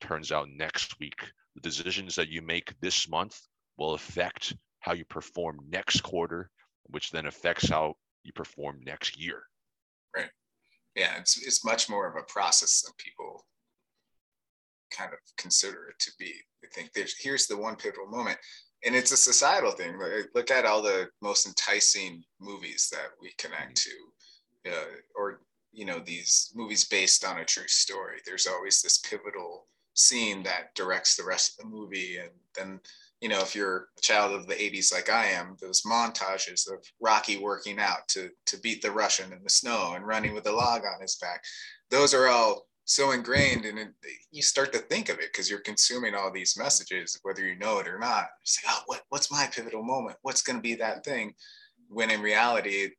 turns 0.00 0.32
out 0.32 0.48
next 0.48 0.98
week. 0.98 1.20
The 1.54 1.60
decisions 1.60 2.14
that 2.16 2.28
you 2.28 2.42
make 2.42 2.74
this 2.80 3.08
month 3.08 3.40
will 3.76 3.94
affect 3.94 4.54
how 4.80 4.92
you 4.92 5.04
perform 5.04 5.58
next 5.68 6.00
quarter, 6.02 6.50
which 6.84 7.10
then 7.10 7.26
affects 7.26 7.68
how 7.68 7.94
you 8.22 8.32
perform 8.32 8.80
next 8.84 9.18
year. 9.18 9.42
Right. 10.16 10.30
Yeah, 10.94 11.18
it's 11.18 11.40
it's 11.44 11.64
much 11.64 11.88
more 11.88 12.08
of 12.08 12.16
a 12.16 12.24
process 12.32 12.82
than 12.82 12.92
people 12.98 13.44
kind 14.90 15.12
of 15.12 15.18
consider 15.36 15.88
it 15.88 15.98
to 16.00 16.12
be. 16.18 16.34
I 16.64 16.68
think 16.74 16.92
there's 16.92 17.14
here's 17.18 17.46
the 17.46 17.56
one 17.56 17.76
pivotal 17.76 18.06
moment 18.06 18.38
and 18.84 18.94
it's 18.94 19.12
a 19.12 19.16
societal 19.16 19.72
thing. 19.72 19.98
Look 20.34 20.50
at 20.50 20.64
all 20.64 20.82
the 20.82 21.08
most 21.20 21.46
enticing 21.46 22.22
movies 22.40 22.88
that 22.92 23.08
we 23.20 23.32
connect 23.38 23.76
to, 23.82 24.70
uh, 24.70 24.84
or 25.16 25.42
you 25.72 25.84
know 25.84 26.00
these 26.00 26.52
movies 26.54 26.84
based 26.84 27.24
on 27.24 27.38
a 27.38 27.44
true 27.44 27.68
story. 27.68 28.18
There's 28.24 28.46
always 28.46 28.82
this 28.82 28.98
pivotal 28.98 29.66
scene 29.94 30.42
that 30.44 30.74
directs 30.74 31.16
the 31.16 31.24
rest 31.24 31.58
of 31.58 31.64
the 31.64 31.70
movie, 31.70 32.18
and 32.18 32.30
then 32.56 32.80
you 33.20 33.28
know 33.28 33.40
if 33.40 33.54
you're 33.54 33.88
a 33.98 34.00
child 34.00 34.32
of 34.32 34.46
the 34.46 34.54
80s 34.54 34.92
like 34.92 35.10
I 35.10 35.26
am, 35.26 35.56
those 35.60 35.82
montages 35.82 36.70
of 36.70 36.84
Rocky 37.00 37.38
working 37.38 37.78
out 37.78 38.08
to 38.08 38.30
to 38.46 38.58
beat 38.58 38.82
the 38.82 38.90
Russian 38.90 39.32
in 39.32 39.42
the 39.42 39.50
snow 39.50 39.92
and 39.94 40.06
running 40.06 40.34
with 40.34 40.46
a 40.46 40.52
log 40.52 40.82
on 40.84 41.00
his 41.00 41.16
back, 41.16 41.42
those 41.90 42.14
are 42.14 42.28
all 42.28 42.66
so 42.90 43.12
ingrained 43.12 43.64
and 43.66 43.90
you 44.32 44.42
start 44.42 44.72
to 44.72 44.78
think 44.78 45.10
of 45.10 45.20
it 45.20 45.30
because 45.32 45.48
you're 45.48 45.60
consuming 45.60 46.12
all 46.12 46.32
these 46.32 46.56
messages 46.58 47.16
whether 47.22 47.46
you 47.46 47.56
know 47.56 47.78
it 47.78 47.86
or 47.86 48.00
not. 48.00 48.26
It's 48.42 48.58
like 48.64 48.74
oh 48.74 48.82
what, 48.86 49.02
what's 49.10 49.30
my 49.30 49.46
pivotal 49.46 49.84
moment? 49.84 50.16
What's 50.22 50.42
going 50.42 50.56
to 50.56 50.62
be 50.62 50.74
that 50.76 51.04
thing? 51.04 51.34
When 51.88 52.10
in 52.10 52.20
reality 52.20 52.90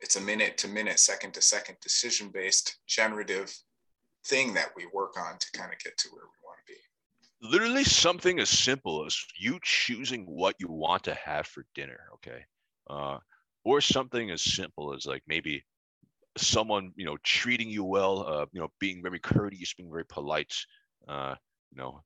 it's 0.00 0.16
a 0.16 0.20
minute 0.20 0.58
to 0.58 0.68
minute 0.68 0.98
second 0.98 1.32
to 1.34 1.42
second 1.42 1.76
decision 1.80 2.30
based 2.32 2.78
generative 2.86 3.54
thing 4.26 4.54
that 4.54 4.70
we 4.76 4.86
work 4.92 5.18
on 5.18 5.38
to 5.38 5.46
kind 5.52 5.72
of 5.72 5.78
get 5.78 5.96
to 5.98 6.08
where 6.08 6.24
we 6.24 6.44
want 6.44 6.58
to 6.66 6.72
be. 6.72 7.56
Literally 7.56 7.84
something 7.84 8.40
as 8.40 8.50
simple 8.50 9.04
as 9.06 9.16
you 9.38 9.58
choosing 9.62 10.24
what 10.24 10.56
you 10.58 10.68
want 10.68 11.04
to 11.04 11.14
have 11.14 11.46
for 11.46 11.64
dinner 11.74 12.00
okay? 12.14 12.44
Uh, 12.88 13.18
or 13.64 13.80
something 13.80 14.30
as 14.30 14.42
simple 14.42 14.94
as 14.94 15.06
like 15.06 15.22
maybe 15.26 15.64
someone 16.36 16.92
you 16.96 17.04
know 17.04 17.16
treating 17.24 17.68
you 17.68 17.84
well 17.84 18.26
uh, 18.26 18.46
you 18.52 18.60
know 18.60 18.68
being 18.78 19.02
very 19.02 19.18
courteous 19.18 19.74
being 19.74 19.90
very 19.90 20.04
polite 20.06 20.54
uh, 21.08 21.34
you 21.72 21.78
know 21.78 22.02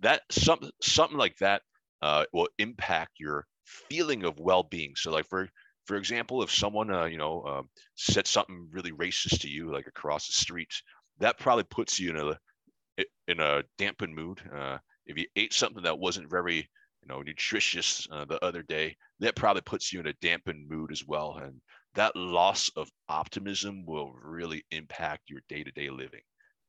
that 0.00 0.22
some 0.30 0.58
something 0.80 1.18
like 1.18 1.36
that 1.38 1.62
uh, 2.02 2.24
will 2.32 2.48
impact 2.58 3.12
your 3.18 3.46
feeling 3.64 4.24
of 4.24 4.38
well-being. 4.38 4.92
So 4.96 5.12
like 5.12 5.26
for 5.28 5.48
for 5.92 5.98
example 5.98 6.42
if 6.42 6.50
someone 6.50 6.90
uh, 6.90 7.04
you 7.04 7.18
know 7.18 7.42
um, 7.44 7.68
said 7.96 8.26
something 8.26 8.66
really 8.72 8.92
racist 8.92 9.42
to 9.42 9.48
you 9.50 9.70
like 9.70 9.86
across 9.86 10.26
the 10.26 10.32
street 10.32 10.72
that 11.18 11.38
probably 11.38 11.64
puts 11.64 12.00
you 12.00 12.08
in 12.08 12.16
a 12.16 13.04
in 13.28 13.40
a 13.40 13.62
dampened 13.76 14.14
mood. 14.14 14.40
Uh, 14.56 14.78
if 15.04 15.18
you 15.18 15.26
ate 15.36 15.52
something 15.52 15.82
that 15.82 15.98
wasn't 15.98 16.30
very 16.30 16.56
you 16.56 17.08
know 17.08 17.20
nutritious 17.20 18.08
uh, 18.10 18.24
the 18.24 18.42
other 18.42 18.62
day 18.62 18.96
that 19.20 19.36
probably 19.36 19.60
puts 19.60 19.92
you 19.92 20.00
in 20.00 20.06
a 20.06 20.14
dampened 20.22 20.66
mood 20.66 20.90
as 20.90 21.06
well 21.06 21.38
and 21.42 21.60
that 21.94 22.16
loss 22.16 22.70
of 22.74 22.88
optimism 23.10 23.84
will 23.84 24.14
really 24.14 24.64
impact 24.70 25.28
your 25.28 25.42
day-to-day 25.50 25.90
living. 25.90 26.22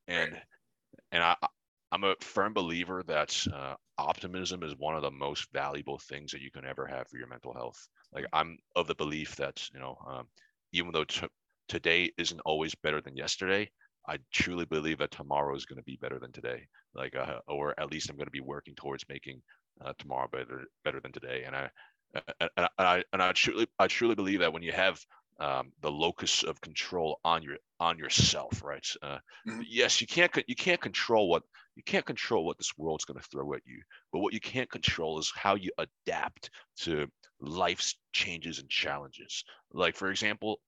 And 0.10 0.36
and 1.14 1.24
i 1.24 1.34
i'm 1.94 2.04
a 2.04 2.16
firm 2.20 2.54
believer 2.54 3.04
that 3.08 3.42
uh, 3.54 3.76
optimism 3.98 4.64
is 4.64 4.76
one 4.78 4.98
of 4.98 5.02
the 5.02 5.12
most 5.12 5.48
valuable 5.54 6.00
things 6.10 6.32
that 6.32 6.42
you 6.42 6.52
can 6.52 6.66
ever 6.66 6.86
have 6.86 7.08
for 7.08 7.18
your 7.18 7.28
mental 7.28 7.54
health 7.54 7.88
like 8.14 8.26
i'm 8.34 8.58
of 8.76 8.88
the 8.88 8.96
belief 8.96 9.36
that 9.38 9.62
you 9.74 9.80
know 9.80 9.98
um, 10.10 10.28
even 10.74 10.92
though 10.92 11.04
t- 11.06 11.28
today 11.70 12.12
isn't 12.18 12.42
always 12.42 12.76
better 12.76 13.02
than 13.02 13.16
yesterday 13.16 13.70
i 14.08 14.18
truly 14.34 14.66
believe 14.66 15.00
that 15.00 15.12
tomorrow 15.12 15.56
is 15.56 15.66
going 15.66 15.78
to 15.78 15.84
be 15.84 15.98
better 16.02 16.20
than 16.20 16.32
today. 16.32 16.68
Like 16.96 17.16
uh, 17.16 17.40
or 17.48 17.80
at 17.80 17.92
least 17.92 18.10
i'm 18.10 18.18
going 18.18 18.28
to 18.28 18.32
be 18.32 18.42
working 18.42 18.76
towards 18.76 19.06
making 19.10 19.42
uh, 19.84 19.94
tomorrow 20.00 20.28
better 20.32 20.64
better 20.86 21.00
than 21.00 21.12
today. 21.12 21.44
And 21.46 21.56
i 21.56 21.70
and, 22.16 22.50
and 22.58 22.70
I 22.80 23.04
and 23.14 23.22
I 23.22 23.32
truly 23.34 23.68
I 23.80 23.88
truly 23.88 24.16
believe 24.16 24.40
that 24.40 24.54
when 24.54 24.64
you 24.64 24.72
have 24.72 25.00
um, 25.40 25.72
the 25.82 25.92
locus 25.92 26.44
of 26.44 26.62
control 26.62 27.20
on 27.24 27.44
your 27.44 27.58
on 27.80 27.98
yourself, 27.98 28.64
right? 28.64 28.86
Uh, 29.02 29.18
mm-hmm. 29.48 29.62
Yes, 29.68 30.02
you 30.02 30.08
can't 30.08 30.32
you 30.48 30.56
can't 30.56 30.82
control 30.82 31.30
what 31.30 31.44
you 31.76 31.84
can't 31.84 32.06
control 32.06 32.46
what 32.46 32.58
this 32.58 32.78
world's 32.78 33.06
going 33.06 33.20
to 33.20 33.28
throw 33.28 33.54
at 33.54 33.62
you, 33.66 33.82
but 34.12 34.20
what 34.20 34.34
you 34.34 34.40
can't 34.40 34.70
control 34.70 35.20
is 35.20 35.32
how 35.36 35.56
you 35.56 35.72
adapt 35.78 36.50
to 36.82 37.08
life's 37.40 37.96
changes 38.12 38.60
and 38.60 38.70
challenges. 38.70 39.44
Like 39.72 39.96
for 39.96 40.10
example, 40.10 40.60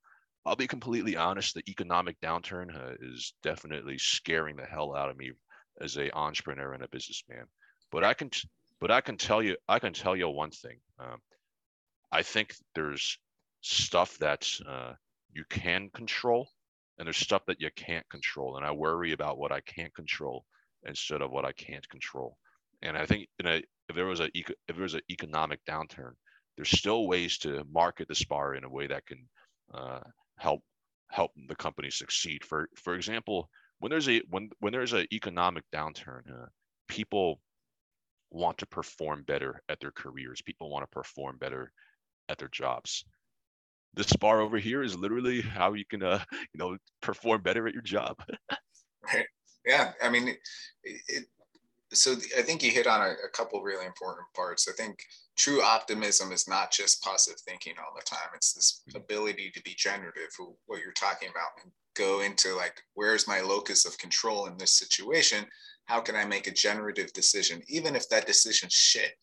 I'll 0.46 0.56
be 0.56 0.68
completely 0.68 1.16
honest: 1.16 1.54
the 1.54 1.70
economic 1.70 2.20
downturn 2.22 2.76
uh, 2.76 2.96
is 3.02 3.34
definitely 3.44 3.98
scaring 3.98 4.56
the 4.56 4.66
hell 4.66 4.96
out 4.96 5.10
of 5.10 5.18
me 5.18 5.32
as 5.82 5.98
a 5.98 6.16
entrepreneur 6.16 6.74
and 6.74 6.84
a 6.84 6.90
businessman. 6.90 7.46
But 7.92 8.04
I 8.04 8.14
can 8.14 8.32
but 8.80 8.92
I 8.92 9.02
can 9.02 9.18
tell 9.18 9.42
you 9.42 9.58
I 9.68 9.80
can 9.80 9.94
tell 9.94 10.16
you 10.16 10.30
one 10.30 10.52
thing. 10.52 10.80
Um, 11.00 11.20
I 12.12 12.24
think 12.24 12.56
there's 12.74 13.18
stuff 13.66 14.18
that 14.20 14.48
uh, 14.68 14.94
you 15.32 15.44
can 15.50 15.90
control 15.90 16.50
and 16.98 17.06
there's 17.06 17.18
stuff 17.18 17.46
that 17.48 17.60
you 17.60 17.70
can't 17.76 18.08
control. 18.10 18.58
And 18.58 18.66
I 18.66 18.72
worry 18.72 19.12
about 19.12 19.38
what 19.38 19.52
I 19.52 19.62
can't 19.62 19.94
control 19.94 20.46
instead 20.86 21.22
of 21.22 21.32
what 21.32 21.46
I 21.46 21.52
can't 21.52 21.88
control. 21.90 22.38
And 22.82 22.98
I 22.98 23.06
think 23.06 23.28
in 23.40 23.48
a, 23.48 23.64
if 23.90 23.96
there 23.96 24.06
was 24.06 24.20
a 24.20 24.30
if 24.36 24.54
there 24.68 24.84
was 24.84 24.94
an 24.94 25.02
economic 25.10 25.60
downturn, 25.68 26.12
there's 26.56 26.70
still 26.70 27.08
ways 27.08 27.38
to 27.40 27.66
market 27.72 28.08
the 28.08 28.16
spar 28.16 28.56
in 28.56 28.64
a 28.64 28.70
way 28.70 28.88
that 28.88 29.06
can 29.06 29.28
uh, 29.74 30.02
help 30.38 30.62
help 31.10 31.32
the 31.48 31.56
company 31.56 31.90
succeed. 31.90 32.44
For 32.46 32.70
for 32.76 32.96
example, 32.96 33.50
when 33.80 33.90
there's 33.90 34.10
a 34.10 34.22
when 34.30 34.50
when 34.60 34.74
there's 34.74 34.94
an 34.94 35.08
economic 35.12 35.64
downturn, 35.74 36.30
uh, 36.30 36.48
people 36.88 37.42
want 38.32 38.58
to 38.60 38.66
perform 38.68 39.24
better 39.24 39.62
at 39.70 39.80
their 39.80 39.92
careers. 39.92 40.42
People 40.42 40.70
want 40.70 40.84
to 40.84 40.96
perform 40.96 41.38
better 41.38 41.72
at 42.30 42.38
their 42.38 42.50
jobs. 42.50 43.06
This 43.96 44.14
bar 44.14 44.42
over 44.42 44.58
here 44.58 44.84
is 44.84 44.98
literally 44.98 45.42
how 45.42 45.74
you 45.74 45.86
can, 45.86 46.04
uh, 46.04 46.24
you 46.32 46.58
know, 46.58 46.78
perform 47.02 47.42
better 47.42 47.68
at 47.68 47.74
your 47.74 47.84
job. 47.84 48.18
right. 49.04 49.26
Yeah. 49.68 49.94
I 50.00 50.12
mean, 50.12 50.28
it, 50.84 51.02
it, 51.08 51.26
so 51.92 52.14
I 52.38 52.44
think 52.44 52.62
you 52.62 52.70
hit 52.70 52.86
on 52.86 53.02
a, 53.02 53.14
a 53.26 53.30
couple 53.34 53.64
really 53.64 53.88
important 53.88 54.28
parts. 54.36 54.68
I 54.70 54.74
think 54.74 55.00
true 55.36 55.62
optimism 55.62 56.32
is 56.32 56.48
not 56.48 56.72
just 56.72 57.02
positive 57.02 57.40
thinking 57.42 57.74
all 57.80 57.96
the 57.96 58.06
time. 58.06 58.30
It's 58.36 58.54
this 58.54 58.82
mm-hmm. 58.88 58.98
ability 58.98 59.52
to 59.56 59.62
be 59.64 59.74
generative, 59.76 60.30
what 60.68 60.82
you're 60.82 60.92
talking 60.94 61.30
about, 61.30 61.64
and 61.64 61.72
go 61.96 62.22
into 62.22 62.56
like, 62.56 62.82
where's 62.94 63.28
my 63.28 63.42
locus 63.42 63.86
of 63.86 63.98
control 63.98 64.48
in 64.48 64.58
this 64.58 64.78
situation? 64.78 65.46
How 65.86 66.00
can 66.00 66.16
I 66.16 66.26
make 66.26 66.48
a 66.48 66.52
generative 66.52 67.14
decision, 67.14 67.62
even 67.68 67.96
if 67.96 68.10
that 68.10 68.28
decision's 68.28 68.74
shit, 68.74 69.14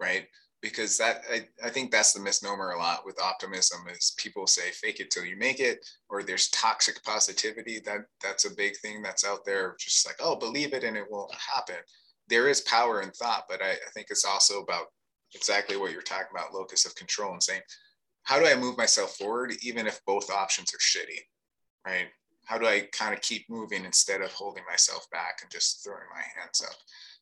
right? 0.00 0.26
Because 0.64 0.96
that 0.96 1.20
I, 1.30 1.46
I 1.62 1.68
think 1.68 1.90
that's 1.90 2.14
the 2.14 2.20
misnomer 2.20 2.70
a 2.70 2.78
lot 2.78 3.04
with 3.04 3.20
optimism 3.20 3.80
is 3.92 4.14
people 4.16 4.46
say 4.46 4.70
fake 4.70 4.98
it 4.98 5.10
till 5.10 5.26
you 5.26 5.36
make 5.36 5.60
it 5.60 5.86
or 6.08 6.22
there's 6.22 6.48
toxic 6.48 7.04
positivity 7.04 7.80
that 7.84 8.06
that's 8.22 8.46
a 8.46 8.54
big 8.54 8.74
thing 8.78 9.02
that's 9.02 9.26
out 9.26 9.44
there 9.44 9.76
just 9.78 10.06
like 10.06 10.16
oh 10.20 10.36
believe 10.36 10.72
it 10.72 10.82
and 10.82 10.96
it 10.96 11.04
will 11.10 11.30
happen. 11.54 11.76
There 12.28 12.48
is 12.48 12.62
power 12.62 13.02
in 13.02 13.10
thought 13.10 13.44
but 13.46 13.60
I, 13.60 13.72
I 13.72 13.90
think 13.92 14.06
it's 14.08 14.24
also 14.24 14.62
about 14.62 14.86
exactly 15.34 15.76
what 15.76 15.92
you're 15.92 16.00
talking 16.00 16.28
about 16.34 16.54
locus 16.54 16.86
of 16.86 16.94
control 16.94 17.32
and 17.32 17.42
saying 17.42 17.60
how 18.22 18.38
do 18.40 18.46
i 18.46 18.54
move 18.54 18.78
myself 18.78 19.16
forward 19.16 19.52
even 19.62 19.86
if 19.86 20.00
both 20.06 20.30
options 20.30 20.72
are 20.72 20.78
shitty? 20.78 21.20
Right? 21.86 22.06
How 22.46 22.56
do 22.56 22.64
i 22.64 22.88
kind 22.92 23.12
of 23.12 23.20
keep 23.20 23.50
moving 23.50 23.84
instead 23.84 24.22
of 24.22 24.32
holding 24.32 24.64
myself 24.66 25.06
back 25.12 25.40
and 25.42 25.50
just 25.50 25.84
throwing 25.84 26.08
my 26.10 26.22
hands 26.40 26.62
up 26.66 26.76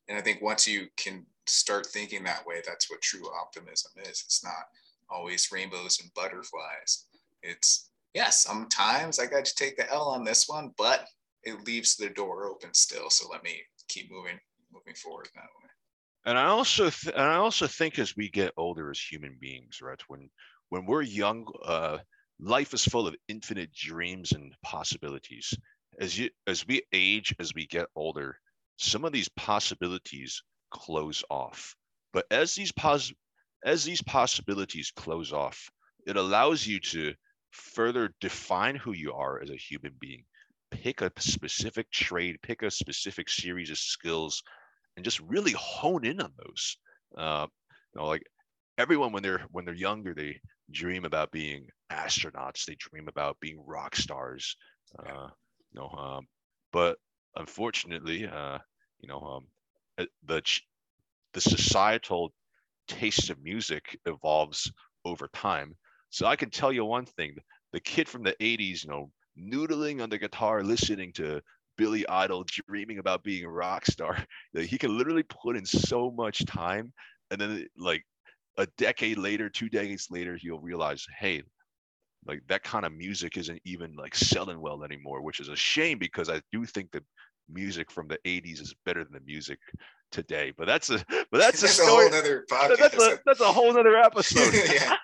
and 0.09 0.19
i 0.19 0.21
think 0.21 0.43
once 0.43 0.67
you 0.67 0.87
can 0.97 1.27
start 1.47 1.87
thinking 1.87 2.25
that 2.25 2.47
way, 2.47 2.63
that's 2.65 2.91
what 2.91 3.01
true 3.01 3.27
optimism 3.41 3.93
is. 4.03 4.23
It's 4.27 4.45
not 4.45 4.69
always 5.11 5.51
rainbows 5.53 6.01
and 6.01 6.13
butterflies. 6.15 7.07
It's 7.43 7.91
yes, 8.15 8.43
sometimes 8.43 9.19
I 9.19 9.27
got 9.27 9.45
to 9.45 9.55
take 9.55 9.77
the 9.77 9.91
L 9.93 10.09
on 10.09 10.25
this 10.25 10.49
one, 10.49 10.73
but 10.79 11.07
it 11.43 11.67
leaves 11.67 11.97
the 11.97 12.11
door 12.11 12.47
open 12.47 12.73
still. 12.73 13.11
So 13.11 13.29
let 13.31 13.43
me 13.43 13.61
keep 13.89 14.11
moving, 14.11 14.39
moving 14.73 14.95
forward 14.95 15.29
that 15.35 15.43
way. 15.43 15.71
And 16.25 16.39
I 16.39 16.47
also, 16.47 16.91
th- 16.91 17.15
and 17.15 17.25
I 17.25 17.37
also 17.37 17.67
think 17.67 17.99
as 17.99 18.17
we 18.17 18.29
get 18.29 18.53
older 18.57 18.91
as 18.91 19.01
human 19.01 19.37
beings, 19.41 19.81
right? 19.83 20.01
When 20.09 20.31
when 20.69 20.87
we're 20.87 21.03
young, 21.03 21.47
uh, 21.65 21.99
life 22.39 22.73
is 22.73 22.85
full 22.85 23.07
of 23.07 23.17
infinite 23.29 23.75
dreams 23.75 24.33
and 24.33 24.55
possibilities. 24.63 25.53
As 26.01 26.17
you 26.19 26.31
as 26.47 26.67
we 26.67 26.83
age, 26.93 27.35
as 27.41 27.53
we 27.55 27.67
get 27.67 27.89
older, 27.97 28.39
some 28.77 29.05
of 29.05 29.13
these 29.13 29.29
possibilities 29.31 30.43
close 30.71 31.23
off. 31.31 31.75
But 32.13 32.27
as 32.31 32.55
these 32.55 32.73
pos 32.73 33.13
as 33.65 33.85
these 33.85 34.03
possibilities 34.03 34.93
close 34.95 35.33
off, 35.33 35.71
it 36.07 36.17
allows 36.17 36.67
you 36.67 36.81
to 36.81 37.15
further 37.53 38.13
define 38.21 38.75
who 38.75 38.93
you 38.93 39.13
are 39.13 39.41
as 39.41 39.51
a 39.51 39.57
human 39.57 39.93
being. 40.01 40.25
Pick 40.71 41.01
a 41.01 41.13
specific 41.19 41.91
trade, 41.91 42.39
pick 42.43 42.63
a 42.63 42.71
specific 42.71 43.29
series 43.29 43.71
of 43.71 43.79
skills, 43.79 44.43
and 44.97 45.05
just 45.05 45.21
really 45.21 45.53
hone 45.53 46.05
in 46.05 46.21
on 46.21 46.33
those. 46.39 46.77
Uh, 47.17 47.47
you 47.95 48.01
know, 48.01 48.07
like 48.09 48.23
everyone 48.79 49.13
when 49.13 49.23
they're 49.23 49.45
when 49.51 49.65
they're 49.65 49.75
younger, 49.75 50.15
they 50.15 50.41
dream 50.71 51.05
about 51.05 51.31
being 51.31 51.67
astronauts. 51.91 52.65
They 52.65 52.77
dream 52.79 53.09
about 53.09 53.39
being 53.41 53.63
rock 53.67 53.95
stars. 53.95 54.57
Uh, 54.99 55.29
you 55.73 55.81
know, 55.81 55.89
um, 55.89 56.27
but 56.73 56.99
unfortunately, 57.37 58.27
uh, 58.27 58.59
you 59.01 59.09
know, 59.09 59.21
um, 59.21 59.47
the 60.27 60.43
the 61.35 61.41
societal 61.41 62.33
taste 62.89 63.31
of 63.31 63.43
music 63.43 63.99
evolves 64.07 64.73
over 65.05 65.29
time. 65.35 65.77
So 66.11 66.27
I 66.27 66.37
can 66.37 66.51
tell 66.51 66.73
you 66.73 66.85
one 66.85 67.07
thing: 67.07 67.37
the 67.73 67.81
kid 67.81 68.09
from 68.09 68.23
the 68.23 68.37
'80s, 68.41 68.85
you 68.85 68.91
know, 68.91 69.13
noodling 69.39 70.03
on 70.03 70.11
the 70.11 70.19
guitar, 70.19 70.63
listening 70.65 71.13
to 71.15 71.43
Billy 71.79 72.07
Idol, 72.09 72.45
dreaming 72.45 72.99
about 72.99 73.25
being 73.25 73.45
a 73.45 73.51
rock 73.51 73.87
star, 73.87 74.25
he 74.55 74.79
can 74.79 74.97
literally 74.97 75.25
put 75.25 75.57
in 75.57 75.67
so 75.67 76.11
much 76.11 76.45
time, 76.47 76.93
and 77.31 77.41
then 77.41 77.67
like 77.77 78.05
a 78.59 78.67
decade 78.79 79.19
later, 79.19 79.49
two 79.51 79.69
decades 79.69 80.09
later, 80.11 80.37
he'll 80.41 80.61
realize, 80.61 81.07
hey, 81.19 81.43
like 82.27 82.41
that 82.49 82.63
kind 82.63 82.85
of 82.85 82.93
music 82.93 83.37
isn't 83.37 83.61
even 83.65 83.95
like 83.97 84.15
selling 84.15 84.61
well 84.61 84.85
anymore, 84.85 85.23
which 85.23 85.41
is 85.41 85.49
a 85.49 85.57
shame 85.57 85.99
because 85.99 86.29
I 86.31 86.41
do 86.53 86.65
think 86.65 86.91
that 86.93 87.05
music 87.51 87.91
from 87.91 88.09
the 88.09 88.19
80s 88.25 88.61
is 88.61 88.75
better 88.87 89.03
than 89.05 89.13
the 89.15 89.21
music 89.21 89.59
today. 90.11 90.53
But 90.57 90.67
that's 90.67 90.91
a 90.91 91.05
but 91.09 91.39
that's, 91.39 91.61
that's 91.61 91.79
a, 91.79 91.83
story. 91.83 92.07
a 92.07 92.11
whole 92.11 92.19
other 92.19 92.47
podcast. 92.51 92.79
That's 92.79 93.03
a, 93.03 93.19
that's 93.27 93.41
a 93.41 93.45
whole 93.53 93.77
other 93.77 93.97
episode. 94.09 94.55
yeah. 94.73 94.97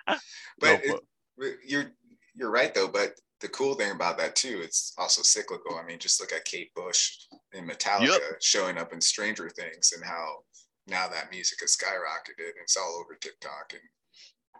But, 0.59 0.81
No, 0.85 0.99
it- 1.39 1.57
you're 1.65 1.91
you're 2.35 2.51
right 2.51 2.73
though, 2.73 2.87
but 2.87 3.13
the 3.41 3.47
cool 3.49 3.73
thing 3.75 3.91
about 3.91 4.17
that 4.17 4.35
too, 4.35 4.59
it's 4.61 4.93
also 4.97 5.21
cyclical. 5.21 5.75
I 5.77 5.85
mean, 5.85 5.97
just 5.99 6.19
look 6.19 6.33
at 6.33 6.43
Kate 6.43 6.73
Bush 6.75 7.15
in 7.53 7.65
Metallica 7.65 8.35
showing 8.41 8.77
up 8.77 8.91
in 8.91 8.99
Stranger 8.99 9.49
Things 9.49 9.93
and 9.95 10.03
how 10.03 10.39
now 10.87 11.07
that 11.07 11.31
music 11.31 11.59
has 11.61 11.77
skyrocketed 11.77 12.43
and 12.45 12.63
it's 12.63 12.75
all 12.75 12.99
over 12.99 13.15
TikTok 13.15 13.71
and 13.71 13.81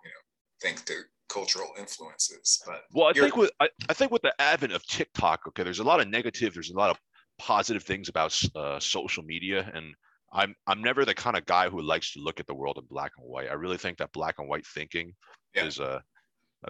you 0.04 0.10
know, 0.10 0.22
thanks 0.62 0.82
to 0.84 0.94
cultural 1.30 1.74
influences. 1.78 2.62
But 2.66 2.86
Well, 2.92 3.08
I 3.08 3.14
think 3.14 3.36
with 3.36 3.52
I, 3.60 3.70
I 3.88 3.94
think 3.94 4.12
with 4.12 4.22
the 4.24 4.34
advent 4.40 4.74
of 4.74 4.86
TikTok, 4.86 5.48
okay, 5.48 5.64
there's 5.64 5.80
a 5.80 5.84
lot 5.84 6.00
of 6.00 6.08
negative, 6.08 6.54
there's 6.54 6.72
a 6.72 6.78
lot 6.78 6.90
of 6.90 7.00
positive 7.38 7.84
things 7.84 8.10
about 8.10 8.40
uh, 8.56 8.80
social 8.80 9.24
media, 9.24 9.70
and 9.74 9.94
I'm 10.34 10.56
I'm 10.68 10.82
never 10.82 11.06
the 11.06 11.14
kind 11.16 11.38
of 11.38 11.46
guy 11.46 11.70
who 11.70 11.82
likes 11.82 12.14
to 12.14 12.20
look 12.20 12.40
at 12.40 12.48
the 12.48 12.56
world 12.56 12.78
in 12.78 12.86
black 12.86 13.12
and 13.18 13.28
white. 13.28 13.50
I 13.50 13.54
really 13.54 13.78
think 13.78 13.98
that 14.00 14.12
black 14.12 14.36
and 14.40 14.48
white 14.48 14.66
thinking 14.66 15.14
Yeah. 15.54 15.64
is 15.64 15.80
uh 15.80 16.00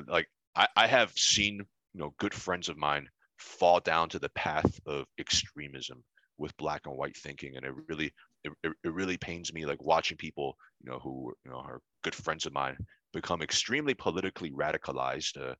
like 0.08 0.28
I, 0.56 0.68
I 0.76 0.88
have 0.88 1.12
seen 1.14 1.58
you 1.94 2.00
know 2.02 2.14
good 2.20 2.34
friends 2.34 2.70
of 2.70 2.78
mine 2.78 3.10
fall 3.38 3.80
down 3.80 4.10
to 4.10 4.20
the 4.20 4.30
path 4.30 4.80
of 4.86 5.08
extremism 5.20 6.04
with 6.38 6.56
black 6.58 6.88
and 6.88 6.96
white 6.96 7.18
thinking, 7.18 7.56
and 7.58 7.66
it 7.66 7.74
really 7.90 8.14
it, 8.44 8.54
it, 8.64 8.74
it 8.84 8.94
really 8.94 9.18
pains 9.18 9.54
me 9.54 9.66
like 9.66 9.82
watching 9.84 10.18
people 10.18 10.58
you 10.84 10.92
know 10.92 11.00
who 11.00 11.34
you 11.46 11.52
know 11.52 11.58
are 11.58 11.82
good 12.04 12.16
friends 12.16 12.46
of 12.46 12.54
mine 12.54 12.78
become 13.14 13.42
extremely 13.42 13.94
politically 13.94 14.52
radicalized 14.52 15.38
uh, 15.38 15.56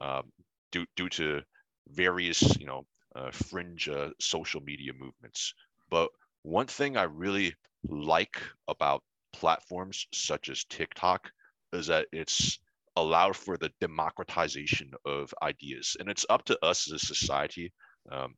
um, 0.00 0.30
due 0.70 0.86
due 0.96 1.08
to 1.08 1.42
various 1.88 2.56
you 2.58 2.66
know 2.66 2.86
uh, 3.16 3.30
fringe 3.30 3.88
uh, 3.88 4.10
social 4.20 4.60
media 4.60 4.92
movements. 4.98 5.54
But 5.90 6.08
one 6.42 6.66
thing 6.66 6.96
I 6.96 7.04
really 7.04 7.54
like 7.84 8.40
about 8.68 9.02
platforms 9.32 10.06
such 10.12 10.48
as 10.48 10.64
TikTok 10.64 11.30
is 11.72 11.86
that 11.86 12.06
it's 12.12 12.58
allowed 12.96 13.36
for 13.36 13.56
the 13.56 13.70
democratization 13.80 14.90
of 15.04 15.34
ideas, 15.42 15.96
and 15.98 16.08
it's 16.08 16.26
up 16.28 16.44
to 16.44 16.58
us 16.64 16.90
as 16.90 17.02
a 17.02 17.06
society. 17.06 17.72
Um, 18.10 18.34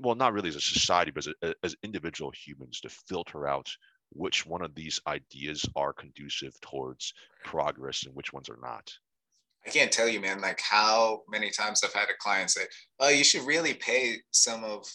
well, 0.00 0.14
not 0.14 0.32
really 0.32 0.48
as 0.48 0.56
a 0.56 0.60
society, 0.60 1.10
but 1.10 1.26
as, 1.42 1.54
as 1.62 1.76
individual 1.82 2.32
humans 2.34 2.80
to 2.80 2.88
filter 2.88 3.46
out 3.46 3.68
which 4.14 4.46
one 4.46 4.62
of 4.62 4.74
these 4.74 5.00
ideas 5.06 5.68
are 5.76 5.92
conducive 5.92 6.58
towards 6.60 7.12
progress 7.44 8.06
and 8.06 8.14
which 8.14 8.32
ones 8.32 8.48
are 8.48 8.58
not. 8.62 8.92
I 9.66 9.70
can't 9.70 9.92
tell 9.92 10.08
you, 10.08 10.20
man, 10.20 10.40
like 10.40 10.60
how 10.60 11.22
many 11.28 11.50
times 11.50 11.82
I've 11.82 11.94
had 11.94 12.10
a 12.10 12.18
client 12.20 12.50
say, 12.50 12.62
Oh, 13.00 13.08
you 13.08 13.24
should 13.24 13.46
really 13.46 13.74
pay 13.74 14.16
some 14.30 14.62
of 14.62 14.86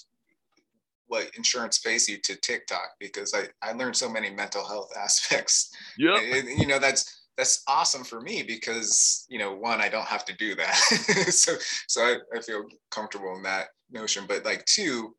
what 1.08 1.32
insurance 1.36 1.80
pays 1.80 2.08
you 2.08 2.20
to 2.20 2.36
TikTok 2.40 2.92
because 3.00 3.34
I, 3.34 3.48
I 3.68 3.74
learned 3.74 3.96
so 3.96 4.10
many 4.10 4.30
mental 4.30 4.66
health 4.66 4.92
aspects. 4.98 5.72
Yeah. 5.98 6.20
You 6.22 6.68
know, 6.68 6.80
that's 6.80 7.16
that's 7.36 7.64
awesome 7.68 8.04
for 8.04 8.22
me 8.22 8.44
because 8.44 9.26
you 9.30 9.40
know, 9.40 9.54
one, 9.54 9.82
I 9.82 9.90
don't 9.90 10.06
have 10.06 10.26
to 10.26 10.36
do 10.36 10.56
that. 10.56 10.76
so 11.30 11.56
so 11.88 12.02
I, 12.02 12.18
I 12.36 12.42
feel 12.42 12.66
comfortable 12.92 13.36
in 13.36 13.44
that 13.44 13.68
notion. 13.92 14.26
But 14.28 14.46
like 14.46 14.66
two, 14.66 15.16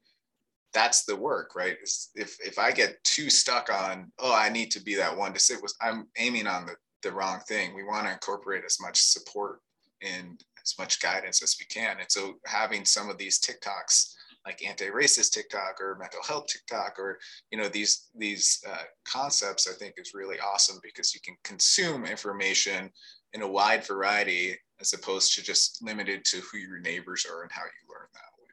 that's 0.72 1.04
the 1.04 1.16
work, 1.16 1.54
right? 1.54 1.76
If 2.14 2.36
if 2.40 2.58
I 2.58 2.70
get 2.72 3.02
too 3.04 3.30
stuck 3.30 3.72
on, 3.72 4.12
oh, 4.18 4.34
I 4.34 4.48
need 4.48 4.70
to 4.72 4.82
be 4.82 4.94
that 4.96 5.16
one 5.16 5.32
to 5.32 5.38
sit 5.38 5.62
with, 5.62 5.74
I'm 5.80 6.06
aiming 6.18 6.46
on 6.46 6.66
the 6.66 6.76
the 7.02 7.12
wrong 7.12 7.40
thing. 7.48 7.74
We 7.74 7.84
want 7.84 8.06
to 8.06 8.12
incorporate 8.12 8.64
as 8.64 8.78
much 8.80 9.00
support 9.00 9.60
and 10.02 10.42
as 10.62 10.74
much 10.78 11.00
guidance 11.00 11.42
as 11.42 11.56
we 11.58 11.66
can. 11.66 11.98
And 11.98 12.10
so 12.10 12.34
having 12.46 12.84
some 12.84 13.08
of 13.08 13.18
these 13.18 13.40
TikToks 13.40 14.14
like 14.46 14.64
anti-racist 14.66 15.32
TikTok 15.32 15.80
or 15.80 15.96
mental 16.00 16.22
health 16.26 16.46
TikTok 16.46 16.98
or 16.98 17.18
you 17.50 17.58
know 17.58 17.68
these 17.68 18.08
these 18.16 18.62
uh, 18.68 18.84
concepts 19.04 19.68
I 19.68 19.74
think 19.74 19.94
is 19.98 20.14
really 20.14 20.38
awesome 20.40 20.78
because 20.82 21.14
you 21.14 21.20
can 21.20 21.36
consume 21.44 22.06
information 22.06 22.90
in 23.34 23.42
a 23.42 23.48
wide 23.48 23.86
variety 23.86 24.56
as 24.80 24.92
opposed 24.92 25.34
to 25.34 25.42
just 25.42 25.82
limited 25.82 26.24
to 26.24 26.38
who 26.38 26.58
your 26.58 26.78
neighbors 26.80 27.26
are 27.30 27.42
and 27.42 27.52
how 27.52 27.62
you 27.62 27.88
learn 27.88 28.08
that 28.14 28.32
way. 28.40 28.48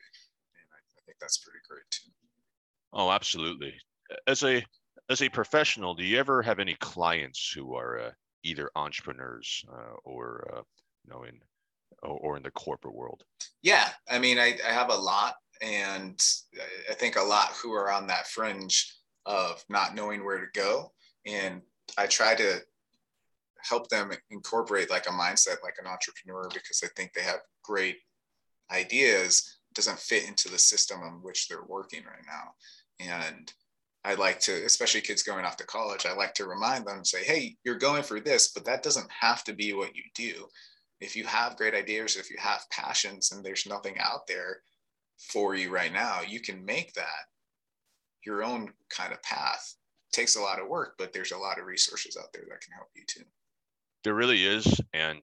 And 0.59 0.67
I, 0.73 0.79
I 0.99 1.01
think 1.05 1.06
that's 1.19 1.37
pretty 1.37 1.59
great 1.67 1.83
too. 1.89 2.11
Oh, 2.93 3.11
absolutely. 3.11 3.73
As 4.27 4.43
a 4.43 4.65
as 5.09 5.21
a 5.21 5.29
professional, 5.29 5.95
do 5.95 6.03
you 6.03 6.17
ever 6.17 6.41
have 6.41 6.59
any 6.59 6.75
clients 6.75 7.51
who 7.53 7.75
are 7.75 7.99
uh, 7.99 8.11
either 8.43 8.69
entrepreneurs 8.75 9.63
uh, 9.71 9.95
or 10.03 10.47
uh, 10.53 10.61
you 11.05 11.11
know 11.13 11.23
in 11.23 11.39
or, 12.03 12.17
or 12.19 12.37
in 12.37 12.43
the 12.43 12.51
corporate 12.51 12.95
world? 12.95 13.23
Yeah, 13.61 13.89
I 14.09 14.19
mean, 14.19 14.37
I, 14.39 14.57
I 14.67 14.71
have 14.71 14.89
a 14.89 14.95
lot, 14.95 15.35
and 15.61 16.21
I- 16.55 16.91
I 16.91 16.93
think 16.93 17.15
a 17.15 17.21
lot 17.21 17.53
who 17.61 17.71
are 17.73 17.91
on 17.91 18.07
that 18.07 18.27
fringe 18.27 18.93
of 19.25 19.63
not 19.69 19.95
knowing 19.95 20.23
where 20.23 20.39
to 20.39 20.47
go. 20.53 20.93
And 21.25 21.61
I 21.97 22.07
try 22.07 22.35
to 22.35 22.61
help 23.61 23.89
them 23.89 24.11
incorporate 24.29 24.89
like 24.89 25.07
a 25.07 25.11
mindset 25.11 25.57
like 25.63 25.75
an 25.79 25.87
entrepreneur 25.87 26.47
because 26.53 26.81
I 26.83 26.87
think 26.95 27.11
they 27.13 27.23
have 27.23 27.39
great 27.63 27.97
ideas, 28.71 29.56
doesn't 29.77 29.99
fit 29.99 30.27
into 30.27 30.49
the 30.49 30.59
system 30.59 31.01
on 31.01 31.19
which 31.23 31.47
they're 31.47 31.63
working 31.65 32.03
right 32.03 32.25
now. 32.27 33.23
And 33.23 33.51
I 34.03 34.15
like 34.15 34.39
to, 34.41 34.51
especially 34.65 35.01
kids 35.01 35.23
going 35.23 35.45
off 35.45 35.57
to 35.57 35.65
college, 35.65 36.05
I 36.05 36.13
like 36.13 36.33
to 36.35 36.45
remind 36.45 36.85
them 36.85 37.05
say, 37.05 37.23
hey, 37.23 37.55
you're 37.63 37.75
going 37.75 38.03
for 38.03 38.19
this, 38.19 38.49
but 38.49 38.65
that 38.65 38.83
doesn't 38.83 39.09
have 39.21 39.43
to 39.45 39.53
be 39.53 39.73
what 39.73 39.95
you 39.95 40.03
do 40.13 40.47
if 40.99 41.15
you 41.15 41.25
have 41.25 41.57
great 41.57 41.75
ideas, 41.75 42.15
if 42.15 42.29
you 42.29 42.37
have 42.39 42.65
passions 42.71 43.31
and 43.31 43.43
there's 43.43 43.67
nothing 43.67 43.97
out 43.99 44.27
there 44.27 44.61
for 45.17 45.55
you 45.55 45.69
right 45.69 45.93
now, 45.93 46.21
you 46.27 46.39
can 46.39 46.63
make 46.65 46.93
that 46.93 47.25
your 48.25 48.43
own 48.43 48.71
kind 48.89 49.13
of 49.13 49.21
path. 49.21 49.75
It 50.11 50.15
takes 50.15 50.35
a 50.35 50.41
lot 50.41 50.59
of 50.59 50.67
work, 50.67 50.95
but 50.97 51.13
there's 51.13 51.31
a 51.31 51.37
lot 51.37 51.59
of 51.59 51.65
resources 51.65 52.17
out 52.17 52.29
there 52.33 52.43
that 52.49 52.61
can 52.61 52.73
help 52.73 52.89
you 52.95 53.03
too. 53.07 53.23
There 54.03 54.15
really 54.15 54.45
is, 54.45 54.79
and 54.93 55.21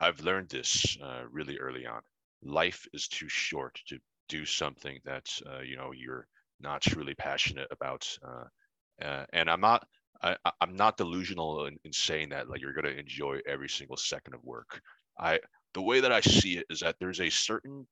I've 0.00 0.20
learned 0.20 0.48
this 0.48 0.96
uh, 1.02 1.22
really 1.30 1.58
early 1.58 1.86
on. 1.86 2.00
Life 2.42 2.86
is 2.92 3.08
too 3.08 3.28
short 3.28 3.80
to 3.88 3.98
do 4.28 4.44
something 4.44 4.98
that 5.04 5.28
uh, 5.46 5.60
you 5.60 5.76
know 5.76 5.92
you're 5.92 6.26
not 6.60 6.82
truly 6.82 7.14
passionate 7.14 7.68
about, 7.70 8.08
uh, 8.26 9.04
uh, 9.04 9.24
and 9.32 9.50
I'm 9.50 9.60
not. 9.60 9.86
I, 10.22 10.36
I'm 10.60 10.76
not 10.76 10.96
delusional 10.96 11.66
in, 11.66 11.78
in 11.84 11.92
saying 11.92 12.28
that 12.28 12.48
like 12.48 12.60
you're 12.60 12.72
going 12.72 12.84
to 12.84 12.96
enjoy 12.98 13.40
every 13.46 13.68
single 13.68 13.96
second 13.96 14.34
of 14.34 14.44
work. 14.44 14.80
I 15.18 15.40
the 15.74 15.82
way 15.82 16.00
that 16.00 16.12
I 16.12 16.20
see 16.20 16.58
it 16.58 16.66
is 16.70 16.80
that 16.80 16.96
there's 17.00 17.20
a 17.20 17.30
certain 17.30 17.86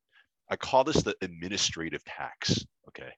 I 0.50 0.56
call 0.56 0.84
this 0.84 1.02
the 1.02 1.16
administrative 1.22 2.04
tax. 2.04 2.64
Okay, 2.88 3.10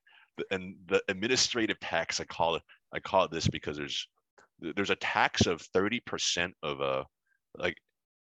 and 0.51 0.75
the 0.87 1.03
administrative 1.09 1.79
tax 1.81 2.21
I 2.21 2.25
call 2.25 2.57
it 2.57 2.63
I 2.95 3.01
call 3.01 3.25
it 3.25 3.31
this 3.31 3.49
because 3.49 3.77
there's 3.77 4.09
there's 4.61 4.91
a 4.91 4.97
tax 4.97 5.47
of 5.47 5.61
30% 5.75 6.53
of 6.63 6.81
a 6.81 7.05
like 7.59 7.77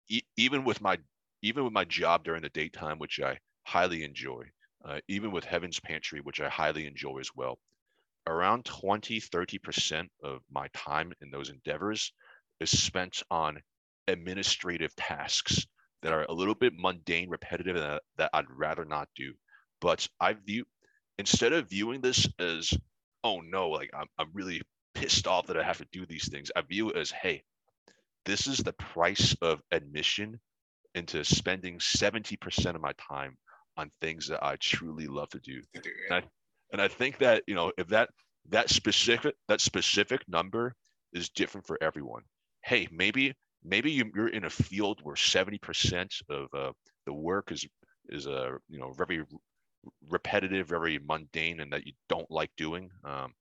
e- 0.09 0.21
even 0.37 0.63
with 0.63 0.81
my 0.81 0.97
even 1.41 1.63
with 1.63 1.73
my 1.73 1.85
job 1.85 2.23
during 2.23 2.41
the 2.41 2.49
daytime 2.49 2.99
which 2.99 3.19
i 3.19 3.37
highly 3.65 4.03
enjoy 4.03 4.43
uh, 4.85 4.99
even 5.07 5.31
with 5.31 5.43
heaven's 5.43 5.79
pantry 5.79 6.21
which 6.21 6.41
i 6.41 6.49
highly 6.49 6.85
enjoy 6.85 7.17
as 7.19 7.29
well 7.35 7.57
around 8.27 8.65
20 8.65 9.19
30% 9.19 10.07
of 10.23 10.41
my 10.51 10.67
time 10.73 11.13
in 11.21 11.29
those 11.31 11.49
endeavors 11.49 12.11
is 12.59 12.71
spent 12.71 13.23
on 13.29 13.61
administrative 14.07 14.95
tasks 14.95 15.65
that 16.01 16.13
are 16.13 16.25
a 16.29 16.33
little 16.33 16.55
bit 16.55 16.73
mundane, 16.77 17.29
repetitive, 17.29 17.75
and 17.75 17.85
that, 17.85 18.03
that 18.17 18.29
I'd 18.33 18.49
rather 18.49 18.85
not 18.85 19.09
do. 19.15 19.33
But 19.81 20.07
I 20.19 20.33
view 20.33 20.65
instead 21.17 21.53
of 21.53 21.69
viewing 21.69 22.01
this 22.01 22.27
as, 22.39 22.73
oh 23.23 23.41
no, 23.41 23.69
like 23.69 23.89
I'm, 23.93 24.07
I'm 24.17 24.29
really 24.33 24.61
pissed 24.93 25.27
off 25.27 25.47
that 25.47 25.57
I 25.57 25.63
have 25.63 25.77
to 25.79 25.87
do 25.91 26.05
these 26.05 26.29
things. 26.29 26.51
I 26.55 26.61
view 26.61 26.89
it 26.89 26.97
as, 26.97 27.11
hey, 27.11 27.43
this 28.25 28.47
is 28.47 28.57
the 28.57 28.73
price 28.73 29.35
of 29.41 29.61
admission 29.71 30.39
into 30.97 31.23
spending 31.23 31.79
70% 31.79 32.75
of 32.75 32.81
my 32.81 32.93
time 32.93 33.37
on 33.77 33.91
things 34.01 34.27
that 34.27 34.43
I 34.43 34.55
truly 34.57 35.07
love 35.07 35.29
to 35.29 35.39
do. 35.39 35.61
And 36.09 36.15
I, 36.15 36.23
and 36.73 36.81
I 36.81 36.87
think 36.87 37.19
that, 37.19 37.43
you 37.47 37.55
know, 37.55 37.71
if 37.77 37.87
that 37.89 38.09
that 38.49 38.69
specific 38.69 39.35
that 39.47 39.61
specific 39.61 40.21
number 40.27 40.73
is 41.13 41.29
different 41.29 41.67
for 41.67 41.77
everyone. 41.81 42.23
Hey, 42.63 42.87
maybe 42.91 43.33
maybe 43.63 43.91
you're 43.91 44.29
in 44.29 44.45
a 44.45 44.49
field 44.49 44.99
where 45.03 45.15
70% 45.15 46.21
of 46.29 46.47
uh, 46.53 46.71
the 47.05 47.13
work 47.13 47.51
is 47.51 47.65
is 48.09 48.25
a 48.25 48.35
uh, 48.35 48.51
you 48.69 48.79
know 48.79 48.91
very 48.93 49.23
repetitive, 50.09 50.67
very 50.67 50.99
mundane, 50.99 51.59
and 51.59 51.71
that 51.71 51.85
you 51.85 51.93
don't 52.09 52.29
like 52.31 52.51
doing. 52.57 52.89
Um, 53.03 53.33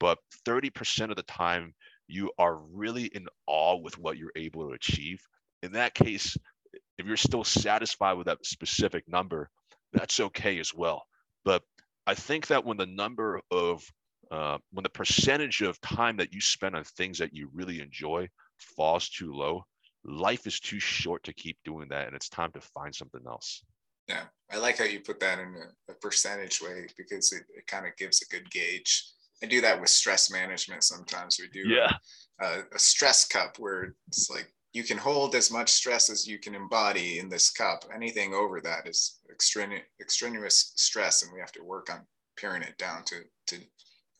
but 0.00 0.18
30% 0.46 1.10
of 1.10 1.16
the 1.16 1.22
time, 1.22 1.72
you 2.08 2.30
are 2.38 2.56
really 2.56 3.06
in 3.06 3.26
awe 3.46 3.76
with 3.76 3.96
what 3.98 4.18
you're 4.18 4.32
able 4.36 4.68
to 4.68 4.74
achieve. 4.74 5.20
In 5.62 5.72
that 5.72 5.94
case, 5.94 6.36
if 6.98 7.06
you're 7.06 7.16
still 7.16 7.44
satisfied 7.44 8.14
with 8.14 8.26
that 8.26 8.44
specific 8.44 9.04
number, 9.08 9.50
that's 9.92 10.20
okay 10.20 10.58
as 10.58 10.74
well. 10.74 11.04
But 11.44 11.62
I 12.06 12.14
think 12.14 12.46
that 12.48 12.64
when 12.64 12.76
the 12.76 12.86
number 12.86 13.40
of 13.50 13.84
uh, 14.30 14.58
when 14.72 14.82
the 14.82 14.88
percentage 14.88 15.60
of 15.60 15.80
time 15.80 16.16
that 16.16 16.32
you 16.32 16.40
spend 16.40 16.74
on 16.74 16.84
things 16.84 17.18
that 17.18 17.34
you 17.34 17.50
really 17.52 17.80
enjoy 17.80 18.28
falls 18.58 19.08
too 19.08 19.32
low, 19.32 19.64
life 20.04 20.46
is 20.46 20.60
too 20.60 20.80
short 20.80 21.22
to 21.24 21.32
keep 21.32 21.58
doing 21.64 21.88
that, 21.90 22.06
and 22.06 22.16
it's 22.16 22.28
time 22.28 22.50
to 22.52 22.60
find 22.60 22.94
something 22.94 23.22
else. 23.26 23.62
Yeah, 24.08 24.24
I 24.50 24.58
like 24.58 24.78
how 24.78 24.84
you 24.84 25.00
put 25.00 25.20
that 25.20 25.38
in 25.38 25.54
a, 25.56 25.92
a 25.92 25.94
percentage 25.96 26.60
way 26.60 26.86
because 26.96 27.32
it, 27.32 27.44
it 27.56 27.66
kind 27.66 27.86
of 27.86 27.96
gives 27.96 28.22
a 28.22 28.26
good 28.26 28.50
gauge. 28.50 29.04
I 29.42 29.46
do 29.46 29.60
that 29.62 29.80
with 29.80 29.90
stress 29.90 30.30
management 30.30 30.84
sometimes. 30.84 31.38
We 31.40 31.48
do 31.48 31.68
yeah. 31.68 31.92
a, 32.40 32.60
a 32.74 32.78
stress 32.78 33.26
cup 33.26 33.58
where 33.58 33.94
it's 34.08 34.30
like 34.30 34.52
you 34.74 34.84
can 34.84 34.98
hold 34.98 35.34
as 35.34 35.50
much 35.50 35.70
stress 35.70 36.10
as 36.10 36.26
you 36.26 36.38
can 36.38 36.54
embody 36.54 37.18
in 37.18 37.28
this 37.28 37.50
cup. 37.50 37.84
Anything 37.94 38.34
over 38.34 38.60
that 38.60 38.86
is 38.86 39.20
extraneous, 39.30 39.84
extraneous 40.00 40.72
stress, 40.76 41.22
and 41.22 41.32
we 41.32 41.40
have 41.40 41.52
to 41.52 41.64
work 41.64 41.90
on 41.90 42.00
paring 42.36 42.62
it 42.62 42.76
down 42.76 43.04
to 43.04 43.22
to 43.46 43.56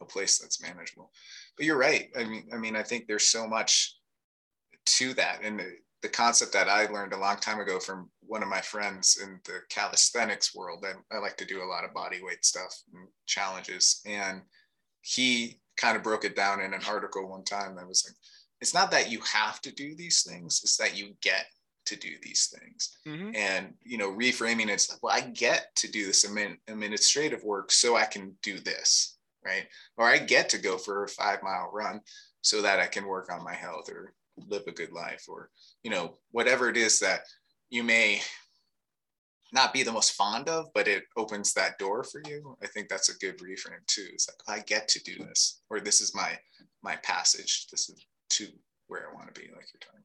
a 0.00 0.04
place 0.04 0.38
that's 0.38 0.62
manageable. 0.62 1.10
But 1.56 1.66
you're 1.66 1.78
right. 1.78 2.08
I 2.16 2.24
mean, 2.24 2.48
I 2.52 2.56
mean, 2.56 2.76
I 2.76 2.82
think 2.82 3.06
there's 3.06 3.28
so 3.28 3.46
much 3.46 3.96
to 4.86 5.12
that, 5.14 5.40
and 5.42 5.60
the 6.04 6.08
concept 6.10 6.52
that 6.52 6.68
I 6.68 6.84
learned 6.84 7.14
a 7.14 7.18
long 7.18 7.38
time 7.38 7.60
ago 7.60 7.80
from 7.80 8.10
one 8.20 8.42
of 8.42 8.48
my 8.50 8.60
friends 8.60 9.18
in 9.22 9.40
the 9.46 9.60
calisthenics 9.70 10.54
world. 10.54 10.84
I, 10.84 11.16
I 11.16 11.18
like 11.18 11.38
to 11.38 11.46
do 11.46 11.62
a 11.62 11.64
lot 11.64 11.82
of 11.82 11.94
body 11.94 12.20
weight 12.22 12.44
stuff 12.44 12.74
and 12.92 13.08
challenges. 13.24 14.02
And 14.04 14.42
he 15.00 15.60
kind 15.78 15.96
of 15.96 16.02
broke 16.02 16.26
it 16.26 16.36
down 16.36 16.60
in 16.60 16.74
an 16.74 16.82
article 16.86 17.26
one 17.26 17.42
time 17.42 17.74
that 17.76 17.88
was 17.88 18.04
like, 18.06 18.16
it's 18.64 18.72
not 18.72 18.90
that 18.92 19.10
you 19.10 19.20
have 19.20 19.60
to 19.60 19.70
do 19.70 19.94
these 19.94 20.22
things, 20.22 20.62
it's 20.64 20.78
that 20.78 20.96
you 20.96 21.14
get 21.20 21.44
to 21.84 21.96
do 21.96 22.08
these 22.22 22.46
things. 22.46 22.96
Mm-hmm. 23.06 23.36
And, 23.36 23.74
you 23.82 23.98
know, 23.98 24.10
reframing 24.10 24.70
it's 24.70 24.90
like, 24.90 25.02
well, 25.02 25.14
I 25.14 25.20
get 25.20 25.76
to 25.76 25.92
do 25.92 26.06
this 26.06 26.24
administrative 26.24 27.44
work 27.44 27.70
so 27.70 27.94
I 27.94 28.06
can 28.06 28.32
do 28.42 28.58
this, 28.58 29.18
right? 29.44 29.66
Or 29.98 30.06
I 30.06 30.16
get 30.16 30.48
to 30.48 30.58
go 30.58 30.78
for 30.78 31.04
a 31.04 31.08
five 31.08 31.42
mile 31.42 31.70
run 31.74 32.00
so 32.40 32.62
that 32.62 32.80
I 32.80 32.86
can 32.86 33.06
work 33.06 33.30
on 33.30 33.44
my 33.44 33.52
health 33.52 33.90
or 33.90 34.14
live 34.48 34.62
a 34.66 34.72
good 34.72 34.92
life 34.92 35.26
or 35.28 35.50
you 35.82 35.90
know 35.90 36.16
whatever 36.32 36.70
it 36.70 36.76
is 36.76 36.98
that 36.98 37.20
you 37.70 37.84
may 37.84 38.20
not 39.52 39.72
be 39.72 39.84
the 39.84 39.92
most 39.92 40.14
fond 40.14 40.48
of 40.48 40.66
but 40.74 40.88
it 40.88 41.04
opens 41.16 41.52
that 41.52 41.78
door 41.78 42.02
for 42.02 42.20
you 42.26 42.56
i 42.60 42.66
think 42.66 42.88
that's 42.88 43.10
a 43.10 43.18
good 43.18 43.38
reframe 43.38 43.86
too 43.86 44.08
it's 44.12 44.28
like 44.28 44.58
i 44.58 44.60
get 44.64 44.88
to 44.88 45.00
do 45.04 45.16
this 45.24 45.62
or 45.70 45.78
this 45.78 46.00
is 46.00 46.16
my 46.16 46.36
my 46.82 46.96
passage 46.96 47.68
this 47.70 47.88
is 47.88 48.04
to 48.34 48.46
where 48.88 49.08
i 49.10 49.14
want 49.14 49.32
to 49.32 49.40
be 49.40 49.46
like 49.48 49.66
you're 49.72 49.80
talking 49.80 50.04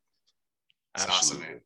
it's 0.95 1.05
Absolutely. 1.05 1.45
awesome 1.45 1.53
man 1.53 1.61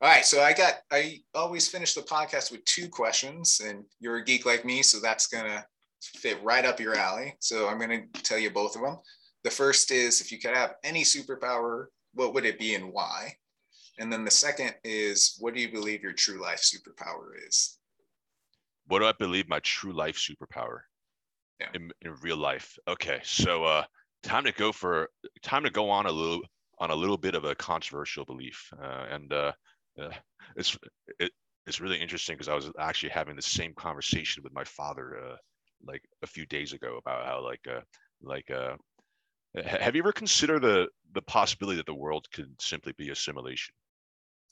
all 0.00 0.08
right 0.08 0.24
so 0.24 0.40
i 0.40 0.52
got 0.52 0.74
i 0.90 1.18
always 1.34 1.68
finish 1.68 1.94
the 1.94 2.02
podcast 2.02 2.50
with 2.50 2.64
two 2.64 2.88
questions 2.88 3.60
and 3.64 3.84
you're 4.00 4.16
a 4.16 4.24
geek 4.24 4.46
like 4.46 4.64
me 4.64 4.82
so 4.82 4.98
that's 5.00 5.26
gonna 5.26 5.64
fit 6.02 6.42
right 6.42 6.64
up 6.64 6.80
your 6.80 6.96
alley 6.96 7.34
so 7.40 7.68
i'm 7.68 7.78
gonna 7.78 8.02
tell 8.22 8.38
you 8.38 8.50
both 8.50 8.76
of 8.76 8.82
them 8.82 8.96
the 9.44 9.50
first 9.50 9.90
is 9.90 10.20
if 10.20 10.32
you 10.32 10.38
could 10.38 10.54
have 10.54 10.74
any 10.84 11.02
superpower, 11.02 11.86
what 12.14 12.34
would 12.34 12.44
it 12.44 12.58
be 12.58 12.74
and 12.74 12.92
why? 12.92 13.32
And 13.98 14.12
then 14.12 14.24
the 14.24 14.30
second 14.30 14.74
is 14.84 15.36
what 15.40 15.54
do 15.54 15.60
you 15.60 15.70
believe 15.70 16.02
your 16.02 16.12
true 16.12 16.40
life 16.40 16.60
superpower 16.60 17.30
is? 17.46 17.78
What 18.86 19.00
do 19.00 19.06
I 19.06 19.12
believe 19.12 19.48
my 19.48 19.60
true 19.60 19.92
life 19.92 20.16
superpower 20.16 20.80
yeah. 21.60 21.68
in, 21.74 21.90
in 22.02 22.14
real 22.22 22.36
life? 22.36 22.76
Okay, 22.88 23.20
so 23.22 23.64
uh, 23.64 23.84
time 24.22 24.44
to 24.44 24.52
go 24.52 24.72
for 24.72 25.08
time 25.42 25.64
to 25.64 25.70
go 25.70 25.90
on 25.90 26.06
a 26.06 26.12
little 26.12 26.42
on 26.80 26.90
a 26.90 26.94
little 26.94 27.16
bit 27.16 27.34
of 27.34 27.44
a 27.44 27.54
controversial 27.54 28.24
belief, 28.24 28.72
uh, 28.80 29.06
and 29.10 29.32
uh, 29.32 29.52
uh, 30.00 30.10
it's 30.56 30.76
it, 31.18 31.32
it's 31.66 31.80
really 31.80 32.00
interesting 32.00 32.34
because 32.34 32.48
I 32.48 32.54
was 32.54 32.70
actually 32.78 33.10
having 33.10 33.36
the 33.36 33.42
same 33.42 33.74
conversation 33.74 34.42
with 34.42 34.52
my 34.52 34.64
father 34.64 35.16
uh, 35.18 35.36
like 35.84 36.02
a 36.22 36.26
few 36.26 36.46
days 36.46 36.72
ago 36.72 36.98
about 36.98 37.26
how 37.26 37.44
like 37.44 37.66
uh, 37.68 37.80
like 38.22 38.50
uh, 38.50 38.74
have 39.64 39.94
you 39.94 40.02
ever 40.02 40.12
considered 40.12 40.62
the 40.62 40.88
the 41.14 41.22
possibility 41.22 41.76
that 41.76 41.86
the 41.86 41.94
world 41.94 42.26
could 42.32 42.50
simply 42.60 42.92
be 42.96 43.10
a 43.10 43.14
simulation? 43.14 43.74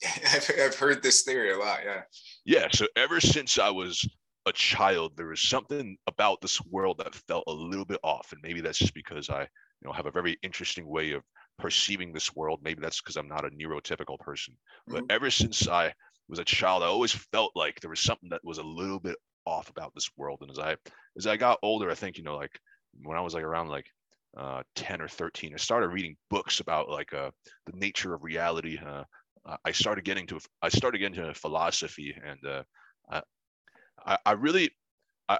I've, 0.04 0.50
I've 0.60 0.74
heard 0.74 1.02
this 1.02 1.22
theory 1.22 1.52
a 1.52 1.58
lot. 1.58 1.80
Yeah. 1.84 2.02
Yeah. 2.44 2.68
So 2.70 2.86
ever 2.96 3.20
since 3.20 3.58
I 3.58 3.70
was 3.70 4.06
a 4.46 4.52
child, 4.52 5.12
there 5.16 5.26
was 5.26 5.40
something 5.40 5.96
about 6.06 6.40
this 6.40 6.60
world 6.66 6.98
that 6.98 7.14
felt 7.14 7.44
a 7.48 7.52
little 7.52 7.84
bit 7.84 8.00
off, 8.02 8.32
and 8.32 8.40
maybe 8.42 8.60
that's 8.60 8.78
just 8.78 8.94
because 8.94 9.28
I, 9.28 9.42
you 9.42 9.84
know, 9.84 9.92
have 9.92 10.06
a 10.06 10.10
very 10.10 10.38
interesting 10.42 10.86
way 10.86 11.12
of 11.12 11.22
perceiving 11.58 12.12
this 12.12 12.34
world. 12.34 12.60
Maybe 12.62 12.80
that's 12.80 13.00
because 13.00 13.16
I'm 13.16 13.28
not 13.28 13.44
a 13.44 13.50
neurotypical 13.50 14.18
person. 14.20 14.54
But 14.86 15.02
mm-hmm. 15.02 15.10
ever 15.10 15.30
since 15.30 15.68
I 15.68 15.92
was 16.28 16.38
a 16.38 16.44
child, 16.44 16.82
I 16.82 16.86
always 16.86 17.12
felt 17.12 17.52
like 17.56 17.80
there 17.80 17.90
was 17.90 18.00
something 18.00 18.28
that 18.30 18.44
was 18.44 18.58
a 18.58 18.62
little 18.62 19.00
bit 19.00 19.16
off 19.46 19.68
about 19.68 19.92
this 19.94 20.08
world. 20.16 20.38
And 20.42 20.50
as 20.50 20.58
I 20.58 20.76
as 21.16 21.26
I 21.26 21.36
got 21.36 21.58
older, 21.62 21.90
I 21.90 21.94
think 21.94 22.16
you 22.16 22.24
know, 22.24 22.36
like 22.36 22.58
when 23.02 23.16
I 23.16 23.20
was 23.20 23.34
like 23.34 23.44
around 23.44 23.68
like 23.68 23.86
uh, 24.36 24.62
10 24.74 25.00
or 25.00 25.08
13 25.08 25.54
i 25.54 25.56
started 25.56 25.88
reading 25.88 26.14
books 26.28 26.60
about 26.60 26.90
like 26.90 27.14
uh, 27.14 27.30
the 27.64 27.72
nature 27.78 28.12
of 28.12 28.22
reality 28.22 28.78
uh, 28.86 29.02
i 29.64 29.72
started 29.72 30.04
getting 30.04 30.26
to 30.26 30.38
i 30.60 30.68
started 30.68 30.98
getting 30.98 31.14
to 31.14 31.32
philosophy 31.32 32.14
and 32.22 32.38
uh, 32.44 32.62
I, 34.06 34.18
I 34.24 34.32
really 34.32 34.70
I, 35.28 35.38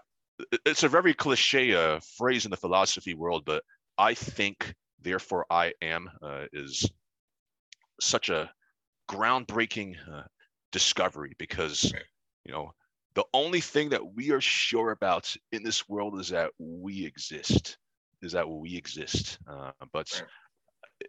it's 0.65 0.83
a 0.83 0.89
very 0.89 1.15
cliche 1.15 1.75
uh, 1.75 2.01
phrase 2.19 2.45
in 2.45 2.51
the 2.51 2.57
philosophy 2.57 3.15
world 3.15 3.45
but 3.45 3.63
i 3.99 4.15
think 4.15 4.75
therefore 5.01 5.47
i 5.51 5.73
am 5.81 6.11
uh, 6.23 6.45
is 6.53 6.91
such 8.01 8.29
a 8.29 8.51
groundbreaking 9.09 9.95
discovery 10.73 11.35
because 11.39 11.93
you 12.45 12.53
know 12.53 12.73
the 13.15 13.25
only 13.33 13.63
thing 13.63 13.89
that 13.89 14.15
we 14.15 14.31
are 14.31 14.43
sure 14.43 14.91
about 14.91 15.35
in 15.51 15.63
this 15.63 15.89
world 15.89 16.21
is 16.21 16.29
that 16.29 16.51
we 16.59 17.07
exist 17.07 17.79
is 18.23 18.33
that 18.33 18.49
we 18.49 18.77
exist. 18.77 19.39
Uh, 19.49 19.71
but 19.93 20.23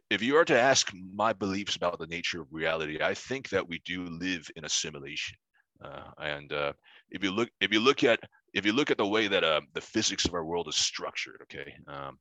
if 0.10 0.22
you 0.22 0.36
are 0.38 0.46
to 0.46 0.60
ask 0.60 0.92
my 1.14 1.34
beliefs 1.34 1.76
about 1.76 2.00
the 2.00 2.08
nature 2.08 2.42
of 2.42 2.48
reality, 2.52 3.00
I 3.02 3.14
think 3.14 3.50
that 3.50 3.68
we 3.68 3.82
do 3.86 4.06
live 4.06 4.50
in 4.56 4.66
a 4.66 4.70
simulation. 4.70 5.38
Uh, 5.84 6.12
and 6.20 6.52
uh, 6.54 6.74
if 7.12 7.24
you 7.24 7.32
look, 7.32 7.50
if 7.62 7.72
you 7.72 7.80
look 7.80 8.04
at, 8.04 8.20
if 8.54 8.66
you 8.66 8.74
look 8.74 8.92
at 8.92 8.98
the 8.98 9.08
way 9.08 9.28
that 9.28 9.44
uh, 9.44 9.62
the 9.74 9.82
physics 9.82 10.26
of 10.26 10.34
our 10.34 10.46
world 10.46 10.68
is 10.68 10.76
structured, 10.76 11.40
okay, 11.44 11.74
um, 11.88 12.18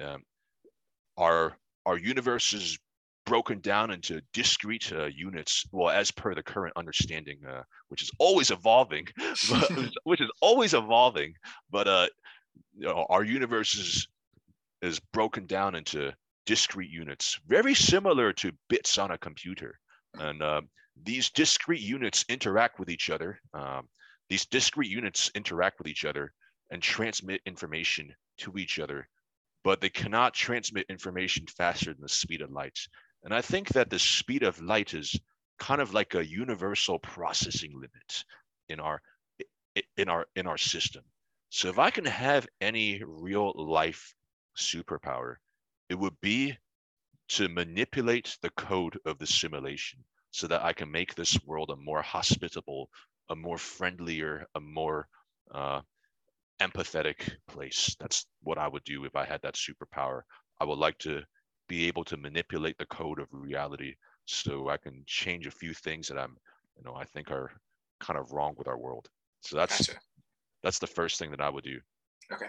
um, 0.00 0.22
our 1.16 1.56
our 1.86 1.98
universe 1.98 2.52
is 2.52 2.78
broken 3.26 3.60
down 3.60 3.90
into 3.90 4.20
discrete 4.32 4.92
uh, 4.92 5.04
units 5.04 5.64
well 5.72 5.90
as 5.90 6.10
per 6.10 6.34
the 6.34 6.42
current 6.42 6.72
understanding 6.74 7.38
uh, 7.48 7.62
which 7.88 8.02
is 8.02 8.10
always 8.18 8.50
evolving 8.50 9.06
but, 9.50 9.70
which 10.04 10.20
is 10.20 10.30
always 10.40 10.74
evolving 10.74 11.32
but 11.70 11.86
uh, 11.86 12.06
you 12.76 12.86
know, 12.86 13.06
our 13.08 13.24
universe 13.24 13.76
is 13.76 14.08
is 14.82 15.00
broken 15.12 15.46
down 15.46 15.74
into 15.74 16.12
discrete 16.46 16.90
units, 16.90 17.38
very 17.46 17.74
similar 17.74 18.32
to 18.32 18.52
bits 18.68 18.96
on 18.96 19.10
a 19.10 19.18
computer. 19.18 19.78
And 20.18 20.42
uh, 20.42 20.62
these 21.04 21.30
discrete 21.30 21.80
units 21.80 22.24
interact 22.28 22.78
with 22.78 22.90
each 22.90 23.10
other. 23.10 23.40
Um, 23.54 23.88
these 24.28 24.46
discrete 24.46 24.90
units 24.90 25.30
interact 25.34 25.78
with 25.78 25.88
each 25.88 26.04
other 26.04 26.32
and 26.70 26.82
transmit 26.82 27.40
information 27.46 28.14
to 28.38 28.56
each 28.56 28.78
other, 28.78 29.08
but 29.64 29.80
they 29.80 29.88
cannot 29.88 30.34
transmit 30.34 30.86
information 30.88 31.46
faster 31.46 31.92
than 31.92 32.02
the 32.02 32.08
speed 32.08 32.42
of 32.42 32.50
light. 32.50 32.78
And 33.24 33.34
I 33.34 33.40
think 33.40 33.68
that 33.70 33.90
the 33.90 33.98
speed 33.98 34.42
of 34.42 34.60
light 34.62 34.94
is 34.94 35.18
kind 35.58 35.80
of 35.80 35.92
like 35.92 36.14
a 36.14 36.26
universal 36.26 36.98
processing 36.98 37.72
limit 37.74 38.24
in 38.68 38.80
our 38.80 39.00
in 39.96 40.08
our 40.08 40.26
in 40.36 40.46
our 40.46 40.58
system. 40.58 41.04
So 41.50 41.68
if 41.68 41.78
I 41.78 41.90
can 41.90 42.04
have 42.04 42.46
any 42.60 43.02
real 43.04 43.52
life 43.56 44.14
superpower, 44.56 45.36
it 45.88 45.96
would 45.96 46.18
be 46.20 46.56
to 47.30 47.48
manipulate 47.48 48.36
the 48.42 48.50
code 48.50 48.98
of 49.04 49.18
the 49.18 49.26
simulation. 49.26 50.04
So 50.30 50.46
that 50.46 50.62
I 50.62 50.72
can 50.72 50.90
make 50.90 51.14
this 51.14 51.38
world 51.44 51.70
a 51.70 51.76
more 51.76 52.02
hospitable, 52.02 52.88
a 53.28 53.36
more 53.36 53.58
friendlier, 53.58 54.46
a 54.54 54.60
more 54.60 55.08
uh, 55.52 55.80
empathetic 56.60 57.30
place. 57.48 57.96
That's 57.98 58.26
what 58.42 58.58
I 58.58 58.68
would 58.68 58.84
do 58.84 59.04
if 59.04 59.16
I 59.16 59.24
had 59.24 59.40
that 59.42 59.54
superpower. 59.56 60.22
I 60.60 60.64
would 60.64 60.78
like 60.78 60.98
to 60.98 61.22
be 61.68 61.86
able 61.86 62.04
to 62.04 62.16
manipulate 62.16 62.76
the 62.78 62.86
code 62.86 63.18
of 63.18 63.28
reality 63.32 63.94
so 64.26 64.68
I 64.68 64.76
can 64.76 65.02
change 65.06 65.46
a 65.46 65.50
few 65.50 65.72
things 65.74 66.08
that 66.08 66.18
I'm, 66.18 66.36
you 66.76 66.84
know, 66.84 66.94
I 66.94 67.04
think 67.04 67.30
are 67.30 67.50
kind 67.98 68.18
of 68.18 68.32
wrong 68.32 68.54
with 68.56 68.68
our 68.68 68.78
world. 68.78 69.08
So 69.42 69.56
that's 69.56 69.86
gotcha. 69.86 70.00
that's 70.62 70.78
the 70.78 70.86
first 70.86 71.18
thing 71.18 71.30
that 71.30 71.40
I 71.40 71.48
would 71.48 71.64
do. 71.64 71.78
Okay. 72.32 72.46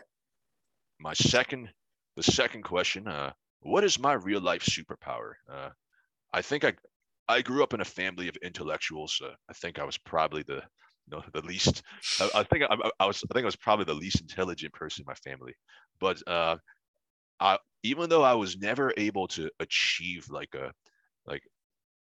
My 0.99 1.13
second, 1.13 1.69
the 2.15 2.23
second 2.23 2.63
question, 2.63 3.07
uh, 3.07 3.31
what 3.61 3.83
is 3.83 3.99
my 3.99 4.13
real 4.13 4.41
life 4.41 4.63
superpower? 4.63 5.33
Uh, 5.51 5.69
I 6.33 6.41
think 6.41 6.63
I 6.63 6.73
I 7.31 7.41
grew 7.41 7.63
up 7.63 7.73
in 7.73 7.81
a 7.81 7.85
family 7.85 8.27
of 8.27 8.35
intellectuals. 8.43 9.21
Uh, 9.23 9.33
I 9.49 9.53
think 9.53 9.79
I 9.79 9.83
was 9.83 9.97
probably 9.97 10.43
the 10.43 10.61
you 11.07 11.17
know, 11.17 11.23
the 11.33 11.41
least. 11.41 11.81
I, 12.19 12.29
I 12.35 12.43
think 12.43 12.63
I, 12.63 12.75
I, 12.99 13.05
was. 13.05 13.23
I 13.29 13.33
think 13.33 13.43
I 13.43 13.45
was 13.45 13.55
probably 13.55 13.85
the 13.85 13.93
least 13.93 14.21
intelligent 14.21 14.73
person 14.73 15.03
in 15.03 15.07
my 15.07 15.15
family. 15.15 15.53
But 15.99 16.21
uh, 16.27 16.57
I, 17.39 17.57
even 17.83 18.09
though 18.09 18.23
I 18.23 18.33
was 18.33 18.57
never 18.57 18.93
able 18.97 19.27
to 19.29 19.49
achieve 19.59 20.27
like 20.29 20.53
a 20.53 20.71
like 21.25 21.41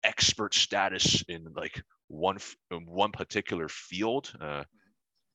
expert 0.03 0.53
status 0.53 1.23
in 1.27 1.45
like 1.55 1.81
one 2.07 2.37
in 2.71 2.85
one 2.85 3.11
particular 3.11 3.67
field, 3.69 4.31
uh, 4.39 4.63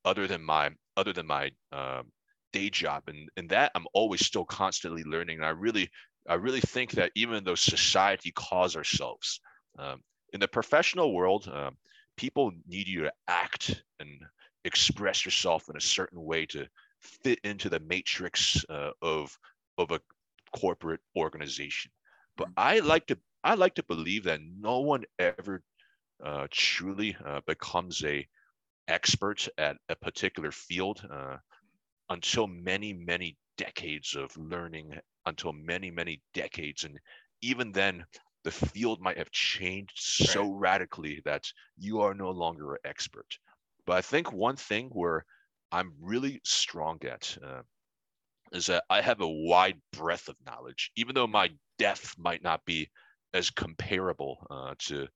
other 0.04 0.26
than 0.26 0.42
my 0.42 0.70
other 0.96 1.12
than 1.12 1.26
my 1.26 1.50
um, 1.72 2.10
day 2.52 2.70
job, 2.70 3.04
and 3.06 3.28
and 3.36 3.50
that 3.50 3.70
I'm 3.74 3.86
always 3.92 4.24
still 4.24 4.44
constantly 4.44 5.04
learning. 5.04 5.36
And 5.36 5.46
I 5.46 5.50
really 5.50 5.90
I 6.28 6.34
really 6.34 6.60
think 6.60 6.92
that 6.92 7.12
even 7.14 7.44
though 7.44 7.54
society 7.54 8.32
calls 8.32 8.76
ourselves 8.76 9.40
um, 9.78 10.00
in 10.32 10.40
the 10.40 10.48
professional 10.48 11.14
world, 11.14 11.48
um, 11.52 11.76
people 12.16 12.52
need 12.66 12.88
you 12.88 13.02
to 13.02 13.12
act 13.28 13.82
and 14.00 14.22
express 14.64 15.24
yourself 15.24 15.68
in 15.68 15.76
a 15.76 15.80
certain 15.80 16.22
way 16.22 16.46
to 16.46 16.66
fit 17.00 17.38
into 17.44 17.68
the 17.68 17.80
matrix 17.80 18.64
uh, 18.68 18.90
of 19.02 19.36
of 19.78 19.90
a 19.90 20.00
corporate 20.56 21.00
organization. 21.16 21.90
But 22.36 22.48
mm. 22.48 22.54
I 22.56 22.80
like 22.80 23.06
to 23.06 23.18
I 23.42 23.54
like 23.54 23.74
to 23.74 23.82
believe 23.84 24.24
that 24.24 24.40
no 24.40 24.80
one 24.80 25.04
ever 25.18 25.62
uh, 26.24 26.46
truly 26.50 27.16
uh, 27.24 27.40
becomes 27.46 28.02
a 28.04 28.26
expert 28.88 29.48
at 29.58 29.76
a 29.88 29.96
particular 29.96 30.50
field 30.50 31.06
uh, 31.10 31.36
until 32.10 32.46
many 32.46 32.92
many 32.92 33.36
decades 33.56 34.14
of 34.14 34.36
learning 34.36 34.98
until 35.26 35.52
many 35.52 35.90
many 35.90 36.20
decades 36.34 36.84
and 36.84 36.98
even 37.40 37.72
then 37.72 38.04
the 38.44 38.50
field 38.50 39.00
might 39.00 39.18
have 39.18 39.30
changed 39.30 39.98
so 39.98 40.42
right. 40.42 40.60
radically 40.60 41.22
that 41.24 41.44
you 41.78 42.00
are 42.00 42.14
no 42.14 42.30
longer 42.30 42.74
an 42.74 42.80
expert. 42.84 43.26
But 43.86 43.96
I 43.96 44.02
think 44.02 44.32
one 44.32 44.56
thing 44.56 44.90
where 44.92 45.24
I'm 45.72 45.92
really 46.00 46.40
strong 46.44 47.00
at 47.04 47.36
uh, 47.44 47.62
is 48.52 48.66
that 48.66 48.84
I 48.88 49.00
have 49.00 49.20
a 49.20 49.28
wide 49.28 49.80
breadth 49.92 50.28
of 50.28 50.36
knowledge, 50.46 50.90
even 50.96 51.14
though 51.14 51.26
my 51.26 51.50
depth 51.78 52.14
might 52.18 52.42
not 52.42 52.64
be 52.64 52.90
as 53.32 53.50
comparable 53.50 54.46
uh, 54.50 54.74
to 54.78 55.08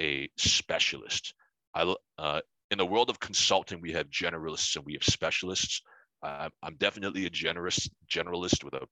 a 0.00 0.28
specialist. 0.36 1.34
I, 1.74 1.94
uh, 2.18 2.40
in 2.70 2.78
the 2.78 2.86
world 2.86 3.10
of 3.10 3.18
consulting, 3.18 3.80
we 3.80 3.92
have 3.92 4.08
generalists 4.10 4.76
and 4.76 4.84
we 4.84 4.94
have 4.94 5.04
specialists. 5.04 5.82
I'm 6.22 6.76
definitely 6.78 7.26
a 7.26 7.30
generous 7.30 7.88
generalist 8.10 8.64
with 8.64 8.74
a, 8.74 8.86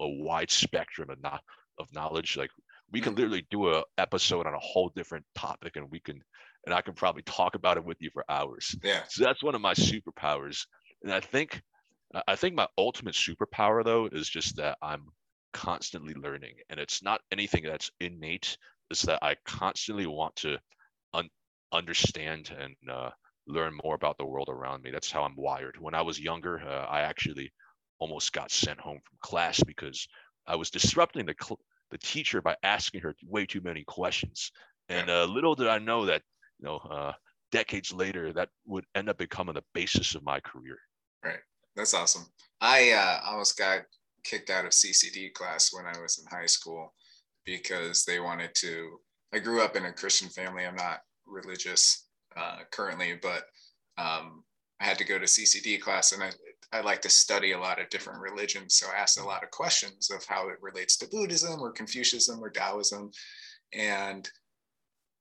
a 0.00 0.08
wide 0.08 0.50
spectrum 0.50 1.10
of, 1.10 1.20
not, 1.20 1.42
of 1.78 1.92
knowledge. 1.92 2.36
Like 2.36 2.50
we 2.92 3.00
can 3.00 3.14
literally 3.14 3.46
do 3.50 3.70
a 3.72 3.82
episode 3.98 4.46
on 4.46 4.54
a 4.54 4.58
whole 4.58 4.90
different 4.94 5.24
topic 5.34 5.76
and 5.76 5.90
we 5.90 6.00
can 6.00 6.22
and 6.66 6.74
i 6.74 6.80
can 6.80 6.94
probably 6.94 7.22
talk 7.22 7.54
about 7.54 7.76
it 7.76 7.84
with 7.84 7.96
you 8.00 8.10
for 8.12 8.24
hours. 8.28 8.76
Yeah. 8.82 9.02
So 9.08 9.24
that's 9.24 9.42
one 9.42 9.54
of 9.54 9.60
my 9.60 9.74
superpowers. 9.74 10.66
And 11.02 11.12
i 11.12 11.20
think 11.20 11.62
i 12.26 12.36
think 12.36 12.54
my 12.54 12.66
ultimate 12.76 13.14
superpower 13.14 13.84
though 13.84 14.08
is 14.10 14.28
just 14.28 14.56
that 14.56 14.78
i'm 14.82 15.06
constantly 15.52 16.14
learning. 16.14 16.54
And 16.68 16.78
it's 16.78 17.02
not 17.02 17.20
anything 17.32 17.64
that's 17.64 17.90
innate. 18.00 18.56
It's 18.90 19.02
that 19.02 19.18
i 19.22 19.36
constantly 19.46 20.06
want 20.06 20.36
to 20.36 20.58
un- 21.14 21.30
understand 21.72 22.54
and 22.58 22.74
uh, 22.90 23.10
learn 23.46 23.78
more 23.82 23.94
about 23.94 24.18
the 24.18 24.26
world 24.26 24.48
around 24.50 24.82
me. 24.82 24.90
That's 24.90 25.10
how 25.10 25.22
i'm 25.22 25.36
wired. 25.36 25.76
When 25.80 25.94
i 25.94 26.02
was 26.02 26.20
younger 26.20 26.60
uh, 26.60 26.86
i 26.86 27.00
actually 27.00 27.52
almost 27.98 28.32
got 28.32 28.50
sent 28.50 28.78
home 28.78 29.00
from 29.02 29.18
class 29.20 29.62
because 29.64 30.06
i 30.46 30.54
was 30.54 30.70
disrupting 30.70 31.26
the 31.26 31.34
cl- 31.40 31.58
the 31.90 31.98
teacher 31.98 32.40
by 32.40 32.56
asking 32.62 33.00
her 33.00 33.14
way 33.26 33.46
too 33.46 33.60
many 33.60 33.84
questions. 33.84 34.50
And 34.88 35.10
uh, 35.10 35.24
little 35.24 35.54
did 35.54 35.68
I 35.68 35.78
know 35.78 36.06
that, 36.06 36.22
you 36.58 36.66
know, 36.66 36.76
uh, 36.76 37.12
decades 37.52 37.92
later, 37.92 38.32
that 38.32 38.48
would 38.66 38.84
end 38.94 39.08
up 39.08 39.18
becoming 39.18 39.54
the 39.54 39.64
basis 39.74 40.14
of 40.14 40.22
my 40.22 40.40
career. 40.40 40.78
Right. 41.24 41.40
That's 41.76 41.94
awesome. 41.94 42.26
I 42.60 42.90
uh, 42.90 43.20
almost 43.30 43.58
got 43.58 43.82
kicked 44.24 44.50
out 44.50 44.64
of 44.64 44.72
CCD 44.72 45.32
class 45.32 45.70
when 45.72 45.86
I 45.86 45.98
was 46.00 46.18
in 46.18 46.26
high 46.26 46.46
school 46.46 46.92
because 47.44 48.04
they 48.04 48.20
wanted 48.20 48.54
to. 48.56 48.98
I 49.32 49.38
grew 49.38 49.62
up 49.62 49.76
in 49.76 49.84
a 49.84 49.92
Christian 49.92 50.28
family. 50.28 50.66
I'm 50.66 50.74
not 50.74 51.00
religious 51.26 52.08
uh, 52.36 52.58
currently, 52.70 53.18
but 53.20 53.44
um, 53.96 54.44
I 54.80 54.84
had 54.84 54.98
to 54.98 55.04
go 55.04 55.18
to 55.18 55.24
CCD 55.24 55.80
class, 55.80 56.12
and 56.12 56.22
I, 56.22 56.30
I 56.72 56.80
like 56.80 57.00
to 57.02 57.08
study 57.08 57.52
a 57.52 57.58
lot 57.58 57.80
of 57.80 57.88
different 57.88 58.20
religions. 58.20 58.74
So 58.74 58.86
I 58.94 59.00
asked 59.00 59.18
a 59.18 59.24
lot 59.24 59.42
of 59.42 59.50
questions 59.50 60.10
of 60.10 60.24
how 60.26 60.48
it 60.48 60.56
relates 60.60 60.96
to 60.98 61.08
Buddhism 61.08 61.60
or 61.60 61.72
Confucianism 61.72 62.42
or 62.42 62.50
Taoism. 62.50 63.10
And, 63.72 64.28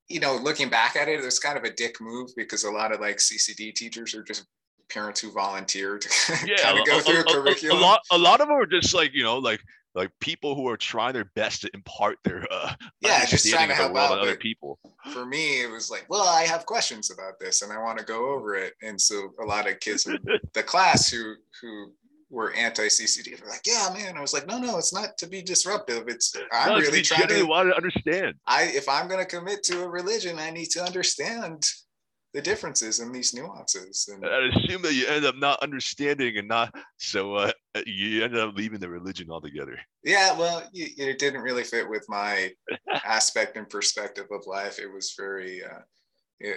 you 0.09 0.19
know, 0.19 0.35
looking 0.35 0.69
back 0.69 0.95
at 0.95 1.07
it, 1.07 1.23
it's 1.23 1.39
kind 1.39 1.57
of 1.57 1.63
a 1.63 1.73
dick 1.73 2.01
move 2.01 2.31
because 2.35 2.63
a 2.63 2.71
lot 2.71 2.91
of 2.91 2.99
like 2.99 3.17
CCD 3.17 3.73
teachers 3.73 4.13
are 4.13 4.23
just 4.23 4.45
parents 4.89 5.19
who 5.19 5.31
volunteer 5.31 5.97
to 5.97 6.09
yeah, 6.45 6.57
kind 6.57 6.79
of 6.79 6.85
go 6.85 6.99
through 6.99 7.17
a, 7.17 7.21
a, 7.21 7.23
curriculum. 7.23 7.77
A, 7.77 7.79
a, 7.79 7.81
lot, 7.81 7.99
a 8.11 8.17
lot 8.17 8.41
of 8.41 8.47
them 8.47 8.57
are 8.57 8.65
just 8.65 8.93
like, 8.93 9.13
you 9.13 9.23
know, 9.23 9.37
like 9.37 9.61
like 9.97 10.11
people 10.19 10.55
who 10.55 10.67
are 10.69 10.77
trying 10.77 11.13
their 11.13 11.29
best 11.35 11.61
to 11.61 11.69
impart 11.73 12.17
their 12.23 12.45
uh 12.51 12.73
yeah 13.01 13.25
just 13.25 13.49
trying 13.49 13.67
to 13.67 13.73
help 13.73 13.95
out 13.97 14.17
other 14.17 14.35
people 14.35 14.79
for 15.11 15.25
me 15.25 15.61
it 15.61 15.69
was 15.69 15.89
like 15.89 16.05
well 16.07 16.27
i 16.27 16.43
have 16.43 16.65
questions 16.65 17.11
about 17.11 17.39
this 17.39 17.63
and 17.63 17.73
i 17.73 17.77
want 17.77 17.97
to 17.97 18.05
go 18.05 18.31
over 18.31 18.55
it 18.55 18.73
and 18.81 18.99
so 18.99 19.33
a 19.41 19.45
lot 19.45 19.69
of 19.69 19.79
kids 19.79 20.05
in 20.05 20.17
the 20.53 20.63
class 20.63 21.09
who 21.09 21.33
who 21.61 21.91
were 22.29 22.53
anti-CCD. 22.53 23.39
They're 23.39 23.49
like, 23.49 23.65
yeah, 23.65 23.89
man. 23.93 24.17
I 24.17 24.21
was 24.21 24.33
like, 24.33 24.47
no, 24.47 24.57
no, 24.57 24.77
it's 24.77 24.93
not 24.93 25.17
to 25.19 25.27
be 25.27 25.41
disruptive. 25.41 26.09
It's 26.09 26.35
I'm 26.51 26.73
no, 26.73 26.79
really 26.79 27.01
trying 27.01 27.27
to 27.29 27.43
want 27.43 27.69
to 27.69 27.75
understand. 27.75 28.35
I 28.45 28.63
if 28.63 28.89
I'm 28.89 29.07
going 29.07 29.23
to 29.23 29.25
commit 29.25 29.63
to 29.63 29.83
a 29.83 29.87
religion, 29.87 30.37
I 30.37 30.49
need 30.49 30.69
to 30.71 30.83
understand 30.83 31.65
the 32.37 32.43
differences 32.43 32.99
and 32.99 33.15
these 33.15 33.33
nuances. 33.33 34.07
And 34.13 34.23
I 34.23 34.49
assume 34.49 34.83
that 34.83 34.93
you 34.93 35.07
end 35.07 35.25
up 35.25 35.35
not 35.37 35.63
understanding 35.63 36.37
and 36.37 36.47
not 36.47 36.71
so 36.97 37.33
uh, 37.33 37.51
you 37.87 38.23
ended 38.23 38.39
up 38.39 38.55
leaving 38.55 38.79
the 38.79 38.87
religion 38.87 39.31
altogether. 39.31 39.79
Yeah, 40.03 40.37
well, 40.37 40.61
you, 40.71 40.85
it 40.99 41.17
didn't 41.17 41.41
really 41.41 41.63
fit 41.63 41.89
with 41.89 42.05
my 42.07 42.51
aspect 43.03 43.57
and 43.57 43.67
perspective 43.67 44.27
of 44.31 44.45
life. 44.45 44.77
It 44.77 44.85
was 44.85 45.15
very 45.17 45.63
uh, 45.63 45.79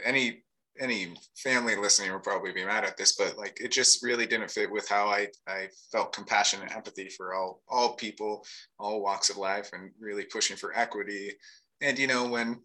any 0.05 0.43
any 0.79 1.15
family 1.35 1.77
listening 1.77 2.13
will 2.13 2.21
probably 2.21 2.53
be 2.53 2.67
mad 2.67 2.85
at 2.85 2.99
this, 2.99 3.17
but 3.17 3.39
like 3.39 3.59
it 3.59 3.73
just 3.73 4.05
really 4.05 4.27
didn't 4.27 4.51
fit 4.51 4.71
with 4.71 4.87
how 4.87 5.09
I 5.09 5.29
I 5.49 5.69
felt 5.91 6.13
compassion 6.13 6.61
and 6.61 6.71
empathy 6.73 7.09
for 7.09 7.33
all 7.33 7.63
all 7.69 7.95
people, 7.95 8.45
all 8.79 9.03
walks 9.03 9.31
of 9.31 9.39
life, 9.39 9.71
and 9.73 9.93
really 9.99 10.25
pushing 10.25 10.59
for 10.59 10.77
equity. 10.77 11.33
And 11.81 11.99
you 11.99 12.07
know 12.07 12.29
when 12.29 12.61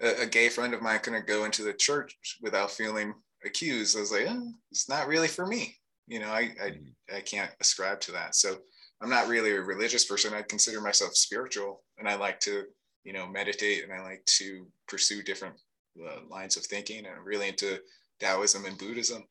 a, 0.00 0.22
a, 0.22 0.26
gay 0.26 0.48
friend 0.48 0.74
of 0.74 0.82
mine 0.82 1.00
couldn't 1.00 1.26
go 1.26 1.44
into 1.44 1.62
the 1.62 1.72
church 1.72 2.38
without 2.42 2.70
feeling 2.70 3.14
accused. 3.44 3.96
I 3.96 4.00
was 4.00 4.12
like, 4.12 4.26
oh, 4.28 4.52
it's 4.70 4.88
not 4.88 5.06
really 5.06 5.28
for 5.28 5.46
me. 5.46 5.76
You 6.06 6.20
know, 6.20 6.30
I, 6.30 6.52
I, 6.62 6.70
mm-hmm. 6.70 7.16
I 7.16 7.20
can't 7.20 7.50
ascribe 7.60 8.00
to 8.02 8.12
that. 8.12 8.34
So 8.34 8.56
I'm 9.00 9.10
not 9.10 9.28
really 9.28 9.52
a 9.52 9.60
religious 9.60 10.04
person. 10.04 10.34
I 10.34 10.42
consider 10.42 10.80
myself 10.80 11.14
spiritual 11.14 11.82
and 11.98 12.08
I 12.08 12.16
like 12.16 12.40
to, 12.40 12.64
you 13.04 13.12
know, 13.12 13.26
meditate 13.26 13.84
and 13.84 13.92
I 13.92 14.02
like 14.02 14.24
to 14.38 14.66
pursue 14.88 15.22
different 15.22 15.56
uh, 16.02 16.20
lines 16.28 16.56
of 16.56 16.64
thinking 16.64 16.98
and 16.98 17.08
I'm 17.08 17.24
really 17.24 17.48
into 17.48 17.78
Taoism 18.20 18.64
and 18.64 18.78
Buddhism 18.78 19.24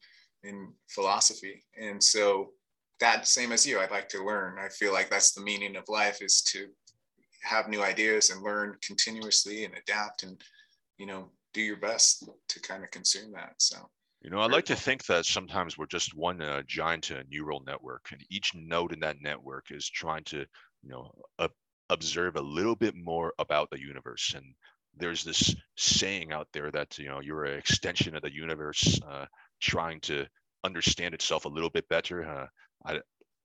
and 0.43 0.74
philosophy. 0.89 1.64
And 1.80 2.03
so 2.03 2.51
that 2.99 3.28
same 3.28 3.51
as 3.51 3.66
you, 3.66 3.80
I'd 3.80 3.91
like 3.91 4.09
to 4.09 4.26
learn. 4.26 4.57
I 4.59 4.70
feel 4.70 4.93
like 4.93 5.09
that's 5.09 5.32
the 5.32 5.41
meaning 5.41 5.76
of 5.76 5.84
life 5.89 6.22
is 6.22 6.41
to 6.43 6.68
have 7.44 7.68
new 7.68 7.82
ideas 7.84 8.30
and 8.30 8.41
learn 8.41 8.76
continuously 8.82 9.66
and 9.66 9.74
adapt 9.76 10.24
and 10.24 10.41
you 10.98 11.06
know 11.06 11.30
do 11.54 11.62
your 11.62 11.78
best 11.78 12.28
to 12.48 12.60
kind 12.62 12.84
of 12.84 12.91
consume 12.91 13.32
that 13.32 13.54
so. 13.58 13.78
You 14.22 14.30
know 14.30 14.39
i 14.39 14.48
like 14.48 14.66
to 14.66 14.76
think 14.76 15.06
that 15.06 15.26
sometimes 15.26 15.78
we're 15.78 15.86
just 15.86 16.16
one 16.16 16.41
uh, 16.41 16.64
giant 16.66 17.12
uh, 17.12 17.24
neural 17.30 17.62
network 17.66 18.08
and 18.12 18.22
each 18.30 18.54
node 18.56 18.94
in 18.94 19.00
that 19.02 19.18
network 19.22 19.66
is 19.70 19.89
trying 19.89 20.24
to 20.26 20.46
you 20.82 20.89
know 20.89 21.12
uh, 21.39 21.50
observe 21.89 22.38
a 22.38 22.41
little 22.41 22.76
bit 22.76 22.96
more 22.96 23.34
about 23.39 23.70
the 23.70 23.80
universe 23.80 24.34
and 24.36 24.46
there's 24.96 25.24
this 25.24 25.56
saying 25.76 26.32
out 26.32 26.48
there 26.54 26.72
that 26.72 26.98
you 26.98 27.08
know 27.08 27.20
you're 27.20 27.44
an 27.44 27.58
extension 27.58 28.16
of 28.16 28.22
the 28.22 28.34
universe 28.34 29.00
uh, 29.10 29.26
trying 29.62 30.00
to 30.00 30.26
understand 30.64 31.14
itself 31.14 31.44
a 31.44 31.50
little 31.50 31.70
bit 31.70 31.88
better 31.89 32.24
uh, 32.24 32.48
I, 32.86 33.02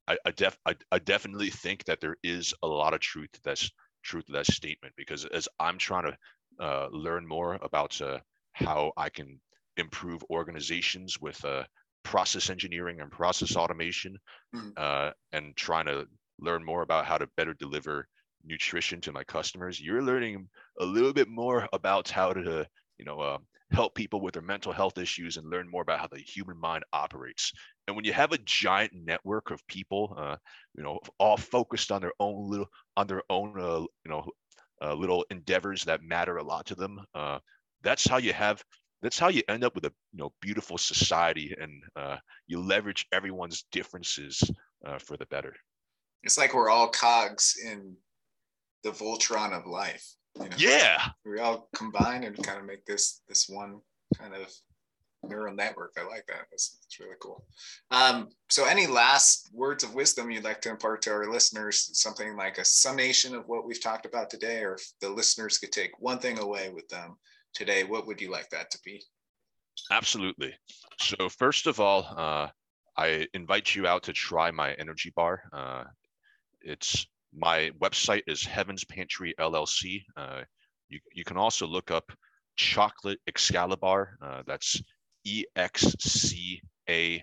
I, 0.06 0.16
I, 0.24 0.30
def, 0.30 0.56
I, 0.64 0.74
I 0.92 0.98
definitely 0.98 1.50
think 1.50 1.84
that 1.84 2.00
there 2.00 2.16
is 2.22 2.54
a 2.62 2.66
lot 2.66 2.94
of 2.94 3.00
truth 3.00 3.30
that's 3.44 3.70
truth 4.02 4.28
of 4.28 4.34
that 4.34 4.46
statement 4.46 4.94
because 4.96 5.24
as 5.26 5.48
I'm 5.58 5.78
trying 5.78 6.04
to 6.12 6.18
uh, 6.60 6.88
learn 6.90 7.26
more 7.26 7.54
about 7.54 8.00
uh, 8.00 8.20
how 8.52 8.92
I 8.96 9.08
can 9.10 9.40
improve 9.76 10.22
organizations 10.30 11.20
with 11.20 11.44
uh, 11.44 11.64
process 12.02 12.50
engineering 12.50 13.00
and 13.00 13.10
process 13.10 13.56
automation, 13.56 14.16
Mhm. 14.52 14.76
uh, 14.76 15.12
and 15.32 15.56
trying 15.56 15.86
to 15.86 16.06
learn 16.38 16.64
more 16.64 16.82
about 16.82 17.06
how 17.06 17.18
to 17.18 17.26
better 17.36 17.54
deliver 17.54 18.08
nutrition 18.44 19.00
to 19.00 19.12
my 19.12 19.24
customers. 19.24 19.80
You're 19.80 20.02
learning 20.02 20.48
a 20.80 20.84
little 20.84 21.12
bit 21.12 21.28
more 21.28 21.68
about 21.72 22.08
how 22.08 22.32
to, 22.32 22.68
you 22.98 23.04
know, 23.04 23.20
uh, 23.20 23.38
help 23.72 23.94
people 23.94 24.20
with 24.20 24.34
their 24.34 24.42
mental 24.42 24.72
health 24.72 24.98
issues 24.98 25.36
and 25.36 25.50
learn 25.50 25.68
more 25.68 25.82
about 25.82 26.00
how 26.00 26.06
the 26.06 26.18
human 26.20 26.58
mind 26.58 26.84
operates. 26.92 27.52
And 27.88 27.96
when 27.96 28.04
you 28.04 28.12
have 28.12 28.32
a 28.32 28.38
giant 28.44 28.92
network 28.94 29.50
of 29.50 29.66
people, 29.66 30.14
uh, 30.16 30.36
you 30.74 30.82
know, 30.82 31.00
all 31.18 31.38
focused 31.38 31.90
on 31.90 32.02
their 32.02 32.12
own 32.20 32.48
little, 32.48 32.68
on 32.98 33.06
their 33.06 33.22
own, 33.30 33.58
uh, 33.58 33.80
you 33.80 34.10
know, 34.10 34.30
uh, 34.82 34.92
little 34.92 35.24
endeavors 35.30 35.84
that 35.84 36.02
matter 36.02 36.36
a 36.36 36.42
lot 36.44 36.66
to 36.66 36.74
them, 36.74 37.00
uh, 37.14 37.38
that's 37.82 38.06
how 38.06 38.18
you 38.18 38.34
have 38.34 38.62
that's 39.00 39.18
how 39.18 39.28
you 39.28 39.42
end 39.48 39.64
up 39.64 39.74
with 39.74 39.84
a 39.84 39.92
you 40.12 40.18
know 40.18 40.32
beautiful 40.42 40.76
society 40.76 41.54
and 41.58 41.82
uh, 41.96 42.16
you 42.46 42.60
leverage 42.60 43.06
everyone's 43.12 43.64
differences 43.72 44.42
uh, 44.86 44.98
for 44.98 45.16
the 45.16 45.26
better 45.26 45.54
It's 46.22 46.36
like 46.36 46.52
we're 46.52 46.70
all 46.70 46.88
cogs 46.88 47.56
in 47.64 47.96
the 48.82 48.90
Voltron 48.90 49.52
of 49.52 49.66
life. 49.66 50.04
You 50.36 50.48
know? 50.48 50.56
yeah 50.58 50.98
We 51.24 51.40
all 51.40 51.68
combine 51.74 52.24
and 52.24 52.36
kind 52.42 52.58
of 52.58 52.66
make 52.66 52.84
this 52.84 53.22
this 53.28 53.48
one 53.48 53.80
kind 54.18 54.34
of 54.34 54.52
neural 55.22 55.54
network. 55.54 55.94
I 55.98 56.06
like 56.06 56.26
that. 56.28 56.46
That's, 56.50 56.78
that's 56.80 57.00
really 57.00 57.16
cool. 57.20 57.44
Um, 57.90 58.28
so, 58.48 58.66
any 58.66 58.86
last 58.86 59.50
words 59.52 59.84
of 59.84 59.94
wisdom 59.94 60.30
you'd 60.30 60.44
like 60.44 60.60
to 60.62 60.70
impart 60.70 61.02
to 61.02 61.10
our 61.10 61.30
listeners? 61.30 61.90
Something 61.92 62.36
like 62.36 62.58
a 62.58 62.64
summation 62.64 63.34
of 63.34 63.48
what 63.48 63.66
we've 63.66 63.82
talked 63.82 64.06
about 64.06 64.30
today, 64.30 64.62
or 64.62 64.74
if 64.74 64.92
the 65.00 65.08
listeners 65.08 65.58
could 65.58 65.72
take 65.72 65.98
one 66.00 66.18
thing 66.18 66.38
away 66.38 66.70
with 66.70 66.88
them 66.88 67.16
today, 67.54 67.84
what 67.84 68.06
would 68.06 68.20
you 68.20 68.30
like 68.30 68.48
that 68.50 68.70
to 68.70 68.78
be? 68.84 69.02
absolutely 69.90 70.54
so 71.00 71.28
first 71.28 71.66
of 71.66 71.80
all 71.80 72.06
uh, 72.16 72.48
i 72.96 73.26
invite 73.34 73.74
you 73.74 73.86
out 73.86 74.02
to 74.02 74.12
try 74.12 74.50
my 74.50 74.72
energy 74.74 75.12
bar 75.14 75.42
uh, 75.52 75.84
it's 76.62 77.06
my 77.34 77.70
website 77.80 78.22
is 78.26 78.44
heavens 78.44 78.84
pantry 78.84 79.34
llc 79.38 80.02
uh, 80.16 80.42
you, 80.88 80.98
you 81.12 81.24
can 81.24 81.36
also 81.36 81.66
look 81.66 81.90
up 81.90 82.10
chocolate 82.56 83.20
excalibar 83.30 84.08
uh, 84.22 84.42
that's 84.46 84.82
E 85.28 85.44
X 85.56 85.94
C 86.00 86.62
A 86.88 87.22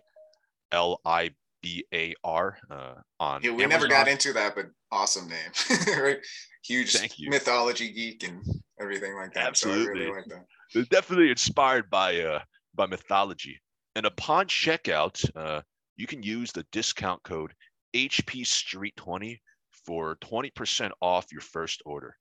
L 0.71 1.01
I 1.03 1.31
B 1.63 1.83
A 1.91 2.13
R 2.23 2.57
uh, 2.69 2.93
on. 3.19 3.41
Yeah, 3.41 3.51
we 3.51 3.65
never 3.65 3.87
got 3.87 4.07
into 4.07 4.31
that, 4.33 4.53
but 4.55 4.67
awesome 4.91 5.27
name. 5.27 5.97
right? 6.03 6.19
Huge 6.63 6.93
Thank 6.93 7.17
you. 7.17 7.29
mythology 7.31 7.91
geek 7.91 8.23
and 8.23 8.43
everything 8.79 9.15
like 9.15 9.33
that. 9.33 9.57
So 9.57 9.69
I 9.69 9.73
Absolutely. 9.73 10.01
really 10.01 10.15
like 10.15 10.25
that. 10.27 10.89
Definitely 10.89 11.31
inspired 11.31 11.89
by 11.89 12.21
uh 12.21 12.39
by 12.75 12.85
mythology. 12.85 13.59
And 13.95 14.05
upon 14.05 14.47
checkout, 14.47 15.23
uh, 15.35 15.61
you 15.95 16.05
can 16.05 16.21
use 16.21 16.51
the 16.51 16.65
discount 16.71 17.23
code 17.23 17.53
HP 17.95 18.45
Street 18.45 18.93
20 18.97 19.41
for 19.85 20.17
20% 20.17 20.91
off 21.01 21.31
your 21.31 21.41
first 21.41 21.81
order. 21.85 22.17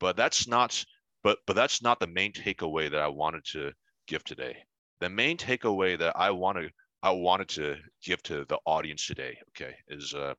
But 0.00 0.16
that's 0.16 0.48
not 0.48 0.84
but 1.22 1.38
but 1.46 1.54
that's 1.54 1.82
not 1.82 2.00
the 2.00 2.06
main 2.08 2.32
takeaway 2.32 2.90
that 2.90 3.00
I 3.00 3.08
wanted 3.08 3.44
to 3.52 3.72
give 4.08 4.24
today. 4.24 4.56
The 5.00 5.08
main 5.08 5.36
takeaway 5.36 5.98
that 5.98 6.14
I 6.16 6.30
want 6.30 6.58
to 6.58 6.70
I 7.02 7.10
wanted 7.10 7.48
to 7.50 7.76
give 8.02 8.22
to 8.24 8.44
the 8.46 8.58
audience 8.66 9.06
today, 9.06 9.38
okay, 9.50 9.76
is 9.88 10.14
uh, 10.14 10.34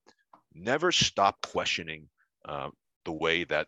never 0.54 0.92
stop 0.92 1.42
questioning 1.42 2.10
uh, 2.46 2.70
the 3.06 3.14
way 3.14 3.46
that 3.46 3.68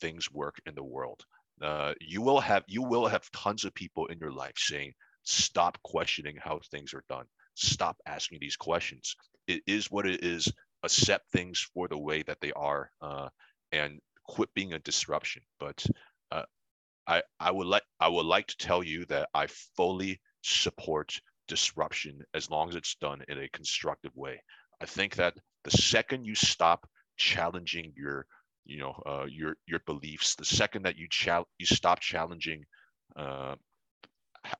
things 0.00 0.32
work 0.32 0.56
in 0.66 0.74
the 0.74 0.82
world. 0.82 1.24
Uh, 1.60 1.94
you 2.00 2.20
will 2.20 2.40
have 2.40 2.64
you 2.66 2.82
will 2.82 3.06
have 3.06 3.30
tons 3.30 3.64
of 3.64 3.74
people 3.74 4.06
in 4.06 4.18
your 4.18 4.32
life 4.32 4.56
saying 4.56 4.92
stop 5.22 5.78
questioning 5.84 6.36
how 6.42 6.58
things 6.70 6.92
are 6.94 7.04
done. 7.08 7.26
Stop 7.54 7.96
asking 8.06 8.38
these 8.40 8.56
questions. 8.56 9.14
It 9.46 9.62
is 9.66 9.90
what 9.90 10.06
it 10.06 10.24
is. 10.24 10.52
Accept 10.82 11.30
things 11.30 11.60
for 11.72 11.86
the 11.86 11.98
way 11.98 12.24
that 12.24 12.40
they 12.40 12.52
are 12.54 12.90
uh, 13.00 13.28
and 13.70 14.00
quit 14.26 14.52
being 14.54 14.72
a 14.72 14.80
disruption. 14.80 15.42
But 15.60 15.86
uh, 16.32 16.42
i 17.06 17.22
i 17.40 17.50
would 17.50 17.66
like 17.66 17.82
i 18.00 18.08
would 18.08 18.26
like 18.26 18.46
to 18.46 18.56
tell 18.56 18.82
you 18.82 19.04
that 19.06 19.28
i 19.34 19.46
fully 19.76 20.20
support 20.42 21.20
disruption 21.48 22.22
as 22.34 22.50
long 22.50 22.68
as 22.68 22.76
it's 22.76 22.94
done 22.96 23.22
in 23.28 23.38
a 23.38 23.48
constructive 23.48 24.14
way. 24.16 24.42
I 24.80 24.86
think 24.86 25.16
that 25.16 25.34
the 25.64 25.70
second 25.70 26.24
you 26.24 26.34
stop 26.34 26.88
challenging 27.16 27.92
your 27.96 28.26
you 28.64 28.78
know 28.78 28.94
uh, 29.06 29.26
your 29.28 29.56
your 29.66 29.80
beliefs 29.86 30.34
the 30.34 30.44
second 30.44 30.82
that 30.82 30.96
you 30.96 31.08
chal- 31.10 31.48
you 31.58 31.66
stop 31.66 32.00
challenging 32.00 32.64
uh, 33.16 33.54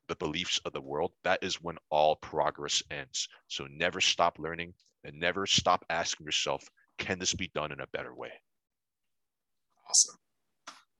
the 0.08 0.16
beliefs 0.16 0.60
of 0.64 0.72
the 0.72 0.80
world 0.80 1.12
that 1.24 1.42
is 1.42 1.62
when 1.62 1.76
all 1.90 2.16
progress 2.16 2.82
ends. 2.90 3.28
So 3.48 3.66
never 3.70 4.00
stop 4.00 4.38
learning 4.38 4.74
and 5.04 5.18
never 5.18 5.46
stop 5.46 5.84
asking 5.90 6.26
yourself 6.26 6.62
can 6.98 7.18
this 7.18 7.34
be 7.34 7.50
done 7.54 7.72
in 7.72 7.80
a 7.80 7.86
better 7.88 8.14
way? 8.14 8.32
Awesome. 9.88 10.16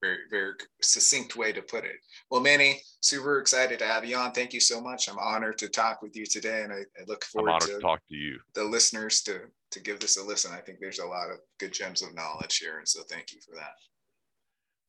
Very, 0.03 0.17
very 0.29 0.53
succinct 0.81 1.37
way 1.37 1.53
to 1.53 1.61
put 1.61 1.85
it. 1.85 1.95
Well, 2.29 2.41
Manny, 2.41 2.81
super 2.99 3.39
excited 3.39 3.79
to 3.79 3.85
have 3.85 4.03
you 4.03 4.17
on. 4.17 4.33
Thank 4.33 4.51
you 4.51 4.59
so 4.59 4.81
much. 4.81 5.07
I'm 5.09 5.17
honored 5.17 5.57
to 5.59 5.69
talk 5.69 6.01
with 6.01 6.13
you 6.13 6.25
today, 6.25 6.63
and 6.63 6.73
I, 6.73 6.79
I 6.79 7.05
look 7.07 7.23
i'm 7.23 7.31
forward 7.31 7.51
honored 7.51 7.69
to 7.69 7.75
to 7.75 7.79
talk 7.79 8.01
to 8.09 8.15
you 8.15 8.37
the 8.53 8.65
listeners 8.65 9.21
to 9.21 9.43
to 9.71 9.79
give 9.79 10.01
this 10.01 10.17
a 10.17 10.23
listen. 10.23 10.51
I 10.53 10.59
think 10.59 10.79
there's 10.81 10.99
a 10.99 11.05
lot 11.05 11.31
of 11.31 11.37
good 11.57 11.71
gems 11.71 12.01
of 12.01 12.13
knowledge 12.13 12.57
here, 12.57 12.79
and 12.79 12.87
so 12.87 13.01
thank 13.09 13.31
you 13.31 13.39
for 13.47 13.55
that. 13.55 13.75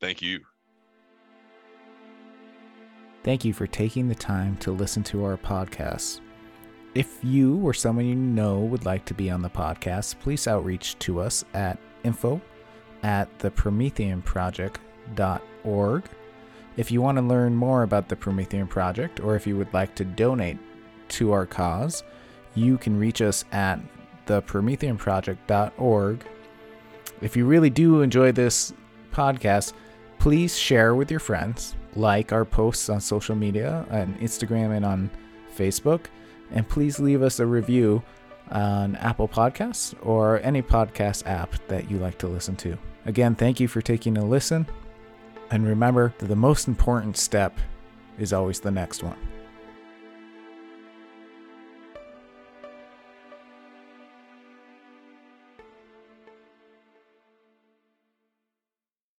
thank 0.00 0.20
you 0.20 0.40
Thank 3.22 3.44
you 3.44 3.54
for 3.54 3.66
taking 3.66 4.08
the 4.08 4.14
time 4.14 4.56
to 4.58 4.70
listen 4.70 5.02
to 5.04 5.24
our 5.24 5.38
podcast. 5.38 6.20
If 6.94 7.20
you 7.22 7.56
or 7.58 7.72
someone 7.72 8.04
you 8.04 8.14
know 8.14 8.58
would 8.58 8.84
like 8.84 9.06
to 9.06 9.14
be 9.14 9.30
on 9.30 9.40
the 9.40 9.48
podcast, 9.48 10.18
please 10.20 10.46
outreach 10.46 10.98
to 10.98 11.20
us 11.20 11.42
at 11.54 11.78
info 12.02 12.40
at 13.02 13.38
the 13.38 13.50
prometheanproject.org. 15.14 16.04
If 16.76 16.90
you 16.90 17.00
want 17.00 17.18
to 17.18 17.22
learn 17.22 17.54
more 17.54 17.84
about 17.84 18.08
the 18.08 18.16
Promethean 18.16 18.66
Project 18.66 19.20
or 19.20 19.36
if 19.36 19.46
you 19.46 19.56
would 19.56 19.72
like 19.72 19.94
to 19.96 20.04
donate 20.04 20.58
to 21.10 21.30
our 21.32 21.46
cause, 21.46 22.02
you 22.54 22.78
can 22.78 22.98
reach 22.98 23.22
us 23.22 23.44
at 23.52 23.78
theprometheanproject.org. 24.26 26.26
If 27.20 27.36
you 27.36 27.46
really 27.46 27.70
do 27.70 28.02
enjoy 28.02 28.32
this 28.32 28.72
podcast, 29.12 29.74
please 30.18 30.58
share 30.58 30.96
with 30.96 31.10
your 31.10 31.20
friends, 31.20 31.76
like 31.94 32.32
our 32.32 32.44
posts 32.44 32.88
on 32.88 33.00
social 33.00 33.36
media, 33.36 33.86
on 33.90 34.14
Instagram 34.14 34.76
and 34.76 34.84
on 34.84 35.10
Facebook, 35.56 36.06
and 36.50 36.68
please 36.68 36.98
leave 36.98 37.22
us 37.22 37.38
a 37.38 37.46
review 37.46 38.02
on 38.50 38.96
Apple 38.96 39.28
Podcasts 39.28 39.94
or 40.02 40.40
any 40.40 40.60
podcast 40.60 41.26
app 41.26 41.54
that 41.68 41.90
you 41.90 41.98
like 41.98 42.18
to 42.18 42.26
listen 42.26 42.56
to. 42.56 42.76
Again, 43.06 43.34
thank 43.34 43.60
you 43.60 43.68
for 43.68 43.80
taking 43.80 44.18
a 44.18 44.24
listen, 44.24 44.66
and 45.50 45.66
remember 45.66 46.14
that 46.18 46.26
the 46.26 46.36
most 46.36 46.68
important 46.68 47.16
step 47.16 47.58
is 48.18 48.32
always 48.32 48.60
the 48.60 48.70
next 48.70 49.02
one. 49.02 49.16